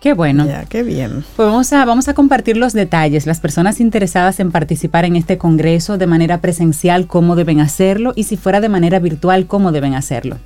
Qué 0.00 0.12
bueno. 0.14 0.46
Ya, 0.46 0.64
qué 0.64 0.82
bien. 0.82 1.24
Pues 1.34 1.48
vamos 1.48 1.72
a, 1.72 1.84
vamos 1.84 2.08
a 2.08 2.14
compartir 2.14 2.56
los 2.56 2.72
detalles. 2.72 3.26
Las 3.26 3.40
personas 3.40 3.80
interesadas 3.80 4.38
en 4.38 4.52
participar 4.52 5.04
en 5.04 5.16
este 5.16 5.38
congreso 5.38 5.98
de 5.98 6.06
manera 6.06 6.40
presencial, 6.40 7.06
cómo 7.06 7.34
deben 7.34 7.60
hacerlo 7.60 8.12
y 8.14 8.24
si 8.24 8.36
fuera 8.36 8.60
de 8.60 8.68
manera 8.68 9.00
virtual, 9.00 9.46
cómo 9.46 9.72
deben 9.72 9.94
hacerlo. 9.94 10.36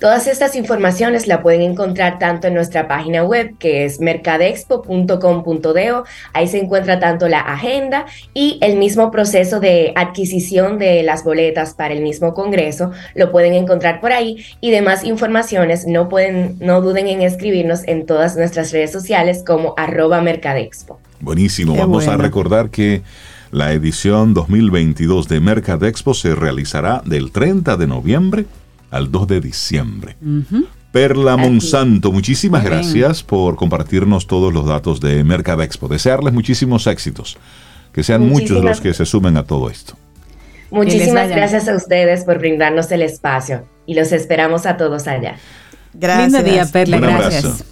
Todas 0.00 0.26
estas 0.26 0.56
informaciones 0.56 1.26
la 1.26 1.42
pueden 1.42 1.60
encontrar 1.60 2.18
tanto 2.18 2.46
en 2.46 2.54
nuestra 2.54 2.88
página 2.88 3.22
web 3.22 3.58
que 3.58 3.84
es 3.84 4.00
mercadexpo.com.do. 4.00 6.04
Ahí 6.32 6.48
se 6.48 6.58
encuentra 6.58 6.98
tanto 6.98 7.28
la 7.28 7.40
agenda 7.40 8.06
y 8.32 8.58
el 8.62 8.78
mismo 8.78 9.10
proceso 9.10 9.60
de 9.60 9.92
adquisición 9.96 10.78
de 10.78 11.02
las 11.02 11.22
boletas 11.22 11.74
para 11.74 11.92
el 11.92 12.00
mismo 12.00 12.32
congreso. 12.32 12.92
Lo 13.14 13.30
pueden 13.30 13.52
encontrar 13.52 14.00
por 14.00 14.12
ahí 14.12 14.42
y 14.62 14.70
demás 14.70 15.04
informaciones 15.04 15.86
no 15.86 16.08
pueden, 16.08 16.56
no 16.60 16.80
duden 16.80 17.06
en 17.06 17.20
escribirnos 17.20 17.86
en 17.86 18.06
todas 18.06 18.38
nuestras 18.38 18.72
redes 18.72 18.90
sociales 18.90 19.44
como 19.46 19.74
arroba 19.76 20.22
mercadexpo. 20.22 20.98
Buenísimo. 21.20 21.76
Vamos 21.76 22.08
a 22.08 22.16
recordar 22.16 22.70
que 22.70 23.02
la 23.50 23.74
edición 23.74 24.32
2022 24.32 25.28
de 25.28 25.40
Mercadexpo 25.40 26.14
se 26.14 26.34
realizará 26.34 27.02
del 27.04 27.32
30 27.32 27.76
de 27.76 27.86
noviembre 27.86 28.46
al 28.90 29.10
2 29.10 29.26
de 29.26 29.40
diciembre. 29.40 30.16
Perla 30.92 31.36
Monsanto, 31.36 32.10
muchísimas 32.10 32.64
gracias 32.64 33.22
por 33.22 33.56
compartirnos 33.56 34.26
todos 34.26 34.52
los 34.52 34.66
datos 34.66 35.00
de 35.00 35.22
Mercadexpo. 35.22 35.88
Desearles 35.88 36.32
muchísimos 36.32 36.86
éxitos, 36.86 37.38
que 37.92 38.02
sean 38.02 38.28
muchos 38.28 38.64
los 38.64 38.80
que 38.80 38.92
se 38.92 39.06
sumen 39.06 39.36
a 39.36 39.44
todo 39.44 39.70
esto. 39.70 39.94
Muchísimas 40.70 41.28
gracias 41.28 41.68
a 41.68 41.74
ustedes 41.74 42.24
por 42.24 42.38
brindarnos 42.38 42.90
el 42.92 43.02
espacio 43.02 43.66
y 43.86 43.94
los 43.94 44.12
esperamos 44.12 44.66
a 44.66 44.76
todos 44.76 45.06
allá. 45.06 45.36
Gracias. 45.92 46.32
Lindo 46.32 46.50
día, 46.50 46.66
Perla. 46.66 46.98
gracias. 46.98 47.64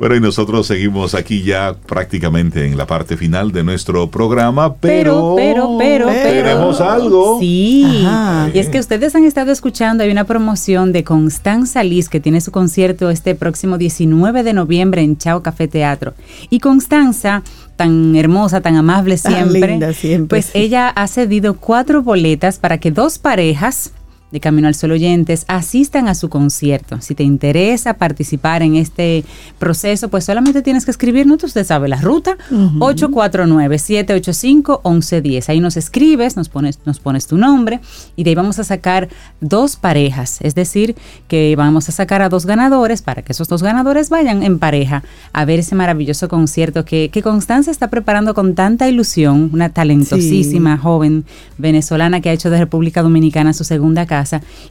Bueno, 0.00 0.16
y 0.16 0.20
nosotros 0.20 0.66
seguimos 0.66 1.14
aquí 1.14 1.42
ya 1.42 1.74
prácticamente 1.74 2.64
en 2.64 2.78
la 2.78 2.86
parte 2.86 3.18
final 3.18 3.52
de 3.52 3.62
nuestro 3.62 4.10
programa, 4.10 4.72
pero, 4.76 5.34
pero, 5.36 5.76
pero, 5.78 6.06
pero, 6.06 6.08
tenemos 6.08 6.80
algo. 6.80 7.38
Sí, 7.38 8.06
y 8.54 8.58
es 8.58 8.70
que 8.70 8.78
ustedes 8.78 9.14
han 9.14 9.24
estado 9.26 9.52
escuchando, 9.52 10.02
hay 10.02 10.10
una 10.10 10.24
promoción 10.24 10.92
de 10.92 11.04
Constanza 11.04 11.84
Liz 11.84 12.08
que 12.08 12.18
tiene 12.18 12.40
su 12.40 12.50
concierto 12.50 13.10
este 13.10 13.34
próximo 13.34 13.76
19 13.76 14.42
de 14.42 14.54
noviembre 14.54 15.02
en 15.02 15.18
Chao 15.18 15.42
Café 15.42 15.68
Teatro. 15.68 16.14
Y 16.48 16.60
Constanza 16.60 17.42
tan 17.76 18.16
hermosa, 18.16 18.62
tan 18.62 18.76
amable 18.76 19.18
siempre, 19.18 19.92
siempre 19.92 20.28
pues 20.28 20.50
ella 20.54 20.88
ha 20.88 21.06
cedido 21.08 21.56
cuatro 21.56 22.02
boletas 22.02 22.58
para 22.58 22.78
que 22.78 22.90
dos 22.90 23.18
parejas 23.18 23.92
de 24.30 24.40
Camino 24.40 24.68
al 24.68 24.74
Sol 24.74 24.92
oyentes 24.92 25.44
asistan 25.48 26.08
a 26.08 26.14
su 26.14 26.28
concierto. 26.28 27.00
Si 27.00 27.14
te 27.14 27.24
interesa 27.24 27.94
participar 27.94 28.62
en 28.62 28.76
este 28.76 29.24
proceso, 29.58 30.08
pues 30.08 30.24
solamente 30.24 30.62
tienes 30.62 30.84
que 30.84 30.90
escribirnos, 30.90 31.42
usted 31.42 31.66
sabe 31.66 31.88
la 31.88 32.00
ruta, 32.00 32.36
849-785-1110. 32.50 35.48
Ahí 35.48 35.60
nos 35.60 35.76
escribes, 35.76 36.36
nos 36.36 36.48
pones, 36.48 36.78
nos 36.84 37.00
pones 37.00 37.26
tu 37.26 37.36
nombre 37.36 37.80
y 38.16 38.24
de 38.24 38.30
ahí 38.30 38.34
vamos 38.34 38.58
a 38.58 38.64
sacar 38.64 39.08
dos 39.40 39.76
parejas. 39.76 40.38
Es 40.42 40.54
decir, 40.54 40.96
que 41.28 41.54
vamos 41.56 41.88
a 41.88 41.92
sacar 41.92 42.20
a 42.22 42.28
dos 42.28 42.46
ganadores 42.46 43.02
para 43.02 43.22
que 43.22 43.32
esos 43.32 43.48
dos 43.48 43.62
ganadores 43.62 44.10
vayan 44.10 44.42
en 44.42 44.58
pareja 44.58 45.04
a 45.32 45.44
ver 45.44 45.60
ese 45.60 45.74
maravilloso 45.74 46.28
concierto 46.28 46.84
que, 46.84 47.08
que 47.10 47.22
Constanza 47.22 47.70
está 47.70 47.88
preparando 47.88 48.34
con 48.34 48.54
tanta 48.54 48.88
ilusión, 48.88 49.50
una 49.52 49.70
talentosísima 49.70 50.76
joven 50.78 51.24
venezolana 51.58 52.20
que 52.20 52.30
ha 52.30 52.32
hecho 52.32 52.50
de 52.50 52.58
República 52.58 53.02
Dominicana 53.02 53.52
su 53.52 53.64
segunda 53.64 54.06
casa 54.06 54.19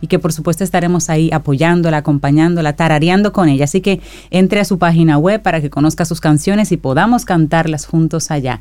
y 0.02 0.08
que 0.08 0.20
por 0.20 0.34
supuesto 0.34 0.64
estaremos 0.64 1.10
ahí 1.10 1.30
apoyándola, 1.32 1.98
acompañándola, 1.98 2.74
tarareando 2.74 3.34
con 3.34 3.50
ella. 3.50 3.66
Así 3.66 3.82
que 3.82 4.02
entre 4.32 4.60
a 4.60 4.66
su 4.66 4.80
página 4.80 5.18
web 5.18 5.42
para 5.42 5.62
que 5.62 5.70
conozca 5.70 6.06
sus 6.06 6.20
canciones 6.20 6.72
y 6.72 6.78
podamos 6.78 7.26
cantarlas 7.26 7.86
juntos 7.86 8.32
allá. 8.32 8.60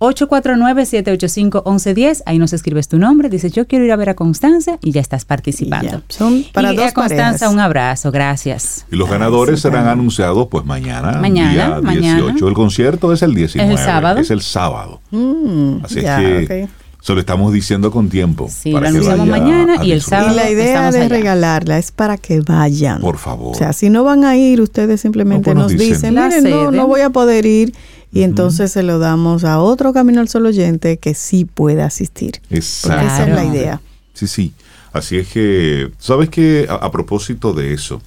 849-785-1110, 0.00 2.22
ahí 2.24 2.38
nos 2.38 2.54
escribes 2.54 2.88
tu 2.88 2.98
nombre, 2.98 3.28
dices 3.28 3.52
yo 3.52 3.66
quiero 3.66 3.84
ir 3.84 3.92
a 3.92 3.96
ver 3.96 4.08
a 4.08 4.14
Constanza 4.14 4.78
y 4.82 4.92
ya 4.92 5.02
estás 5.02 5.26
participando. 5.26 6.02
Son 6.08 6.42
para 6.54 6.72
dos 6.72 6.92
Constanza, 6.92 7.50
un 7.50 7.60
abrazo, 7.60 8.10
gracias. 8.10 8.86
Y 8.90 8.96
los 8.96 9.10
ganadores 9.10 9.60
serán 9.60 9.88
anunciados 9.88 10.48
pues 10.50 10.64
mañana, 10.64 11.20
mañana, 11.20 11.82
día 11.82 12.16
18. 12.16 12.48
El 12.48 12.54
concierto 12.54 13.12
es 13.12 13.20
el 13.20 13.34
19. 13.34 13.74
¿Es 13.74 13.78
el 13.78 13.86
sábado? 13.86 14.20
Es 14.20 14.30
el 14.30 14.40
sábado. 14.40 15.02
Mm, 15.10 15.84
Así 15.84 15.98
es 15.98 16.48
que... 16.48 16.66
Se 17.02 17.14
lo 17.14 17.20
estamos 17.20 17.52
diciendo 17.52 17.90
con 17.90 18.08
tiempo. 18.08 18.48
Sí, 18.50 18.72
para 18.72 18.90
lo 18.90 19.26
mañana 19.26 19.84
y 19.84 19.92
el 19.92 20.02
sábado. 20.02 20.32
Y 20.32 20.36
la 20.36 20.50
idea 20.50 20.90
de 20.90 21.08
regalarla 21.08 21.78
es 21.78 21.92
para 21.92 22.18
que 22.18 22.40
vayan. 22.40 23.00
Por 23.00 23.16
favor. 23.18 23.54
O 23.54 23.58
sea, 23.58 23.72
si 23.72 23.88
no 23.88 24.04
van 24.04 24.24
a 24.24 24.36
ir, 24.36 24.60
ustedes 24.60 25.00
simplemente 25.00 25.54
nos, 25.54 25.72
dicen, 25.72 26.14
no, 26.14 26.70
no 26.70 26.86
voy 26.86 27.00
a 27.00 27.10
poder 27.10 27.46
ir. 27.46 27.74
Y 28.12 28.22
entonces 28.22 28.72
se 28.72 28.82
lo 28.82 28.98
damos 28.98 29.44
a 29.44 29.60
otro 29.60 29.92
Camino 29.92 30.20
al 30.20 30.28
Sol 30.28 30.46
oyente 30.46 30.98
que 30.98 31.14
sí 31.14 31.44
puede 31.44 31.82
asistir. 31.82 32.40
Exacto. 32.50 33.06
esa 33.06 33.28
es 33.28 33.34
la 33.34 33.44
idea. 33.44 33.80
Sí, 34.14 34.26
sí. 34.26 34.52
Así 34.92 35.16
es 35.16 35.28
que, 35.28 35.92
¿sabes 35.98 36.28
qué? 36.28 36.66
a 36.68 36.90
propósito 36.90 37.52
de 37.52 37.72
eso, 37.72 38.02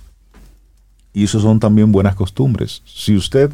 y 1.14 1.24
eso 1.26 1.40
son 1.40 1.60
también 1.60 1.92
buenas 1.92 2.16
costumbres. 2.16 2.82
Si 2.86 3.16
usted 3.16 3.52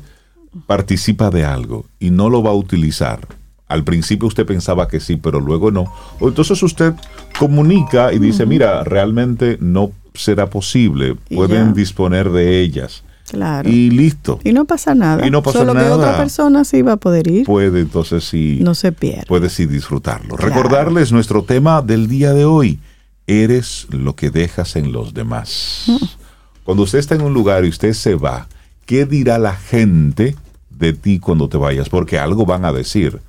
participa 0.66 1.30
de 1.30 1.46
algo 1.46 1.86
y 2.00 2.10
no 2.10 2.30
lo 2.30 2.42
va 2.42 2.52
a 2.52 2.56
utilizar, 2.56 3.28
al 3.70 3.84
principio 3.84 4.28
usted 4.28 4.46
pensaba 4.46 4.88
que 4.88 5.00
sí, 5.00 5.16
pero 5.16 5.40
luego 5.40 5.72
no. 5.72 5.86
O 6.20 6.28
entonces 6.28 6.62
usted 6.62 6.94
comunica 7.38 8.12
y 8.12 8.20
dice, 8.20 8.46
mira, 8.46 8.84
realmente 8.84 9.58
no 9.62 9.92
será 10.16 10.50
posible, 10.50 11.16
pueden 11.34 11.74
disponer 11.74 12.32
de 12.32 12.62
ellas. 12.62 13.04
Claro. 13.30 13.70
Y 13.70 13.92
listo. 13.92 14.40
Y 14.44 14.54
no 14.54 14.66
pasa 14.66 14.96
nada. 14.96 15.26
Y 15.26 15.30
no 15.30 15.44
pasa 15.44 15.60
Solo 15.60 15.74
que 15.74 15.82
otra 15.82 16.18
persona 16.18 16.64
sí 16.66 16.82
va 16.82 16.94
a 16.94 16.98
poder 16.98 17.28
ir. 17.28 17.46
Puede 17.46 17.80
entonces 17.82 18.24
sí. 18.24 18.58
No 18.60 18.74
se 18.74 18.92
pierde. 18.92 19.26
Puede 19.28 19.50
sí 19.50 19.68
disfrutarlo. 19.68 20.36
Recordarles 20.36 21.12
nuestro 21.12 21.44
tema 21.44 21.84
del 21.84 22.08
día 22.08 22.34
de 22.34 22.46
hoy. 22.46 22.80
Eres 23.28 23.86
lo 23.92 24.16
que 24.16 24.32
dejas 24.32 24.76
en 24.76 24.92
los 24.92 25.14
demás. 25.14 25.84
Mm. 25.86 26.06
Cuando 26.64 26.84
usted 26.84 26.98
está 26.98 27.14
en 27.14 27.22
un 27.22 27.34
lugar 27.34 27.66
y 27.66 27.70
usted 27.70 27.94
se 27.94 28.16
va, 28.16 28.48
¿qué 28.88 29.06
dirá 29.06 29.38
la 29.38 29.54
gente 29.54 30.36
de 30.80 30.94
ti 30.94 31.20
cuando 31.20 31.50
te 31.50 31.58
vayas? 31.58 31.90
Porque 31.90 32.18
algo 32.18 32.46
van 32.46 32.66
a 32.66 32.72
decir. 32.72 33.20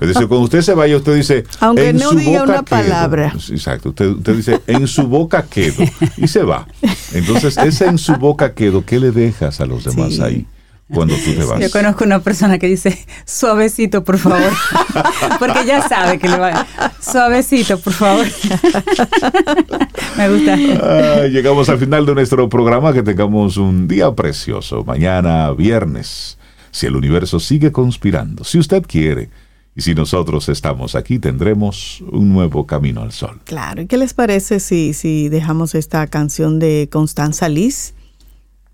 Es 0.00 0.08
decir, 0.08 0.28
cuando 0.28 0.44
usted 0.44 0.62
se 0.62 0.74
vaya, 0.74 0.96
usted 0.96 1.14
dice. 1.14 1.44
Aunque 1.60 1.92
no 1.92 2.12
diga 2.12 2.44
una 2.44 2.62
palabra. 2.62 3.32
Exacto. 3.50 3.90
Usted, 3.90 4.06
usted, 4.10 4.36
dice, 4.36 4.60
en 4.66 4.86
su 4.86 5.06
boca 5.06 5.44
quedo. 5.48 5.84
Y 6.16 6.28
se 6.28 6.42
va. 6.42 6.66
Entonces, 7.12 7.56
ese 7.56 7.86
en 7.86 7.98
su 7.98 8.14
boca 8.14 8.54
quedo, 8.54 8.84
¿qué 8.84 9.00
le 9.00 9.10
dejas 9.10 9.60
a 9.60 9.66
los 9.66 9.84
demás 9.84 10.20
ahí? 10.20 10.46
Cuando 10.92 11.16
tú 11.16 11.32
te 11.34 11.44
vas. 11.44 11.58
Yo 11.60 11.70
conozco 11.70 12.04
una 12.04 12.20
persona 12.20 12.58
que 12.58 12.68
dice, 12.68 12.96
suavecito, 13.24 14.04
por 14.04 14.18
favor. 14.18 14.52
Porque 15.40 15.66
ya 15.66 15.86
sabe 15.88 16.18
que 16.20 16.28
le 16.28 16.38
va. 16.38 16.64
Suavecito, 17.00 17.78
por 17.78 17.92
favor. 17.92 18.26
Me 20.16 20.28
gusta. 20.28 21.26
llegamos 21.26 21.68
al 21.68 21.78
final 21.78 22.06
de 22.06 22.14
nuestro 22.14 22.48
programa. 22.48 22.92
Que 22.92 23.02
tengamos 23.02 23.56
un 23.56 23.88
día 23.88 24.12
precioso. 24.12 24.84
Mañana, 24.84 25.50
viernes. 25.50 26.38
Si 26.76 26.84
el 26.84 26.94
universo 26.94 27.40
sigue 27.40 27.72
conspirando. 27.72 28.44
Si 28.44 28.58
usted 28.58 28.84
quiere 28.86 29.30
Y 29.74 29.80
si 29.80 29.94
nosotros 29.94 30.50
estamos 30.50 30.94
aquí, 30.94 31.18
tendremos 31.18 32.02
un 32.12 32.34
nuevo 32.34 32.66
camino 32.66 33.00
al 33.00 33.12
sol. 33.12 33.40
Claro, 33.44 33.80
¿y 33.80 33.86
qué 33.86 33.96
les 33.96 34.12
parece 34.12 34.60
si, 34.60 34.92
si 34.92 35.30
dejamos 35.30 35.74
esta 35.74 36.06
canción 36.06 36.58
de 36.58 36.88
Constanza 36.90 37.48
Liz 37.48 37.94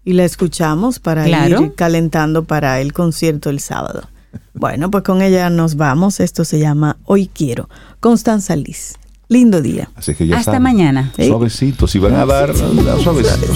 y 0.05 0.15
la 0.15 0.25
escuchamos 0.25 0.99
para 0.99 1.29
ir 1.29 1.75
calentando 1.77 2.43
para 2.45 2.81
el 2.81 2.93
concierto 2.93 3.51
el 3.51 3.61
sábado? 3.61 4.09
Bueno, 4.53 4.91
pues 4.91 5.05
con 5.05 5.23
ella 5.23 5.49
nos 5.49 5.77
vamos. 5.77 6.19
Esto 6.19 6.45
se 6.45 6.59
llama 6.59 6.97
Hoy 7.05 7.29
Quiero. 7.29 7.69
Constanza 8.01 8.57
Liz. 8.57 8.95
Lindo 9.29 9.63
día. 9.63 9.91
Así 9.95 10.15
que 10.15 10.27
ya 10.27 10.39
Hasta 10.39 10.59
mañana. 10.59 11.13
Suavecito, 11.17 11.87
si 11.87 12.01
van 12.01 12.15
a 12.15 12.27
dar, 12.27 12.53
suavecito. 12.55 13.47